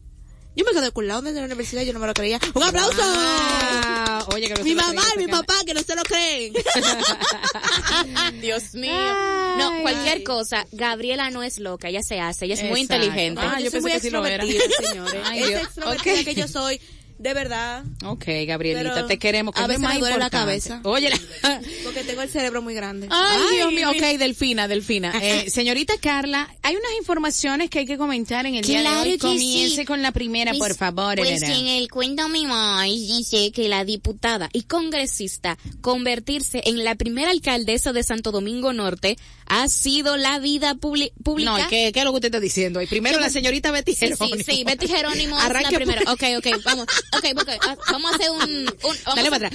Yo 0.55 0.67
me 0.67 0.73
quedé 0.73 0.91
con 0.93 1.09
la 1.09 1.19
onda 1.19 1.33
de 1.33 1.41
la 1.41 1.47
universidad, 1.47 1.83
yo 1.83 1.95
no 1.95 1.99
me 1.99 2.07
lo 2.07 2.13
creía. 2.13 2.39
¡Un 2.55 2.63
aplauso! 2.63 3.01
Ah, 3.03 4.23
oye, 4.35 4.49
que 4.49 4.55
no 4.55 4.65
mi 4.65 4.75
mamá 4.75 5.03
creía 5.03 5.25
y 5.25 5.27
mi 5.27 5.33
papá, 5.33 5.55
que 5.65 5.73
no 5.73 5.81
se 5.83 5.97
lo 5.97 6.03
creen. 6.03 6.53
Dios 8.41 8.75
mío. 8.75 8.93
Ay, 8.95 9.59
no, 9.59 9.83
cualquier 9.83 10.19
ay. 10.19 10.25
cosa. 10.25 10.67
Gabriela 10.73 11.31
no 11.31 11.43
es 11.43 11.59
loca, 11.59 11.89
ella 11.89 12.03
se 12.03 12.21
hace, 12.21 12.45
ella 12.45 12.55
es 12.55 12.65
muy 12.65 12.83
Exacto. 12.83 13.03
inteligente. 13.05 13.41
Ah, 13.43 13.61
yo 13.61 13.71
soy 13.71 13.81
pensé 13.81 13.81
muy 13.81 13.93
que 13.93 14.01
sí 14.01 14.11
lo 14.11 14.27
era. 14.27 14.45
extrovertida, 14.45 14.89
señores. 14.89 15.21
Ay, 15.25 15.41
es 15.43 15.63
extrovertida 15.63 16.15
Ok. 16.19 16.25
que 16.25 16.35
yo 16.35 16.49
soy, 16.49 16.81
de 17.23 17.35
verdad. 17.35 17.85
Ok, 18.05 18.25
Gabrielita, 18.47 18.95
Pero 18.95 19.07
te 19.07 19.19
queremos. 19.19 19.55
que 19.55 19.61
a 19.61 19.67
veces 19.67 19.81
me 19.83 19.99
duele 19.99 20.19
la 20.19 20.31
cabeza. 20.31 20.81
Oye, 20.85 21.09
la- 21.11 21.61
Porque 21.85 22.03
tengo 22.05 22.23
el 22.23 22.29
cerebro 22.29 22.63
muy 22.63 22.75
grande. 22.75 23.07
Ay, 23.11 23.57
Dios 23.57 23.73
mío, 23.73 23.91
ok, 23.91 24.19
Delfina, 24.19 24.69
Delfina. 24.69 25.13
Eh, 25.23 25.49
señorita 25.51 25.95
Carla, 26.01 26.49
hay 26.63 26.75
unas 26.75 26.91
informaciones 26.99 27.71
que 27.71 27.81
hay 27.81 27.87
que 27.87 27.97
comentar 27.97 28.45
en 28.47 28.57
el 28.57 28.65
día 28.65 28.79
de 28.79 28.85
Claro 28.85 29.01
hoy. 29.03 29.19
Comience 29.19 29.77
sí. 29.77 29.85
con 29.85 30.03
la 30.03 30.13
primera, 30.13 30.53
Pues- 30.53 30.61
por 30.61 30.75
favor. 30.77 31.17
Pues 31.17 31.43
Elena. 31.43 31.59
en 31.59 31.67
el 31.69 31.89
cuento 31.91 32.29
mi 32.29 32.45
mamá 32.47 32.85
dice 32.85 33.53
que 33.53 33.69
la 33.69 33.85
diputada 33.85 34.49
y 34.53 34.63
congresista 34.63 35.57
convertirse 35.81 36.63
en 36.65 36.85
la 36.85 36.95
primera 36.95 37.31
alcaldesa 37.31 37.93
de 37.93 38.03
Santo 38.03 38.33
Domingo 38.33 38.73
Norte 38.73 39.17
ha 39.47 39.69
sido 39.69 40.17
la 40.17 40.39
vida 40.39 40.75
pública. 40.77 41.13
No, 41.45 41.59
¿y 41.59 41.63
¿qué, 41.69 41.91
¿qué 41.93 41.99
es 42.01 42.05
lo 42.05 42.13
que 42.13 42.17
usted 42.17 42.29
está 42.29 42.41
diciendo? 42.41 42.81
Primero 42.89 43.21
la 43.21 43.29
señorita 43.29 43.71
Betty 43.71 43.93
Sí, 43.93 44.07
sí, 44.07 44.15
Jerónimo. 44.15 44.45
sí, 44.45 44.65
Betty 44.65 44.89
Jerónimo 44.89 45.37
es 45.39 45.45
Arranque 45.45 45.71
la 45.73 45.77
primera. 45.77 46.03
Ok, 46.13 46.23
ok, 46.39 46.47
vamos, 46.65 46.87
ok, 47.17 47.41
ok, 47.41 47.49
ah, 47.61 47.77
vamos 47.91 48.13
a 48.13 48.15
hacer 48.15 48.31
un, 48.31 48.41
un 48.41 48.97
Dale 49.17 49.31
para 49.31 49.49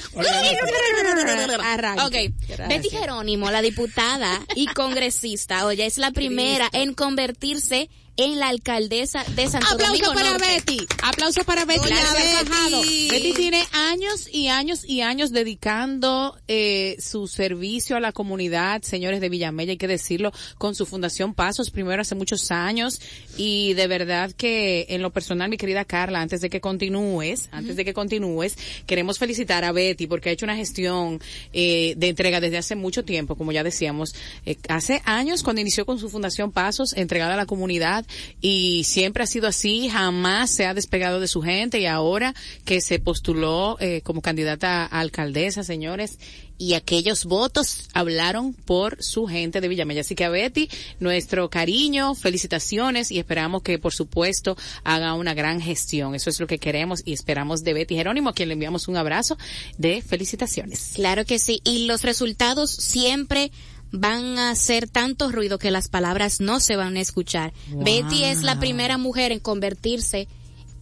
atrás. 1.73 1.97
Ok. 2.05 2.15
Betty 2.69 2.89
Jerónimo, 2.89 3.51
la 3.51 3.61
diputada 3.61 4.41
y 4.55 4.67
congresista, 4.67 5.65
oye, 5.65 5.85
es 5.85 5.97
la 5.97 6.11
primera 6.11 6.69
en 6.71 6.93
convertirse 6.93 7.89
en 8.17 8.39
la 8.39 8.49
alcaldesa 8.49 9.23
de 9.35 9.47
Santo 9.47 9.67
Aplauso 9.71 9.93
Domingo 9.93 10.13
para 10.13 10.31
Norte. 10.31 10.47
Betty. 10.47 10.87
Aplauso 11.03 11.43
para 11.43 11.65
Betty. 11.65 11.81
Betty. 11.81 12.49
bajado. 12.49 12.81
Betty 12.81 13.33
tiene 13.33 13.63
años 13.71 14.27
y 14.31 14.47
años 14.47 14.83
y 14.83 15.01
años 15.01 15.31
dedicando 15.31 16.35
eh, 16.47 16.97
su 16.99 17.27
servicio 17.27 17.95
a 17.95 17.99
la 17.99 18.11
comunidad, 18.11 18.81
señores 18.81 19.21
de 19.21 19.29
Villamella, 19.29 19.71
hay 19.71 19.77
que 19.77 19.87
decirlo, 19.87 20.31
con 20.57 20.73
su 20.73 20.85
fundación 20.85 21.35
Pasos, 21.35 21.69
primero 21.69 22.01
hace 22.01 22.15
muchos 22.15 22.49
años. 22.49 22.99
Y 23.37 23.73
de 23.75 23.87
verdad 23.87 24.31
que 24.31 24.87
en 24.89 25.03
lo 25.03 25.11
personal, 25.11 25.49
mi 25.49 25.57
querida 25.57 25.85
Carla, 25.85 26.19
antes 26.19 26.41
de 26.41 26.49
que 26.49 26.59
continúes, 26.59 27.49
antes 27.51 27.75
de 27.75 27.85
que 27.85 27.93
continúes, 27.93 28.57
queremos 28.87 29.19
felicitar 29.19 29.63
a 29.63 29.71
Betty 29.71 30.07
porque 30.07 30.29
ha 30.29 30.31
hecho 30.31 30.45
una 30.45 30.55
gestión 30.55 31.21
eh, 31.53 31.93
de 31.97 32.09
entrega 32.09 32.41
desde 32.41 32.57
hace 32.57 32.75
mucho 32.75 33.05
tiempo, 33.05 33.35
como 33.35 33.51
ya 33.51 33.63
decíamos, 33.63 34.15
eh, 34.45 34.57
hace 34.69 35.03
años 35.05 35.43
cuando 35.43 35.61
inició 35.61 35.85
con 35.85 35.99
su 35.99 36.09
fundación 36.09 36.51
Pasos, 36.51 36.93
entregada 36.93 37.35
a 37.35 37.37
la 37.37 37.45
comunidad 37.45 38.06
y 38.41 38.83
siempre 38.83 39.23
ha 39.23 39.27
sido 39.27 39.47
así, 39.47 39.89
jamás 39.89 40.51
se 40.51 40.65
ha 40.65 40.73
despegado 40.73 41.19
de 41.19 41.27
su 41.27 41.41
gente 41.41 41.79
y 41.79 41.85
ahora 41.85 42.33
que 42.65 42.81
se 42.81 42.99
postuló 42.99 43.77
eh, 43.79 44.01
como 44.03 44.21
candidata 44.21 44.83
a 44.85 44.99
alcaldesa, 44.99 45.63
señores, 45.63 46.19
y 46.57 46.73
aquellos 46.73 47.25
votos 47.25 47.87
hablaron 47.93 48.53
por 48.53 49.01
su 49.03 49.27
gente 49.27 49.61
de 49.61 49.67
Villamella. 49.67 50.01
Así 50.01 50.15
que 50.15 50.25
a 50.25 50.29
Betty, 50.29 50.69
nuestro 50.99 51.49
cariño, 51.49 52.15
felicitaciones 52.15 53.11
y 53.11 53.19
esperamos 53.19 53.61
que, 53.61 53.77
por 53.79 53.93
supuesto, 53.93 54.57
haga 54.83 55.13
una 55.13 55.33
gran 55.33 55.61
gestión. 55.61 56.15
Eso 56.15 56.29
es 56.29 56.39
lo 56.39 56.47
que 56.47 56.57
queremos 56.57 57.03
y 57.05 57.13
esperamos 57.13 57.63
de 57.63 57.73
Betty 57.73 57.95
Jerónimo, 57.95 58.29
a 58.29 58.33
quien 58.33 58.49
le 58.49 58.53
enviamos 58.53 58.87
un 58.87 58.97
abrazo 58.97 59.37
de 59.77 60.01
felicitaciones. 60.01 60.93
Claro 60.95 61.25
que 61.25 61.39
sí. 61.39 61.61
Y 61.63 61.85
los 61.85 62.03
resultados 62.03 62.71
siempre 62.71 63.51
van 63.91 64.37
a 64.37 64.51
hacer 64.51 64.89
tanto 64.89 65.31
ruido 65.31 65.59
que 65.59 65.71
las 65.71 65.87
palabras 65.87 66.41
no 66.41 66.59
se 66.59 66.75
van 66.75 66.97
a 66.97 67.01
escuchar. 67.01 67.53
Wow. 67.71 67.83
Betty 67.83 68.23
es 68.23 68.43
la 68.43 68.59
primera 68.59 68.97
mujer 68.97 69.31
en 69.31 69.39
convertirse 69.39 70.27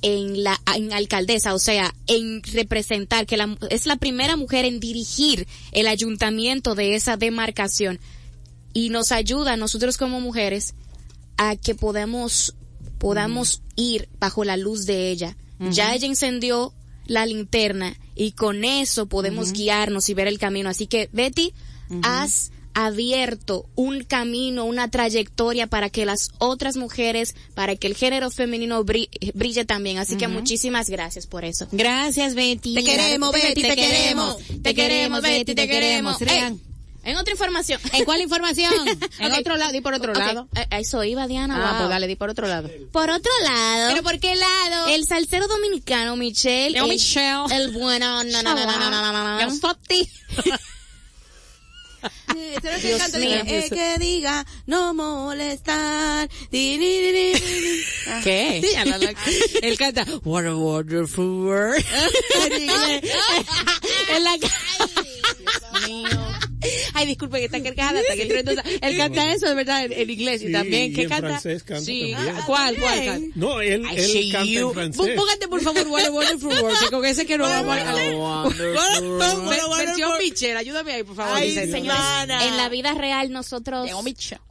en 0.02 0.44
la 0.44 0.60
en 0.76 0.94
alcaldesa, 0.94 1.54
o 1.54 1.60
sea, 1.60 1.94
en 2.08 2.44
representar 2.44 3.26
que 3.26 3.38
la, 3.38 3.58
es 3.70 3.86
la 3.86 3.96
primera 3.96 4.36
mujer 4.36 4.66
en 4.66 4.80
dirigir 4.80 5.48
el 5.72 5.88
ayuntamiento 5.88 6.76
de 6.76 6.96
esa 6.96 7.18
demarcación 7.18 8.00
y 8.74 8.90
nos 8.90 9.12
ayuda 9.12 9.54
a 9.54 9.58
nosotros 9.58 9.98
como 9.98 10.20
mujeres 10.20 10.76
a 11.38 11.56
que 11.56 11.76
podamos 11.76 12.56
podamos 12.98 13.62
ir 13.76 14.10
bajo 14.20 14.44
la 14.44 14.58
luz 14.58 14.86
de 14.86 15.10
ella. 15.10 15.38
Ya 15.72 15.96
ella 15.96 16.08
encendió 16.08 16.74
la 17.06 17.26
linterna 17.26 17.96
y 18.16 18.34
con 18.34 18.66
eso 18.66 19.06
podemos 19.06 19.54
guiarnos 19.54 20.10
y 20.10 20.14
ver 20.14 20.28
el 20.28 20.38
camino. 20.38 20.70
Así 20.70 20.88
que 20.88 21.10
Betty, 21.14 21.54
has 22.04 22.52
abierto 22.76 23.66
un 23.76 24.04
camino, 24.04 24.66
una 24.66 24.92
trayectoria 24.92 25.66
para 25.66 25.90
que 25.90 26.06
las 26.06 26.30
otras 26.38 26.76
mujeres, 26.78 27.34
para 27.56 27.76
que 27.76 27.88
el 27.88 27.96
género 27.96 28.30
femenino 28.30 28.84
bri- 28.86 29.10
brille 29.34 29.66
también. 29.66 29.98
Así 29.98 30.18
que 30.18 30.28
muchísimas 30.28 30.90
gracias 30.90 31.26
por 31.26 31.46
eso. 31.46 31.68
Gracias, 31.72 32.36
Betty. 32.36 32.76
Te 32.76 32.84
queremos, 32.84 33.32
Betty, 33.32 33.62
te 33.64 33.76
queremos. 33.76 34.38
Te 34.62 34.76
queremos, 34.76 35.22
Betty, 35.22 35.56
te 35.56 35.68
queremos. 35.68 36.22
Ey, 36.22 36.60
en 37.06 37.18
otra 37.18 37.32
información. 37.34 37.80
¿En 37.94 38.04
cuál 38.04 38.20
información? 38.22 38.74
En 39.20 39.32
Ok. 39.32 39.38
otro 39.40 39.58
lado, 39.58 39.72
di 39.72 39.80
por 39.82 39.94
otro 39.94 40.12
Ok, 40.12 40.18
lado. 40.18 40.48
a- 40.56 40.78
eso 40.80 41.04
iba 41.04 41.28
Diana. 41.28 41.56
Ah, 41.56 41.70
wow. 41.72 41.78
pues 41.82 41.90
dale, 41.90 42.08
di 42.08 42.16
por 42.16 42.30
otro 42.32 42.48
lado. 42.48 42.70
Por 42.92 43.10
otro 43.12 43.32
lado. 43.44 43.90
¿Pero 43.92 44.04
por 44.04 44.20
qué 44.20 44.36
lado? 44.36 44.88
El 44.88 45.06
salsero 45.06 45.48
dominicano 45.48 46.16
Michelle. 46.16 46.78
El, 46.78 46.88
Michelle. 46.90 47.46
El 47.52 47.72
bueno. 47.72 48.24
No, 48.24 48.42
no, 48.44 48.56
no, 48.56 48.66
no, 48.66 48.78
no, 48.80 48.90
no, 48.90 49.14
no, 49.14 49.40
no. 49.40 49.48
Yo 52.06 52.12
soy 52.32 52.36
ti. 52.36 52.40
Eh, 52.40 52.56
¿sabes 52.62 52.82
qué 52.82 52.88
Dios 52.88 53.02
canta? 53.02 53.18
mío. 53.20 53.36
Eh, 53.46 53.70
que 53.70 53.98
diga, 54.00 54.46
no 54.66 54.94
molestar. 54.94 56.30
Di. 56.52 56.78
¿Qué? 58.24 58.62
Él 59.62 59.78
canta 59.78 60.06
What 60.24 60.46
a 60.46 60.56
wonderful 60.56 61.46
world. 61.46 61.84
en 64.10 64.24
la 64.24 64.38
Ay, 66.94 67.06
disculpe 67.06 67.38
que 67.40 67.46
está 67.46 67.62
cargada, 67.62 68.00
está 68.00 68.16
que 68.16 68.24
entró 68.24 68.40
entonces- 68.40 68.80
Él 68.82 68.98
canta 68.98 69.32
eso 69.34 69.48
de 69.48 69.54
verdad 69.54 69.86
en, 69.86 69.92
en 69.94 70.10
inglés 70.10 70.42
y 70.42 70.48
Sí, 70.48 70.52
también. 70.52 70.92
y 70.92 70.94
¿Qué 70.94 71.04
en 71.04 71.10
canta? 71.10 71.28
francés 71.28 71.64
canta 71.64 71.84
sí. 71.86 72.12
también. 72.14 72.36
¿Cuál, 72.46 72.76
cuál 72.78 73.06
canta? 73.06 73.28
No, 73.36 73.62
él, 73.62 73.84
I 73.86 73.96
él 74.00 74.32
canta 74.32 74.46
you. 74.50 74.68
en 74.70 74.74
francés. 74.74 75.12
Póngate 75.16 75.48
por 75.48 75.62
favor 75.62 75.88
What 75.88 76.06
a 76.06 76.12
Wonderful 76.12 76.48
World, 76.62 76.80
que 76.80 76.90
con 76.90 77.06
ese 77.06 77.26
que 77.28 77.38
no 77.38 77.44
vamos 77.50 77.78
a... 77.78 77.94
Ver- 77.94 78.16
Versión 79.86 80.12
Michelle, 80.20 80.58
ayúdame 80.58 80.94
ahí, 80.94 81.04
por 81.04 81.16
favor. 81.16 81.38
Ay, 81.38 81.50
Licencia. 81.50 81.78
señor. 81.80 81.96
Mana. 81.96 82.46
En 82.48 82.58
la 82.58 82.70
vida 82.70 82.94
real 82.94 83.32
nosotros 83.32 83.88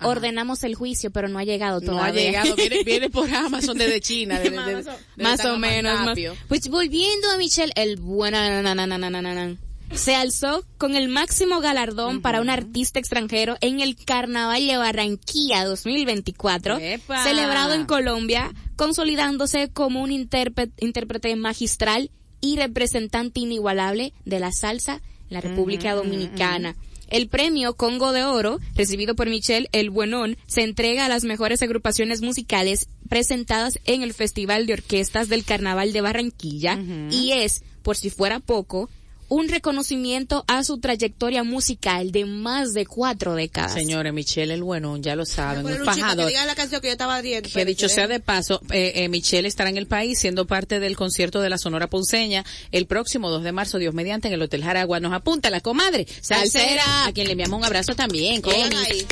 ordenamos 0.01 0.62
el 0.64 0.75
juicio, 0.75 1.11
pero 1.11 1.29
no 1.29 1.39
ha 1.39 1.45
llegado 1.45 1.81
No 1.81 1.87
todavía. 1.93 2.20
ha 2.41 2.45
llegado, 2.45 2.57
viene, 2.57 2.83
viene 2.85 3.11
por 3.11 3.33
Amazon 3.33 3.77
desde 3.77 4.01
China. 4.01 4.39
de- 4.39 4.51
de- 4.51 4.57
de- 4.61 4.83
de- 4.83 4.93
más 5.16 5.43
de- 5.43 5.49
o 5.51 5.59
menos. 5.59 5.99
más-. 6.01 6.18
Pues 6.49 6.68
volviendo 6.68 7.31
a 7.31 7.39
Michelle, 7.39 7.72
el 7.75 7.97
bueno 7.97 8.39
na, 8.39 8.62
na, 8.62 8.75
na, 8.75 8.87
na, 8.87 8.99
na, 8.99 9.11
na, 9.11 9.35
na, 9.35 9.57
se 9.97 10.14
alzó 10.14 10.64
con 10.78 10.97
el 10.97 11.09
máximo 11.09 11.61
galardón 11.61 12.20
para 12.20 12.40
un 12.40 12.51
artista 12.51 12.99
extranjero 12.99 13.57
en 13.61 13.80
el 13.80 13.97
Carnaval 13.97 14.66
de 14.66 14.76
Barranquilla 14.76 15.64
2024, 15.64 16.78
¡Epa! 16.78 17.22
celebrado 17.24 17.74
en 17.74 17.86
Colombia, 17.86 18.53
consolidándose 18.76 19.68
como 19.70 20.03
un 20.03 20.11
intérpre- 20.11 20.72
intérprete 20.78 21.34
magistral 21.36 22.11
y 22.40 22.57
representante 22.57 23.40
inigualable 23.40 24.12
de 24.24 24.40
la 24.40 24.53
salsa 24.53 24.95
en 24.97 25.01
la 25.34 25.40
República 25.40 25.95
Dominicana. 25.95 26.76
El 27.09 27.28
premio 27.28 27.74
Congo 27.74 28.12
de 28.12 28.24
Oro, 28.24 28.59
recibido 28.74 29.14
por 29.14 29.28
Michelle 29.28 29.68
El 29.72 29.90
Buenón, 29.90 30.36
se 30.47 30.62
entrega 30.62 31.05
a 31.05 31.09
las 31.09 31.24
mejores 31.24 31.62
agrupaciones 31.62 32.22
musicales 32.22 32.88
presentadas 33.09 33.78
en 33.84 34.03
el 34.03 34.14
Festival 34.14 34.66
de 34.66 34.72
Orquestas 34.72 35.28
del 35.28 35.45
Carnaval 35.45 35.92
de 35.92 36.01
Barranquilla 36.01 36.78
y 37.11 37.32
es, 37.32 37.62
por 37.82 37.97
si 37.97 38.11
fuera 38.11 38.40
poco, 38.40 38.88
un 39.29 39.49
reconocimiento 39.49 40.45
a 40.47 40.64
su 40.64 40.79
trayectoria 40.79 41.45
musical 41.45 42.12
de 42.12 42.25
más 42.25 42.72
de 42.72 42.87
cuatro 42.87 43.35
décadas. 43.35 43.75
Señores, 43.75 44.12
Michelle 44.12 44.55
el 44.55 44.62
bueno, 44.62 44.97
ya 44.97 45.16
lo 45.16 45.25
saben, 45.27 45.64
un 45.64 45.72
un 45.72 45.79
chico 45.79 45.85
que 45.85 46.01
fajador. 46.01 46.27
diga 46.29 46.47
la 46.47 46.55
canción 46.55 46.81
que 46.81 46.89
yo 46.89 46.93
estaba 46.93 47.20
viendo. 47.20 47.49
Que 47.49 47.64
dicho 47.64 47.89
sea 47.89 48.07
de 48.07 48.20
paso, 48.20 48.61
eh, 48.70 48.93
eh, 48.97 49.09
Michelle 49.09 49.49
estará 49.49 49.70
en 49.70 49.77
el 49.77 49.87
país 49.87 50.18
siendo 50.18 50.47
parte 50.47 50.81
del 50.81 50.97
concierto 50.97 51.41
de 51.41 51.51
la 51.51 51.59
Sonora 51.59 51.89
Ponceña 51.89 52.45
el 52.72 52.87
próximo 52.87 53.31
2 53.31 53.43
de 53.43 53.53
marzo, 53.53 53.79
Dios 53.79 53.95
mediante, 53.95 54.29
en 54.29 54.35
el 54.35 54.43
Hotel 54.43 54.62
Jaragua. 54.62 55.01
Nos 55.01 55.12
apunta 55.12 55.51
la 55.51 55.61
comadre 55.61 56.07
Salsera, 56.20 57.07
a 57.07 57.12
quien 57.12 57.27
le 57.27 57.33
enviamos 57.33 57.59
un 57.59 57.64
abrazo 57.64 57.95
también. 57.95 58.41
Connie. 58.43 59.07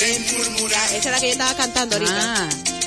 Esa 0.00 0.96
es 0.96 1.04
la 1.04 1.20
que 1.20 1.26
yo 1.26 1.32
estaba 1.32 1.54
cantando 1.54 1.96
ahorita. 1.96 2.14
Ah, 2.16 2.79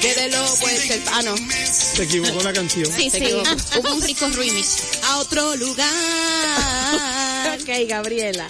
Que 0.00 0.14
de 0.14 0.28
lo 0.28 0.44
pues 0.60 0.90
el... 0.90 1.02
Ah, 1.12 1.22
no. 1.22 1.34
Se 1.64 2.04
equivocó 2.04 2.40
la 2.42 2.52
canción. 2.52 2.86
Sí, 2.86 3.10
Se 3.10 3.18
sí, 3.18 3.24
equivocó. 3.24 3.50
hubo 3.80 3.94
un 3.94 4.02
rico 4.02 4.28
remix. 4.28 4.76
A 5.04 5.18
otro 5.18 5.56
lugar. 5.56 5.88
ok, 7.60 7.68
Gabriela. 7.88 8.46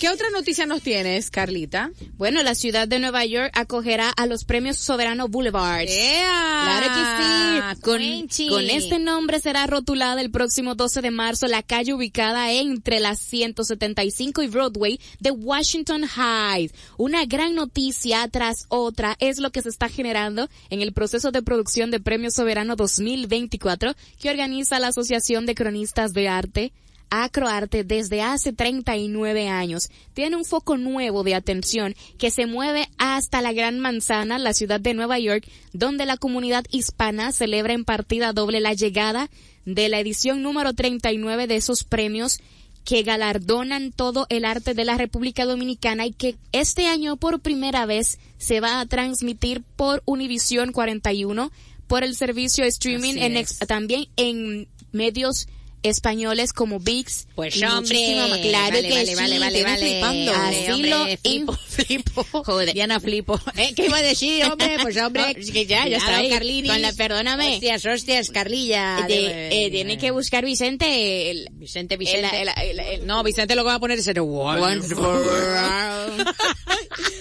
¿Qué, 0.00 0.08
otra 0.08 0.30
noticia 0.30 0.66
nos 0.66 0.82
tienes, 0.82 1.30
Carlita? 1.30 1.92
Bueno, 2.16 2.42
la 2.42 2.56
ciudad 2.56 2.88
de 2.88 2.98
Nueva 2.98 3.24
York 3.24 3.52
acogerá 3.54 4.10
a 4.10 4.26
los 4.26 4.44
premios 4.44 4.78
Soberano 4.78 5.28
Boulevard. 5.28 5.86
Claro 5.86 6.86
que 6.92 7.76
sí. 7.76 7.80
Con, 7.80 8.48
con 8.48 8.64
este 8.68 8.98
nombre 8.98 9.38
será 9.38 9.68
rotulada 9.68 10.20
el 10.20 10.32
próximo 10.32 10.74
12 10.74 11.02
de 11.02 11.10
marzo 11.12 11.46
la 11.46 11.62
calle 11.62 11.94
ubicada 11.94 12.52
entre 12.52 12.98
las 12.98 13.20
175 13.20 14.42
y 14.42 14.48
Broadway 14.48 15.00
de 15.20 15.30
Washington 15.30 16.02
Heights. 16.02 16.74
Una 16.96 17.24
gran 17.26 17.54
noticia 17.54 18.26
tras 18.26 18.66
otra 18.70 19.16
es 19.20 19.38
lo 19.38 19.52
que 19.52 19.62
se 19.62 19.68
está 19.68 19.88
generando 19.88 20.48
en 20.70 20.82
el 20.82 20.92
proceso 20.92 21.30
de 21.30 21.42
producción 21.42 21.92
de 21.92 22.00
Premio 22.00 22.32
Soberano 22.32 22.74
2024 22.74 23.94
que 24.20 24.30
organiza 24.30 24.80
la 24.80 24.88
Asociación 24.88 25.46
de 25.46 25.54
Cronistas 25.54 26.12
de 26.12 26.28
Arte 26.28 26.72
Acroarte 27.10 27.84
desde 27.84 28.22
hace 28.22 28.52
39 28.52 29.48
años. 29.48 29.90
Tiene 30.14 30.36
un 30.36 30.44
foco 30.44 30.76
nuevo 30.76 31.22
de 31.24 31.34
atención 31.34 31.94
que 32.18 32.30
se 32.30 32.46
mueve 32.46 32.88
hasta 32.98 33.42
la 33.42 33.52
Gran 33.52 33.78
Manzana, 33.80 34.38
la 34.38 34.54
ciudad 34.54 34.80
de 34.80 34.94
Nueva 34.94 35.18
York, 35.18 35.44
donde 35.72 36.06
la 36.06 36.16
comunidad 36.16 36.64
hispana 36.70 37.32
celebra 37.32 37.72
en 37.74 37.84
partida 37.84 38.32
doble 38.32 38.60
la 38.60 38.74
llegada 38.74 39.28
de 39.64 39.88
la 39.88 39.98
edición 40.00 40.42
número 40.42 40.72
39 40.72 41.46
de 41.46 41.56
esos 41.56 41.84
premios 41.84 42.38
que 42.84 43.02
galardonan 43.02 43.92
todo 43.92 44.26
el 44.30 44.44
arte 44.46 44.72
de 44.74 44.84
la 44.86 44.96
República 44.96 45.44
Dominicana 45.44 46.06
y 46.06 46.12
que 46.12 46.36
este 46.52 46.86
año 46.86 47.16
por 47.16 47.40
primera 47.40 47.84
vez 47.86 48.18
se 48.38 48.60
va 48.60 48.80
a 48.80 48.86
transmitir 48.86 49.62
por 49.76 50.02
Univisión 50.06 50.72
41, 50.72 51.52
por 51.86 52.04
el 52.04 52.16
servicio 52.16 52.64
streaming 52.64 53.16
en 53.18 53.36
ex- 53.36 53.58
también 53.58 54.06
en 54.16 54.66
medios 54.92 55.46
españoles 55.82 56.52
como 56.52 56.78
VIX. 56.78 57.26
Pues 57.34 57.56
y 57.56 57.64
hombre, 57.64 58.14
más. 58.16 58.38
claro 58.38 58.76
vale, 58.76 58.88
que 58.88 58.94
vale, 58.94 59.06
sí, 59.06 59.14
vale, 59.14 59.38
vale, 59.38 59.62
vale. 59.62 59.78
flipando. 59.78 60.32
Así 60.32 60.70
hombre, 60.72 60.90
lo 60.90 61.06
flipo, 61.18 61.52
flipo. 61.68 62.26
Joder. 62.44 62.74
Diana 62.74 63.00
flipo. 63.00 63.40
¿Eh? 63.56 63.72
¿Qué 63.74 63.86
iba 63.86 63.96
a 63.98 64.02
decir, 64.02 64.44
hombre? 64.44 64.76
Pues 64.82 64.96
hombre, 65.02 65.22
No, 65.22 65.28
es 65.28 65.50
que 65.50 65.66
ya, 65.66 65.86
ya 65.88 65.96
está. 65.98 66.20
Carlini. 66.28 66.68
Con 66.68 66.82
la- 66.82 66.92
perdóname. 66.92 67.54
Hostias, 67.54 67.86
hostias, 67.86 68.30
Carlilla. 68.30 69.04
De- 69.08 69.66
eh, 69.66 69.70
tiene 69.70 69.96
que 69.98 70.10
buscar 70.10 70.44
Vicente 70.44 71.30
el, 71.30 71.48
Vicente, 71.52 71.96
Vicente. 71.96 72.28
el- 72.42 72.78
el- 72.80 73.06
no, 73.06 73.22
Vicente 73.22 73.54
lo 73.54 73.62
que 73.62 73.68
va 73.68 73.74
a 73.76 73.80
poner 73.80 73.98
es 73.98 74.06
el. 74.08 74.20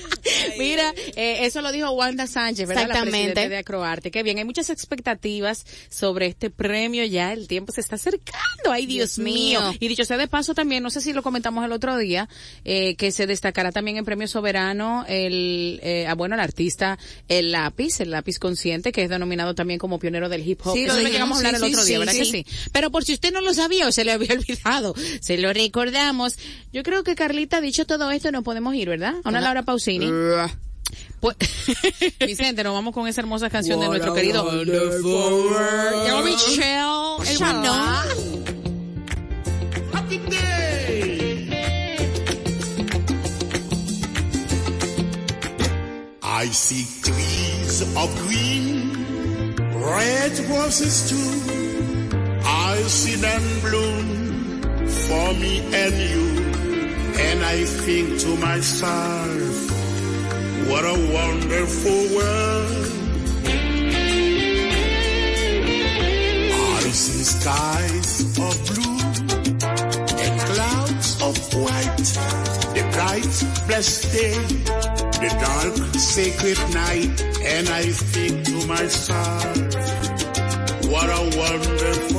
Mira, 0.58 0.94
eh, 1.16 1.46
eso 1.46 1.62
lo 1.62 1.72
dijo 1.72 1.92
Wanda 1.92 2.28
Sánchez, 2.28 2.68
¿verdad? 2.68 2.84
La 2.84 2.88
Exactamente. 2.94 3.32
presidenta 3.32 3.50
de 3.50 3.58
Acroarte. 3.58 4.12
Qué 4.12 4.24
bien, 4.24 4.38
hay 4.38 4.46
muchas 4.46 4.70
expectativas 4.70 5.66
sobre 5.90 6.28
este 6.28 6.50
premio 6.50 7.06
ya, 7.06 7.34
el 7.34 7.48
tiempo 7.48 7.72
se 7.72 7.82
está 7.82 7.96
acercando, 7.96 8.72
ay 8.72 8.86
Dios, 8.86 9.16
Dios 9.16 9.20
mío. 9.20 9.62
mío. 9.62 9.74
Y 9.80 9.88
dicho 9.88 10.06
sea 10.06 10.18
de 10.18 10.28
paso 10.28 10.54
también, 10.54 10.84
no 10.84 10.90
sé 10.90 11.02
si 11.02 11.14
lo 11.14 11.24
comentamos 11.24 11.64
el 11.66 11.72
otro 11.72 11.98
día, 11.98 12.30
eh, 12.66 12.96
que 12.96 13.12
se 13.12 13.28
destacará 13.28 13.72
también 13.72 13.98
en 13.98 14.06
Premio 14.06 14.28
Soberano 14.28 15.06
el, 15.08 15.80
eh, 15.84 16.06
ah, 16.08 16.16
bueno, 16.16 16.36
el 16.36 16.42
artista 16.42 16.98
El 17.28 17.52
Lápiz, 17.52 18.00
el 18.00 18.12
Lápiz 18.12 18.40
Consciente, 18.40 18.92
que 18.92 19.04
es 19.04 19.10
denominado 19.10 19.56
también 19.56 19.80
como 19.80 20.00
pionero 20.00 20.30
del 20.30 20.48
hip 20.48 20.62
hop. 20.66 20.74
Sí, 20.76 20.84
Eso 20.86 21.00
lo 21.00 21.08
llegamos 21.08 21.38
a 21.38 21.40
hablar 21.40 21.56
sí, 21.56 21.66
el 21.66 21.74
otro 21.74 21.82
sí, 21.84 21.90
día, 21.90 22.00
¿verdad 22.00 22.14
que 22.14 22.26
sí? 22.26 22.46
Pero 22.72 22.92
por 22.92 23.04
si 23.04 23.14
usted 23.14 23.32
no 23.32 23.42
lo 23.42 23.54
sabía 23.54 23.88
o 23.88 23.92
se 23.92 24.06
le 24.06 24.12
había 24.12 24.34
olvidado, 24.34 24.94
se 25.22 25.38
lo 25.38 25.54
recordamos. 25.54 26.38
Yo 26.72 26.84
creo 26.84 27.04
que 27.04 27.16
Carlita, 27.16 27.62
dicho 27.62 27.86
todo 27.86 28.12
esto, 28.12 28.32
nos 28.32 28.44
podemos 28.44 28.76
ir, 28.76 28.90
¿verdad? 28.90 29.16
A 29.24 29.30
una 29.30 29.42
Laura 29.42 29.64
Pausini. 29.64 30.08
Pues, 31.20 31.36
Vicente, 32.20 32.64
nos 32.64 32.74
vamos 32.74 32.94
con 32.94 33.08
esa 33.08 33.22
hermosa 33.22 33.50
canción 33.50 33.80
de 33.80 33.88
nuestro 33.88 34.14
querido 34.14 34.50
el 34.52 35.02
bueno. 35.02 35.60
I 46.42 46.46
see 46.46 46.86
trees 47.02 47.82
of 47.98 48.10
green, 48.26 48.94
red 49.76 50.40
roses 50.48 51.10
too. 51.10 52.40
I 52.46 52.82
see 52.88 53.16
them 53.16 53.44
bloom 53.60 54.62
for 54.88 55.34
me 55.34 55.60
and 55.74 55.96
you. 55.98 56.26
And 57.20 57.44
I 57.44 57.66
think 57.66 58.20
to 58.22 58.38
myself, 58.38 59.79
what 60.68 60.84
a 60.86 60.98
wonderful 61.14 62.02
world. 62.16 62.86
I 66.78 66.92
see 66.92 67.24
skies 67.24 68.22
of 68.38 68.56
blue 68.68 69.00
and 70.18 70.42
clouds 70.52 71.22
of 71.22 71.36
white, 71.54 72.10
the 72.76 72.84
bright 72.94 73.36
blessed 73.68 74.12
day, 74.12 74.40
the 75.24 75.30
dark 75.46 75.76
sacred 75.96 76.60
night, 76.74 77.22
and 77.44 77.70
I 77.70 77.84
think 77.84 78.46
to 78.46 78.68
myself, 78.68 79.58
what 80.92 81.10
a 81.10 81.24
wonderful 81.38 82.19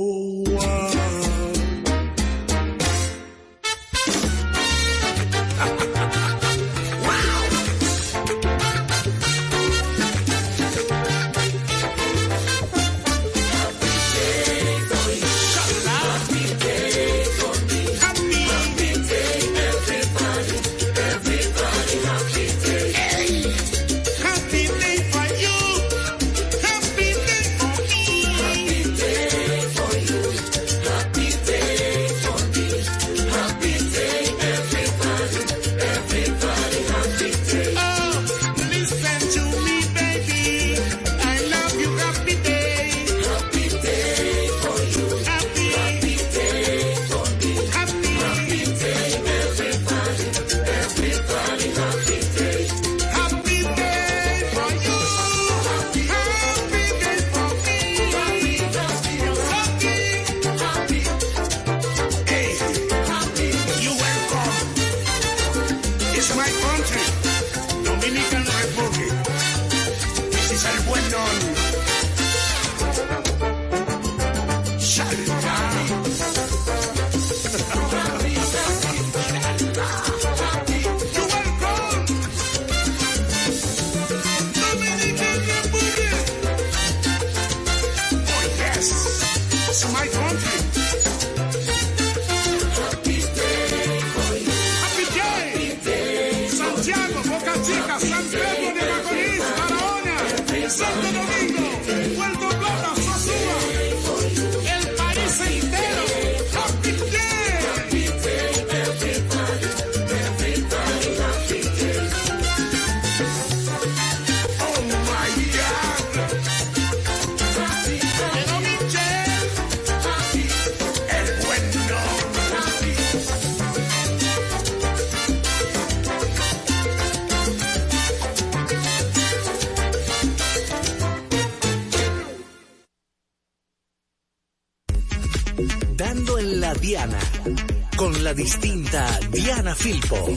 la 138.31 138.35
distinta 138.35 139.19
Diana 139.31 139.75
Filpo. 139.75 140.15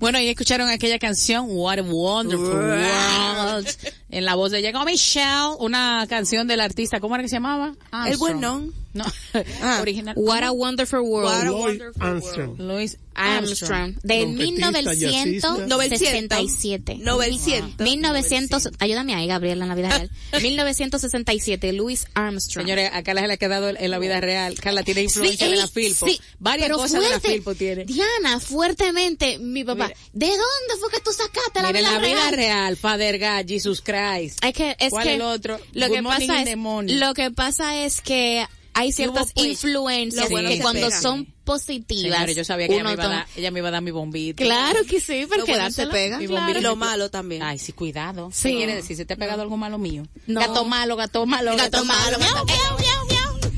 Bueno, 0.00 0.18
y 0.20 0.28
escucharon 0.28 0.68
aquella 0.68 0.98
canción, 0.98 1.46
What 1.48 1.78
a 1.78 1.82
Wonderful 1.82 2.48
World, 2.48 3.68
en 4.10 4.24
la 4.24 4.34
voz 4.34 4.50
de 4.50 4.60
Llegó 4.60 4.84
Michelle, 4.84 5.54
una 5.60 6.04
canción 6.08 6.46
del 6.46 6.60
artista, 6.60 7.00
¿cómo 7.00 7.14
era 7.14 7.22
que 7.22 7.28
se 7.28 7.36
llamaba? 7.36 7.68
El 7.68 7.74
Armstrong. 7.92 8.18
bueno. 8.18 8.68
No, 8.92 9.04
Ah. 9.62 9.78
original. 9.82 10.14
What 10.16 10.42
a 10.42 10.52
Wonderful 10.52 11.00
World. 11.00 11.26
What 11.30 11.46
a 11.46 11.52
wonderful 11.52 12.02
Armstrong. 12.06 12.56
Louis 13.40 13.62
Armstrong. 13.62 13.80
Armstrong. 13.80 14.02
De 14.02 14.20
Trompetista, 14.20 14.70
1967. 15.58 16.96
900. 17.00 17.80
1900, 17.80 18.68
ayúdame 18.78 19.14
ahí, 19.14 19.26
Gabriela, 19.26 19.64
en 19.64 19.68
la 19.68 19.74
vida 19.74 19.88
real. 19.90 20.10
1967, 20.42 21.72
Louis 21.72 22.06
Armstrong. 22.14 22.64
Señores, 22.66 22.90
acá 22.92 23.14
les 23.14 23.26
le 23.26 23.32
ha 23.34 23.36
quedado 23.36 23.68
en 23.70 23.90
la 23.90 23.98
vida 23.98 24.20
real. 24.20 24.54
Carla 24.60 24.82
tiene 24.82 25.02
influencia 25.02 25.46
Sí, 25.46 25.52
de 25.52 25.58
la 25.58 25.68
Filpo. 25.68 26.06
sí, 26.06 26.20
Varias 26.38 26.70
cosas 26.70 26.92
de 27.02 27.08
la 27.10 27.20
fuerte. 27.20 27.28
Filpo 27.28 27.54
tiene. 27.54 27.84
Diana, 27.84 28.40
fuertemente, 28.40 29.38
mi 29.38 29.64
papá. 29.64 29.86
Mira. 29.88 29.96
¿De 30.12 30.26
dónde 30.26 30.80
fue 30.80 30.90
que 30.90 31.00
tú 31.00 31.10
sacaste 31.12 31.62
la 31.62 31.72
vida 31.72 31.92
la 31.92 31.98
vida 31.98 32.30
real? 32.30 32.34
real, 32.34 32.76
Father 32.76 33.18
God, 33.18 33.46
Jesus 33.48 33.80
Christ. 33.80 34.44
Es 34.44 34.52
que, 34.52 34.76
es 34.78 34.90
¿Cuál 34.90 35.04
que 35.06 35.14
el 35.14 35.22
otro? 35.22 35.58
Lo 35.72 35.88
Good 35.88 35.96
que 35.96 36.02
pasa 36.02 36.42
es, 36.42 36.56
lo 36.92 37.14
que 37.14 37.30
pasa 37.30 37.84
es 37.84 38.00
que 38.00 38.46
hay 38.74 38.92
ciertas 38.92 39.32
pues, 39.32 39.46
influencias 39.46 40.24
lo 40.24 40.30
bueno 40.30 40.48
que 40.48 40.56
que 40.56 40.62
cuando 40.62 40.88
pega. 40.88 41.00
son 41.00 41.33
positivas. 41.44 42.34
Yo 42.34 42.44
sabía 42.44 42.66
que 42.68 42.74
ella 42.74 42.84
me, 42.84 42.92
iba 42.94 43.04
a 43.04 43.08
dar, 43.08 43.26
ella 43.36 43.50
me 43.50 43.58
iba 43.60 43.68
a 43.68 43.72
dar 43.72 43.82
mi 43.82 43.90
bombito. 43.90 44.42
Claro 44.42 44.80
que 44.88 45.00
sí, 45.00 45.26
porque 45.28 45.52
bueno 45.52 45.70
se 45.70 45.86
pega. 45.86 46.18
Mi 46.18 46.26
Claro. 46.26 46.40
bombito. 46.40 46.58
Y 46.58 46.62
lo 46.62 46.76
malo 46.76 47.10
también. 47.10 47.42
Ay, 47.42 47.58
sí, 47.58 47.72
cuidado. 47.72 48.30
Sí. 48.32 48.50
¿Qué 48.50 48.56
quiere 48.56 48.74
decir? 48.74 48.96
¿Se 48.96 49.04
te 49.04 49.14
ha 49.14 49.16
pegado 49.16 49.42
algo 49.42 49.56
malo 49.56 49.78
mío? 49.78 50.04
No. 50.26 50.40
Gato 50.40 50.64
malo, 50.64 50.96
gato 50.96 51.26
malo, 51.26 51.56
Gato 51.56 51.84
malo, 51.84 52.18
miau, 52.18 52.44
miau, 52.44 52.78
miau, 52.78 53.06
miau. 53.08 53.50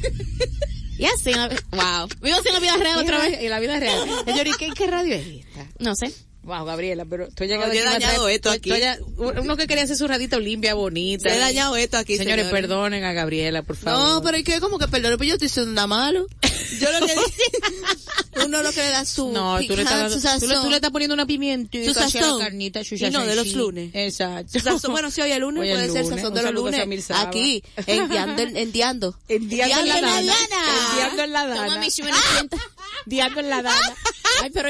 Y 0.99 1.05
así, 1.05 1.31
wow. 1.73 2.09
Vivo 2.23 2.39
sin 2.43 2.53
la 2.55 2.61
vida 2.61 2.77
real 2.79 2.99
otra 2.99 3.19
vez. 3.19 3.39
En 3.41 3.51
la 3.51 3.61
vida 3.61 3.79
real. 3.79 4.01
Señor, 4.25 4.47
¿y 4.47 4.53
qué, 4.53 4.71
qué 4.75 4.87
radio 4.87 5.15
es 5.15 5.27
esta? 5.27 5.67
No 5.79 5.95
sé. 5.95 6.13
Wow, 6.47 6.65
Gabriela, 6.65 7.05
pero 7.05 7.29
tú 7.29 7.43
has 7.45 7.51
llegado 7.51 7.67
No, 7.69 7.75
yo 7.75 7.81
he 7.81 7.85
dañado 7.85 8.29
esto 8.29 8.51
aquí. 8.51 8.71
uno 9.17 9.57
que 9.57 9.67
quería 9.67 9.85
hacer 9.85 9.97
su 9.97 10.07
radito 10.07 10.39
limpia, 10.41 10.75
bonita. 10.75 11.29
Se 11.29 11.37
he 11.37 11.39
dañado 11.41 11.77
esto 11.77 11.99
aquí, 11.99 12.17
Señores, 12.17 12.47
señores. 12.47 12.61
perdonen 12.63 13.03
a 13.05 13.13
Gabriela, 13.13 13.63
por 13.63 13.77
favor. 13.77 14.01
No, 14.15 14.23
pero 14.23 14.37
es 14.39 14.45
que 14.45 14.61
como 14.61 14.79
que 14.79 14.87
perdón, 14.89 15.15
pero 15.19 15.25
yo 15.29 15.35
estoy 15.35 15.49
haciendo 15.49 15.73
nada 15.73 15.87
malo. 15.89 16.27
Yo 16.81 16.89
lo 17.01 17.07
que 17.07 17.15
uno 18.45 18.63
lo 18.63 18.71
que 18.73 18.81
le 18.81 18.91
da 18.91 19.05
su 19.05 19.33
No, 19.33 19.59
tú 19.67 19.75
le, 19.77 19.83
estás 19.83 19.99
dando- 19.99 20.15
su 20.15 20.21
tú, 20.21 20.27
le, 20.29 20.39
tú 20.41 20.47
le 20.49 20.55
sazón. 20.55 20.75
estás 20.75 20.91
poniendo 20.91 21.15
una 21.15 21.27
pimienta 21.27 21.79
Su 21.85 21.95
sazón. 21.95 22.41
carnita, 22.41 22.85
su 22.85 22.95
Y 22.95 23.11
no, 23.11 23.27
de 23.27 23.35
los 23.35 23.53
lunes. 23.55 23.91
Exacto. 23.95 24.59
Sazón. 24.61 24.93
Bueno, 24.93 25.11
si 25.11 25.21
hoy 25.23 25.33
es 25.33 25.39
lunes, 25.41 25.63
Hoy 25.63 25.69
puede 25.71 25.87
es 25.87 25.93
ser 25.93 26.03
lunes. 26.05 26.21
sazón 26.21 26.35
de 26.35 26.43
los 26.43 26.53
lunes. 26.55 27.11
Aquí, 27.11 27.63
endiando, 27.87 28.43
endiando. 28.55 29.17
Endiando 29.29 29.81
en 29.81 29.89
la 29.89 29.95
Endiando 29.99 30.19
en 30.21 30.27
la 30.27 30.33
dana. 30.33 30.91
Endiando 30.91 31.23
en 31.25 31.33
la 31.33 31.41
Toma 31.43 31.55
dana. 31.69 31.81
mi 31.81 31.91
Endiando 33.05 33.41
en 33.41 33.51
la 33.51 33.63
dana. 33.63 33.95
Ay, 34.43 34.51
pero... 34.53 34.69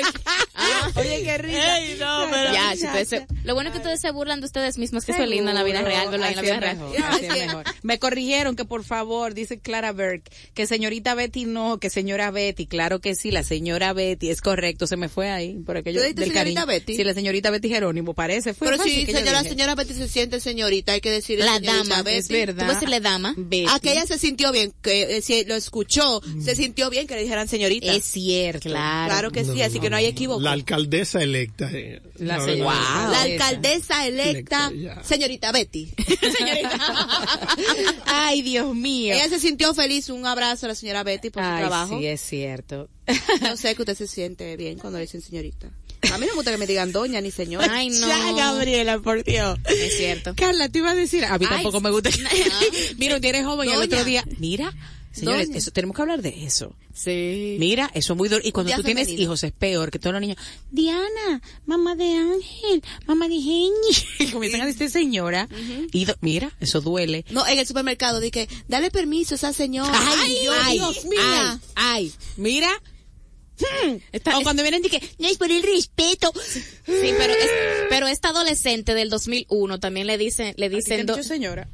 Ah, 0.55 0.91
oye, 0.97 1.22
qué 1.24 1.39
risa. 1.39 1.59
no, 1.99 2.31
pero- 2.31 2.53
Ya, 2.53 2.77
si 2.77 2.87
ustedes 2.87 3.09
se- 3.09 3.27
lo 3.45 3.55
bueno 3.55 3.70
es 3.70 3.72
que 3.72 3.79
ustedes 3.79 4.01
se 4.01 4.11
burlan 4.11 4.41
de 4.41 4.47
ustedes 4.47 4.79
mismos, 4.79 5.05
que 5.05 5.12
eso 5.12 5.22
es 5.22 5.29
lindo 5.29 5.51
en 5.51 5.55
la 5.55 5.62
vida 5.64 5.83
real, 5.83 6.09
verlo 6.11 6.27
en 6.27 6.37
la 6.37 6.43
vida 6.43 6.55
es 6.55 6.61
real. 6.61 6.77
mejor, 6.79 6.97
así 7.05 7.24
es 7.27 7.31
mejor. 7.47 7.64
Me 7.83 7.99
corrigieron 7.99 8.57
que 8.57 8.64
por 8.64 8.85
favor, 8.85 9.35
dice 9.35 9.59
Clara 9.59 9.93
Berg, 9.93 10.22
que 10.55 10.66
señorita 10.66 11.14
Betty 11.14 11.45
no, 11.47 11.79
que 11.79 11.91
señora 11.91 12.31
Betty, 12.31 12.66
claro 12.66 13.01
que 13.01 13.14
sí, 13.14 13.31
la 13.31 13.43
señora 13.43 13.93
Betty, 13.93 14.31
es 14.31 14.41
correcto, 14.41 14.87
se 14.87 14.97
me 14.97 15.09
fue 15.09 15.31
ahí, 15.31 15.55
por 15.64 15.77
aquello 15.77 16.01
¿Tú 16.01 16.03
dijiste 16.05 16.20
del 16.22 16.31
señorita 16.33 16.61
cariño. 16.62 16.66
Betty? 16.81 16.97
Sí, 16.97 17.05
la 17.05 17.14
señorita 17.14 17.51
Betty 17.51 17.68
Jerónimo, 17.68 18.14
parece, 18.14 18.55
fue 18.55 18.68
Pero 18.68 18.83
si 18.83 19.07
yo 19.07 19.43
señora, 19.43 19.74
Betty 19.74 19.95
se 19.95 20.09
siente 20.09 20.41
señorita, 20.41 20.93
hay 20.93 21.01
que 21.01 21.11
decir 21.11 21.39
La 21.39 21.59
dama, 21.61 22.03
Betty. 22.03 22.18
es 22.18 22.29
verdad. 22.29 22.55
Tú 22.55 22.64
puedes 22.66 22.74
decirle 22.81 23.01
dama. 23.01 23.35
Betty. 23.37 23.66
Aquella 23.70 24.07
se 24.07 24.18
sintió 24.18 24.53
bien, 24.53 24.72
que 24.83 25.16
eh, 25.18 25.22
si 25.22 25.45
lo 25.45 25.55
escuchó, 25.55 26.20
se 26.43 26.55
sintió 26.55 26.89
bien 26.91 27.07
que 27.07 27.14
le 27.14 27.22
dijeran 27.22 27.49
señorita. 27.49 27.93
Es 27.93 28.05
cierto. 28.17 28.69
Claro. 28.69 29.11
Claro 29.12 29.31
que 29.31 29.45
sí, 29.45 29.62
así 29.62 29.81
que 29.81 29.91
no 29.91 29.97
hay 29.97 30.07
equivoco. 30.07 30.41
La 30.41 30.53
alcaldesa 30.53 31.23
electa. 31.23 31.71
eh, 31.73 32.01
La 32.17 32.39
la 32.39 32.45
señora- 32.45 32.71
verdad. 32.71 33.03
Wow. 33.05 33.12
La 33.12 33.23
alcaldesa 33.23 34.07
electa, 34.07 34.73
señorita 35.05 35.53
Betty. 35.53 35.91
Ay, 38.07 38.43
Dios 38.43 38.75
mío. 38.75 39.14
Ella 39.14 39.29
se 39.29 39.41
sintió 39.41 39.75
feliz. 39.75 40.09
Un 40.11 40.27
abrazo 40.27 40.67
a 40.67 40.71
la 40.71 40.75
señora 40.75 41.03
Betty 41.03 41.31
por 41.31 41.43
su 41.43 41.49
trabajo. 41.49 41.99
sí, 41.99 42.07
es 42.07 42.21
cierto. 42.21 42.89
Yo 43.43 43.57
sé 43.57 43.75
que 43.75 43.83
usted 43.83 43.95
se 43.97 44.07
siente 44.07 44.57
bien 44.57 44.79
cuando 44.79 44.99
le 44.99 45.03
dicen 45.05 45.21
señorita. 45.21 45.69
A 46.12 46.19
mí 46.19 46.27
no 46.27 46.33
me 46.33 46.37
gusta 46.37 46.53
que 46.53 46.59
me 46.59 46.67
digan 46.67 46.93
doña 46.93 47.21
ni 47.21 47.31
señora. 47.31 47.67
Ay, 47.71 47.89
no. 47.89 48.07
Ya, 48.07 48.33
Gabriela, 48.33 48.99
por 49.01 49.25
Dios. 49.25 49.59
Es 49.64 49.97
cierto. 49.97 50.35
Carla, 50.37 50.69
te 50.69 50.79
iba 50.79 50.91
a 50.91 50.95
decir, 50.95 51.25
a 51.25 51.39
mí 51.39 51.47
Ay, 51.49 51.55
tampoco 51.57 51.81
me 51.81 51.91
gusta. 51.91 52.11
Mira, 52.99 53.21
tienes 53.21 53.45
joven 53.45 53.69
y 53.69 53.73
el 53.73 53.81
otro 53.81 54.05
día, 54.05 54.25
mira, 54.39 54.73
señores, 55.21 55.49
eso, 55.55 55.71
tenemos 55.71 55.97
que 55.97 56.03
hablar 56.03 56.23
de 56.23 56.45
eso. 56.45 56.75
Sí. 56.95 57.57
Mira, 57.59 57.91
eso 57.95 58.12
es 58.12 58.17
muy 58.17 58.29
duro. 58.29 58.43
Y 58.45 58.53
cuando 58.53 58.73
tú 58.75 58.83
tienes 58.83 59.09
hijos 59.09 59.43
es 59.45 59.53
peor 59.53 59.91
que 59.91 59.99
todos 59.99 60.12
los 60.12 60.21
niños. 60.21 60.37
Diana, 60.71 61.41
mamá 61.67 61.95
de 61.95 62.14
Ángel, 62.17 62.83
mamá 63.07 63.29
de 63.29 63.35
Geni. 63.41 63.73
Y 64.21 64.31
comienzan 64.31 64.61
a 64.62 64.67
decir 64.67 64.91
señora. 64.91 65.49
Y 65.93 66.07
mira, 66.21 66.53
eso 66.61 66.81
duele. 66.81 67.25
No, 67.31 67.47
en 67.47 67.59
el 67.59 67.67
supermercado 67.67 68.21
dije, 68.21 68.49
dale 68.69 68.91
permiso 68.91 69.35
a 69.35 69.37
esa 69.37 69.53
señora. 69.53 69.93
Ay, 69.95 70.39
Dios, 70.41 70.55
ay, 70.62 70.79
Dios 70.79 71.05
mío. 71.07 71.21
ay, 71.23 71.59
ay, 71.75 72.12
mira. 72.37 72.71
Hmm. 73.59 73.97
Está- 74.12 74.39
o 74.39 74.43
cuando 74.43 74.62
vienen 74.62 74.85
y 74.85 74.89
que, 74.91 75.01
no 75.19 75.29
es 75.29 75.39
por 75.39 75.51
el 75.51 75.62
respeto. 75.62 76.31
Sí, 76.45 76.71
pero 77.17 77.33
es, 77.33 77.51
pero 77.89 78.07
esta 78.07 78.29
adolescente 78.29 78.93
del 78.95 79.09
2001 79.09 79.81
también 79.81 80.07
le 80.07 80.19
dicen, 80.19 80.53
le 80.59 80.69
¿Te 80.69 80.77
dicen 80.77 81.07
do- 81.07 81.23
señora? 81.23 81.67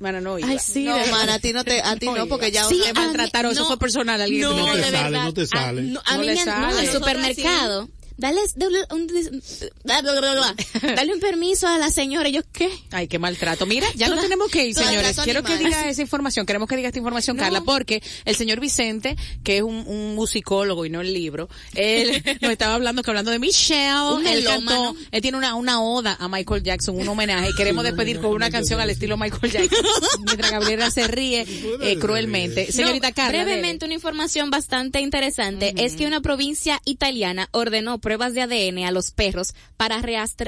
Mana, 0.00 0.20
no 0.20 0.38
iba. 0.38 0.48
Ay, 0.48 0.58
sí, 0.58 0.84
No, 0.84 0.96
de 0.96 1.02
man, 1.10 1.20
verdad. 1.20 1.34
a 1.36 1.38
ti 1.38 1.52
no 1.52 1.64
te, 1.64 1.80
a 1.80 1.96
ti 1.96 2.06
no, 2.06 2.26
porque 2.26 2.50
ya 2.50 2.64
Sí, 2.64 2.80
Te 2.84 2.92
maltrataron, 2.92 3.52
eso 3.52 3.62
no, 3.62 3.66
fue 3.68 3.78
personal. 3.78 4.20
Alguien 4.20 4.40
que 4.42 4.46
No, 4.48 4.54
te 4.54 4.60
No 4.60 4.72
te 4.72 4.76
de 4.78 4.84
sale, 4.84 5.02
verdad. 5.10 5.24
no 5.24 5.34
te 5.34 5.46
sale. 5.46 5.80
A, 5.80 5.84
no, 5.84 6.02
a 6.04 6.14
No 6.14 6.20
mí 6.20 6.26
le 6.26 6.34
me 6.34 6.38
no, 6.40 6.52
sale. 6.52 6.78
en 6.78 6.84
el 6.84 6.92
supermercado. 6.92 7.88
Dale, 8.16 8.40
dale 8.54 8.78
un, 8.92 9.06
dale 10.96 11.12
un 11.12 11.20
permiso 11.20 11.66
a 11.66 11.78
la 11.78 11.90
señora. 11.90 12.28
¿Y 12.28 12.32
yo 12.32 12.42
qué? 12.52 12.70
Ay, 12.90 13.08
qué 13.08 13.18
maltrato. 13.18 13.66
Mira, 13.66 13.86
ya 13.96 14.06
no 14.08 14.12
Toda- 14.14 14.22
tenemos 14.22 14.50
que 14.50 14.66
ir, 14.66 14.74
señores. 14.74 15.18
Quiero 15.24 15.42
que 15.42 15.56
diga 15.58 15.88
esa 15.88 16.02
información. 16.02 16.46
Queremos 16.46 16.68
que 16.68 16.76
diga 16.76 16.88
esta 16.88 16.98
información, 16.98 17.36
Carla, 17.36 17.62
porque 17.62 18.02
el 18.24 18.36
señor 18.36 18.60
Vicente, 18.60 19.16
que 19.42 19.56
es 19.58 19.62
un, 19.62 19.84
un 19.86 20.14
musicólogo 20.14 20.84
y 20.86 20.90
no 20.90 21.00
el 21.00 21.12
libro, 21.12 21.48
él 21.74 22.22
nos 22.40 22.50
estaba 22.52 22.74
hablando 22.74 23.02
que 23.02 23.10
hablando 23.10 23.30
de 23.30 23.38
Michelle, 23.38 24.20
él 24.32 24.44
cantó, 24.44 24.94
él 25.10 25.20
tiene 25.22 25.36
una, 25.36 25.54
una 25.54 25.82
oda 25.82 26.16
a 26.18 26.28
Michael 26.28 26.62
Jackson, 26.62 26.96
un 26.98 27.08
homenaje, 27.08 27.50
y 27.50 27.54
queremos 27.54 27.84
despedir 27.84 28.20
con 28.20 28.30
una 28.32 28.50
canción 28.50 28.80
al 28.80 28.90
estilo 28.90 29.16
Michael 29.16 29.52
Jackson. 29.52 29.84
Mientras 30.24 30.50
Gabriela 30.50 30.90
se 30.90 31.06
ríe 31.08 31.46
eh, 31.82 31.98
cruelmente. 31.98 32.70
Señorita 32.72 33.08
No, 33.08 33.14
Carla. 33.14 33.44
brevemente, 33.44 33.84
una 33.84 33.94
información 33.94 34.50
bastante 34.50 35.00
interesante 35.00 35.74
es 35.76 35.94
que 35.96 36.06
una 36.06 36.20
provincia 36.20 36.80
italiana 36.84 37.48
ordenó 37.52 37.98
pruebas 38.04 38.34
de 38.34 38.42
ADN 38.42 38.84
a 38.84 38.90
los 38.90 39.10
perros 39.10 39.54
para 39.78 40.00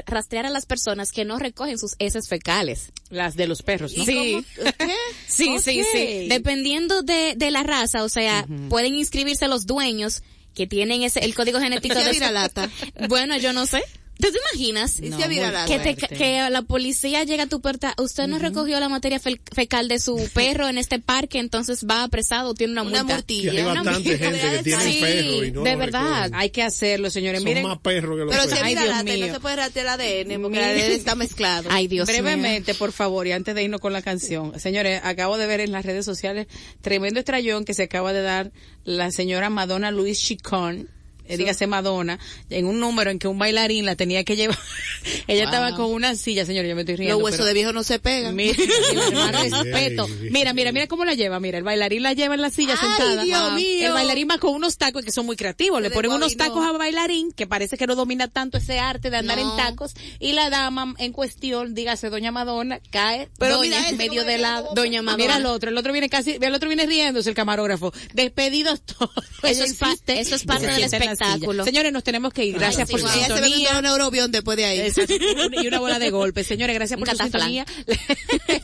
rastrear 0.05 0.45
a 0.45 0.49
las 0.51 0.67
personas 0.67 1.11
que 1.11 1.25
no 1.25 1.39
recogen 1.39 1.79
sus 1.79 1.95
heces 1.97 2.29
fecales. 2.29 2.91
las 3.09 3.35
de 3.35 3.47
los 3.47 3.63
perros, 3.63 3.97
¿no? 3.97 4.05
Sí. 4.05 4.45
¿Qué? 4.77 4.95
Sí, 5.27 5.57
sí, 5.59 5.83
sí. 5.91 6.27
Dependiendo 6.29 7.01
de, 7.01 7.33
de 7.35 7.49
la 7.49 7.63
raza, 7.63 8.03
o 8.03 8.09
sea, 8.09 8.45
pueden 8.69 8.93
inscribirse 8.93 9.47
los 9.47 9.65
dueños 9.65 10.21
que 10.53 10.67
tienen 10.67 11.01
ese, 11.01 11.19
el 11.19 11.33
código 11.33 11.59
genético 11.59 11.95
¿Y 11.97 11.97
si 11.97 12.03
de 12.03 12.09
es 12.11 12.15
viralata? 12.15 12.69
Bueno, 13.09 13.37
yo 13.37 13.53
no 13.53 13.65
sé. 13.65 13.83
¿Te, 14.19 14.31
te 14.31 14.37
imaginas? 14.53 14.99
¿Y 14.99 15.09
No, 15.09 15.17
si 15.17 15.23
que, 15.67 15.79
te, 15.79 15.95
que 15.95 16.49
la 16.49 16.61
policía 16.63 17.23
llega 17.23 17.43
a 17.43 17.47
tu 17.47 17.61
puerta, 17.61 17.93
usted 17.97 18.27
no 18.27 18.39
recogió 18.39 18.79
la 18.79 18.89
materia 18.89 19.19
fe- 19.19 19.39
fecal 19.53 19.87
de 19.87 19.99
su 19.99 20.15
perro 20.33 20.67
en 20.67 20.77
este 20.77 20.99
parque, 20.99 21.39
entonces 21.39 21.85
va 21.89 22.03
apresado, 22.03 22.53
tiene 22.53 22.73
una 22.73 22.81
Una 22.83 23.03
multa. 23.03 23.21
Que 23.21 23.49
hay 23.51 23.59
una 23.59 23.83
bastante 23.83 24.17
gente 24.17 24.39
que 24.39 24.63
tiene 24.63 24.83
Sí, 24.83 24.99
perro 25.01 25.43
y 25.45 25.51
no 25.51 25.63
de 25.63 25.75
verdad. 25.75 26.31
Hay 26.33 26.49
que 26.49 26.63
hacerlo, 26.63 27.09
señores. 27.09 27.41
Son 27.41 27.49
Miren, 27.49 27.63
más 27.67 27.77
perros 27.79 28.17
que 28.17 28.25
los 28.25 28.29
Pero 28.31 28.43
si 28.43 28.49
perros. 28.49 28.61
es 28.61 28.65
Ay, 28.67 28.73
Dios 28.75 29.17
y 29.17 29.19
no 29.27 29.33
se 29.33 29.39
puede 29.39 29.55
rastrear 29.57 29.99
el 30.01 30.25
ADN, 30.31 30.41
porque 30.41 30.57
el 30.57 30.63
ADN 30.63 30.91
está 30.93 31.15
mezclado. 31.15 31.69
Ay, 31.71 31.87
Dios 31.87 32.07
mío. 32.07 32.21
Brevemente, 32.21 32.73
por 32.73 32.91
favor, 32.91 33.27
y 33.27 33.31
antes 33.33 33.53
de 33.55 33.63
irnos 33.63 33.79
con 33.81 33.93
la 33.93 34.01
canción. 34.01 34.59
Señores, 34.59 35.01
acabo 35.03 35.37
de 35.37 35.45
ver 35.47 35.59
en 35.59 35.71
las 35.71 35.85
redes 35.85 36.05
sociales 36.05 36.47
tremendo 36.81 37.19
estrellón 37.19 37.65
que 37.65 37.73
se 37.73 37.83
acaba 37.83 38.13
de 38.13 38.21
dar 38.21 38.51
la 38.83 39.11
señora 39.11 39.49
Madonna 39.49 39.91
Luis 39.91 40.19
Chicón. 40.19 40.89
Eh, 41.27 41.37
dígase 41.37 41.67
Madonna, 41.67 42.19
en 42.49 42.65
un 42.65 42.79
número 42.79 43.11
en 43.11 43.19
que 43.19 43.27
un 43.27 43.37
bailarín 43.37 43.85
la 43.85 43.95
tenía 43.95 44.23
que 44.23 44.35
llevar. 44.35 44.57
Ella 45.27 45.43
Wow. 45.45 45.53
estaba 45.53 45.75
con 45.75 45.91
una 45.93 46.15
silla, 46.15 46.45
señor, 46.45 46.65
yo 46.65 46.75
me 46.75 46.81
estoy 46.81 46.95
riendo. 46.97 47.15
Los 47.15 47.23
huesos 47.23 47.37
pero- 47.39 47.47
de 47.47 47.53
viejo 47.53 47.73
no 47.73 47.83
se 47.83 47.99
pegan. 47.99 48.35
Mira, 48.35 48.55
respeto. 49.31 50.07
Mira, 50.31 50.53
mira, 50.53 50.71
mira 50.71 50.87
cómo 50.87 51.05
la 51.05 51.13
lleva. 51.13 51.39
Mira, 51.39 51.57
el 51.57 51.63
bailarín 51.63 52.03
la 52.03 52.13
lleva 52.13 52.35
en 52.35 52.41
la 52.41 52.49
silla 52.49 52.75
Ay, 52.79 52.87
sentada. 52.87 53.23
Dios 53.23 53.53
mío. 53.53 53.87
El 53.87 53.93
bailarín 53.93 54.27
va 54.29 54.37
con 54.37 54.53
unos 54.53 54.77
tacos 54.77 55.03
que 55.03 55.11
son 55.11 55.25
muy 55.25 55.35
creativos. 55.35 55.81
Le 55.81 55.89
ponen 55.91 56.11
unos 56.11 56.35
tacos 56.37 56.65
a 56.65 56.71
bailarín 56.71 57.31
que 57.31 57.47
parece 57.47 57.77
que 57.77 57.87
no 57.87 57.95
domina 57.95 58.27
tanto 58.27 58.57
ese 58.57 58.79
arte 58.79 59.09
de 59.09 59.17
andar 59.17 59.37
No. 59.37 59.51
en 59.51 59.57
tacos. 59.57 59.93
Y 60.19 60.33
la 60.33 60.49
dama 60.49 60.93
en 60.97 61.11
cuestión, 61.11 61.73
dígase 61.75 62.09
Doña 62.09 62.31
Madonna, 62.31 62.79
cae 62.89 63.29
Pero 63.37 63.57
doña 63.57 63.67
mira 63.69 63.77
en 63.79 63.85
este, 63.85 63.97
medio 63.97 64.21
¿cómo 64.21 64.31
de 64.31 64.37
la? 64.37 64.61
Doña 64.75 65.01
Madonna. 65.01 65.23
Mira 65.23 65.37
el 65.37 65.45
otro, 65.45 65.69
el 65.69 65.77
otro 65.77 65.91
viene 65.91 66.09
casi, 66.09 66.37
el 66.41 66.53
otro 66.53 66.67
viene 66.69 66.85
riéndose 66.85 67.29
el 67.29 67.35
camarógrafo. 67.35 67.93
Despedidos 68.13 68.81
todos. 68.81 69.11
Eso 69.43 69.63
es 69.63 69.73
pa- 69.75 69.89
insiste 69.89 70.19
eso 70.19 70.35
es 70.35 70.43
parte 70.43 70.67
del 70.67 70.75
silla. 70.75 70.85
Espectáculo. 71.25 71.63
Señores, 71.63 71.91
nos 71.91 72.03
tenemos 72.03 72.33
que 72.33 72.45
ir. 72.45 72.55
Gracias 72.57 72.87
sí, 72.87 72.91
por 72.93 73.01
su 73.01 73.07
wow. 73.07 73.15
Ella 73.15 73.27
se 73.27 73.43
sintonía. 73.43 73.77
un 73.77 73.83
neurobión 73.83 74.31
después 74.31 74.57
de 74.57 74.65
ahí. 74.65 74.79
Exacto, 74.81 75.13
y 75.61 75.67
una 75.67 75.79
bola 75.79 75.99
de 75.99 76.09
golpe. 76.09 76.43
Señores, 76.43 76.75
gracias 76.75 76.97
Un 76.99 77.05
por 77.05 77.11
su 77.11 77.17
cataflán. 77.17 77.65
sintonía. 77.65 77.65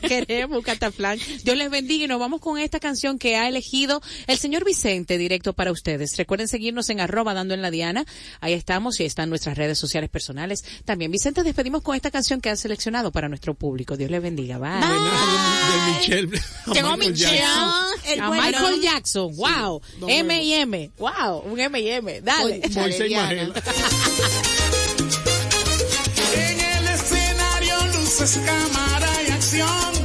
Queremos 0.08 0.58
un 0.58 0.62
cataflán. 0.62 1.18
Dios 1.42 1.56
les 1.56 1.70
bendiga 1.70 2.04
y 2.04 2.08
nos 2.08 2.20
vamos 2.20 2.40
con 2.40 2.58
esta 2.58 2.80
canción 2.80 3.18
que 3.18 3.36
ha 3.36 3.48
elegido 3.48 4.00
el 4.26 4.38
señor 4.38 4.64
Vicente 4.64 5.18
directo 5.18 5.52
para 5.52 5.72
ustedes. 5.72 6.16
Recuerden 6.16 6.48
seguirnos 6.48 6.88
en 6.90 7.00
arroba 7.00 7.34
dando 7.34 7.54
en 7.54 7.62
la 7.62 7.70
diana. 7.70 8.04
Ahí 8.40 8.52
estamos 8.52 9.00
y 9.00 9.04
están 9.04 9.28
nuestras 9.30 9.56
redes 9.56 9.78
sociales 9.78 10.10
personales. 10.10 10.64
También, 10.84 11.10
Vicente, 11.10 11.42
despedimos 11.42 11.82
con 11.82 11.96
esta 11.96 12.10
canción 12.10 12.40
que 12.40 12.50
han 12.50 12.56
seleccionado 12.56 13.12
para 13.12 13.28
nuestro 13.28 13.54
público. 13.54 13.96
Dios 13.96 14.10
les 14.10 14.22
bendiga. 14.22 14.58
Bye. 14.58 14.70
de 14.80 15.92
Michelle. 15.98 16.40
Llegó 16.72 16.96
Michael 16.96 17.12
Michelle. 17.12 17.38
Jackson. 17.38 18.20
A 18.20 18.30
Michael 18.30 18.80
Jackson. 18.80 19.36
Wow. 19.36 19.82
nos 20.00 20.10
M 20.10 20.42
y 20.42 20.52
M. 20.54 20.90
Wow. 20.98 21.42
Un 21.44 21.60
M 21.60 21.80
y 21.80 21.88
M. 21.88 22.20
Dale. 22.20 22.43
Moisés. 22.44 22.74
Magela. 23.10 23.52
En 26.34 26.60
el 26.60 26.88
escenario 26.88 27.86
luces, 27.94 28.40
cámara 28.44 29.10
y 29.26 29.30
acción. 29.32 30.03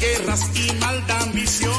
Guerras 0.00 0.48
y 0.54 0.72
maldad, 0.74 1.22
ambiciones 1.22 1.71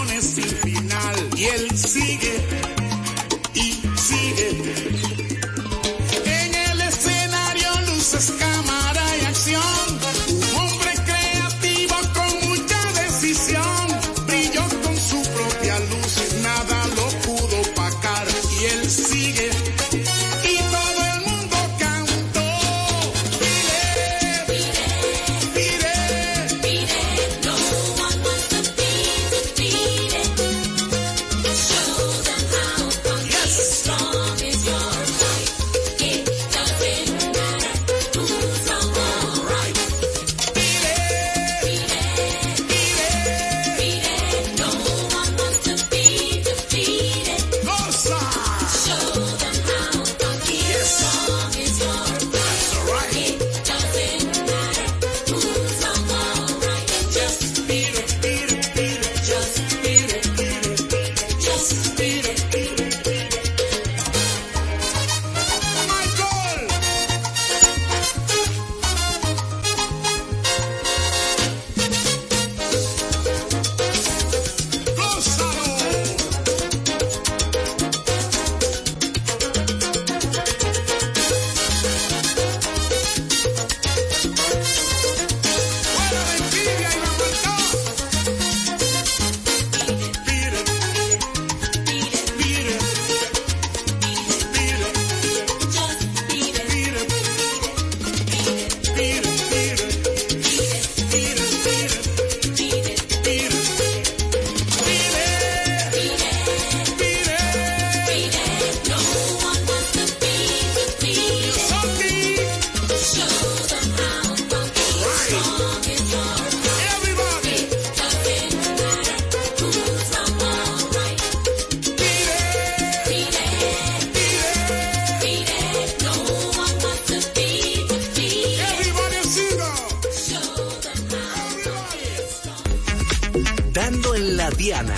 Diana, 134.64 134.96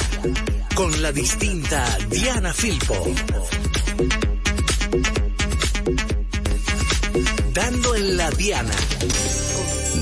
con 0.76 1.02
la 1.02 1.12
distinta 1.12 1.98
Diana 2.12 2.54
Filpo. 2.54 2.94
Dando 7.52 7.96
en 7.96 8.16
la 8.16 8.30
Diana, 8.30 8.76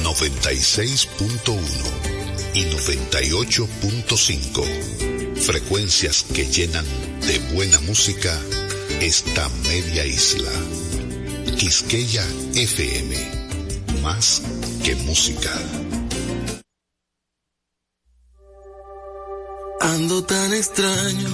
96.1 0.03 1.59
y 2.55 2.65
98.5. 2.65 5.37
Frecuencias 5.37 6.25
que 6.33 6.45
llenan 6.45 6.83
de 7.21 7.39
buena 7.53 7.79
música 7.79 8.37
esta 8.99 9.47
media 9.69 10.05
isla. 10.05 10.51
Quisqueya 11.57 12.27
FM. 12.53 13.15
Más 14.01 14.41
que 14.83 14.93
música. 14.95 15.57
Ando 19.95 20.23
tan 20.23 20.51
extraño. 20.55 21.29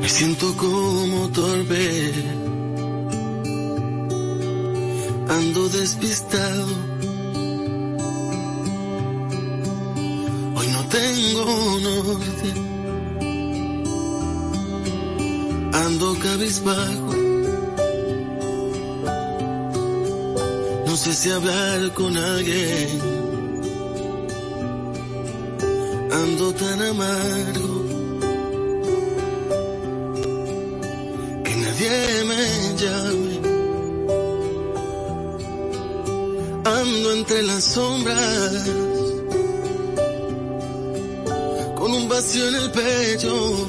Me 0.00 0.08
siento 0.08 0.56
como 0.56 1.28
torpe. 1.30 2.12
Ando 5.28 5.68
despistado. 5.70 6.66
Hoy 10.56 10.66
no 10.76 10.82
tengo 10.96 11.44
norte. 11.88 12.48
Ando 15.72 16.16
cabizbajo. 16.20 17.12
No 20.86 20.96
sé 20.96 21.12
si 21.14 21.30
hablar 21.30 21.92
con 21.94 22.16
alguien. 22.16 23.23
Ando 26.24 26.54
tan 26.54 26.80
amargo 26.80 27.70
que 31.44 31.54
nadie 31.62 32.24
me 32.30 32.44
llame. 32.80 33.34
Ando 36.64 37.12
entre 37.12 37.42
las 37.42 37.62
sombras 37.62 38.70
con 41.76 41.92
un 41.92 42.08
vacío 42.08 42.48
en 42.48 42.54
el 42.54 42.70
pecho. 42.70 43.63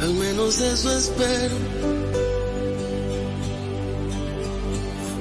Al 0.00 0.14
menos 0.14 0.58
eso 0.58 0.96
espero. 0.96 1.54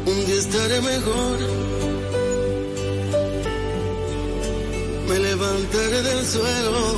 Un 0.06 0.26
día 0.26 0.36
estaré 0.36 0.82
mejor. 0.82 1.40
Me 5.10 5.20
levantaré 5.20 6.02
del 6.04 6.26
suelo. 6.26 6.94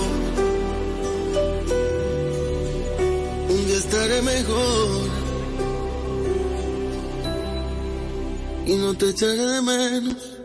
Un 3.49 3.65
día 3.65 3.77
estaré 3.77 4.21
mejor. 4.21 5.09
Y 8.67 8.75
no 8.75 8.93
te 8.93 9.09
echaré 9.09 9.35
de 9.35 9.61
menos. 9.63 10.36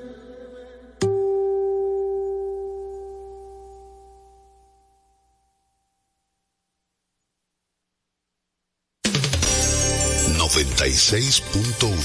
Uno 10.93 11.97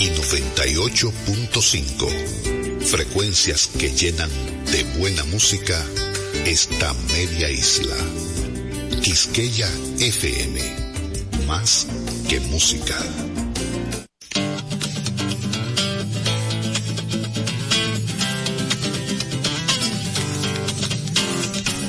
y 0.00 0.08
98.5. 0.08 2.80
Frecuencias 2.80 3.70
que 3.78 3.92
llenan 3.92 4.28
de 4.72 4.82
buena 4.98 5.22
música 5.26 5.80
esta 6.44 6.92
media 7.14 7.48
isla. 7.48 7.94
Quisqueya 9.02 9.68
FM. 10.00 10.60
Más 11.46 11.86
que 12.28 12.40
música. 12.40 12.96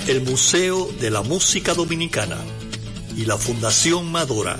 El 0.08 0.22
Museo 0.22 0.92
de 1.02 1.10
la 1.10 1.24
Música 1.24 1.74
Dominicana 1.74 2.38
y 3.18 3.26
la 3.26 3.40
Fundación 3.40 4.12
Madora 4.12 4.60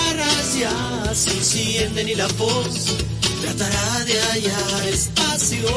ya 0.61 1.15
se 1.15 1.31
encienden 1.31 2.07
y 2.07 2.13
la 2.13 2.27
voz 2.37 2.93
tratará 3.41 4.05
de 4.05 4.21
hallar 4.21 4.87
espacio 4.87 5.69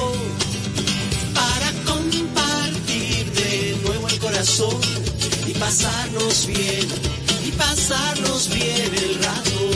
para 1.32 1.68
compartir 1.90 3.32
de 3.32 3.78
nuevo 3.82 4.08
el 4.08 4.18
corazón 4.18 4.78
y 5.46 5.52
pasarnos 5.54 6.46
bien, 6.46 6.86
y 7.46 7.50
pasarnos 7.52 8.50
bien 8.50 8.90
el 8.94 9.14
rato. 9.24 9.73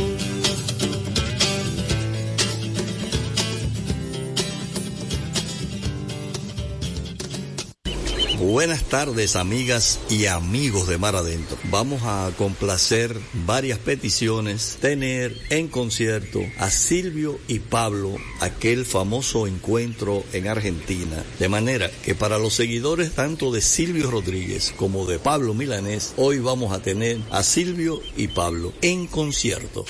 Buenas 8.48 8.84
tardes 8.84 9.36
amigas 9.36 10.00
y 10.08 10.24
amigos 10.24 10.88
de 10.88 10.96
Mar 10.96 11.14
Adentro. 11.14 11.58
Vamos 11.64 12.00
a 12.04 12.32
complacer 12.38 13.14
varias 13.44 13.78
peticiones, 13.78 14.78
tener 14.80 15.36
en 15.50 15.68
concierto 15.68 16.40
a 16.58 16.70
Silvio 16.70 17.38
y 17.46 17.58
Pablo, 17.58 18.16
aquel 18.40 18.86
famoso 18.86 19.46
encuentro 19.46 20.24
en 20.32 20.48
Argentina. 20.48 21.22
De 21.38 21.50
manera 21.50 21.90
que 22.02 22.14
para 22.14 22.38
los 22.38 22.54
seguidores 22.54 23.12
tanto 23.12 23.52
de 23.52 23.60
Silvio 23.60 24.10
Rodríguez 24.10 24.72
como 24.74 25.04
de 25.04 25.18
Pablo 25.18 25.52
Milanés, 25.52 26.14
hoy 26.16 26.38
vamos 26.38 26.72
a 26.72 26.80
tener 26.80 27.18
a 27.30 27.42
Silvio 27.42 28.00
y 28.16 28.28
Pablo 28.28 28.72
en 28.80 29.08
concierto. 29.08 29.84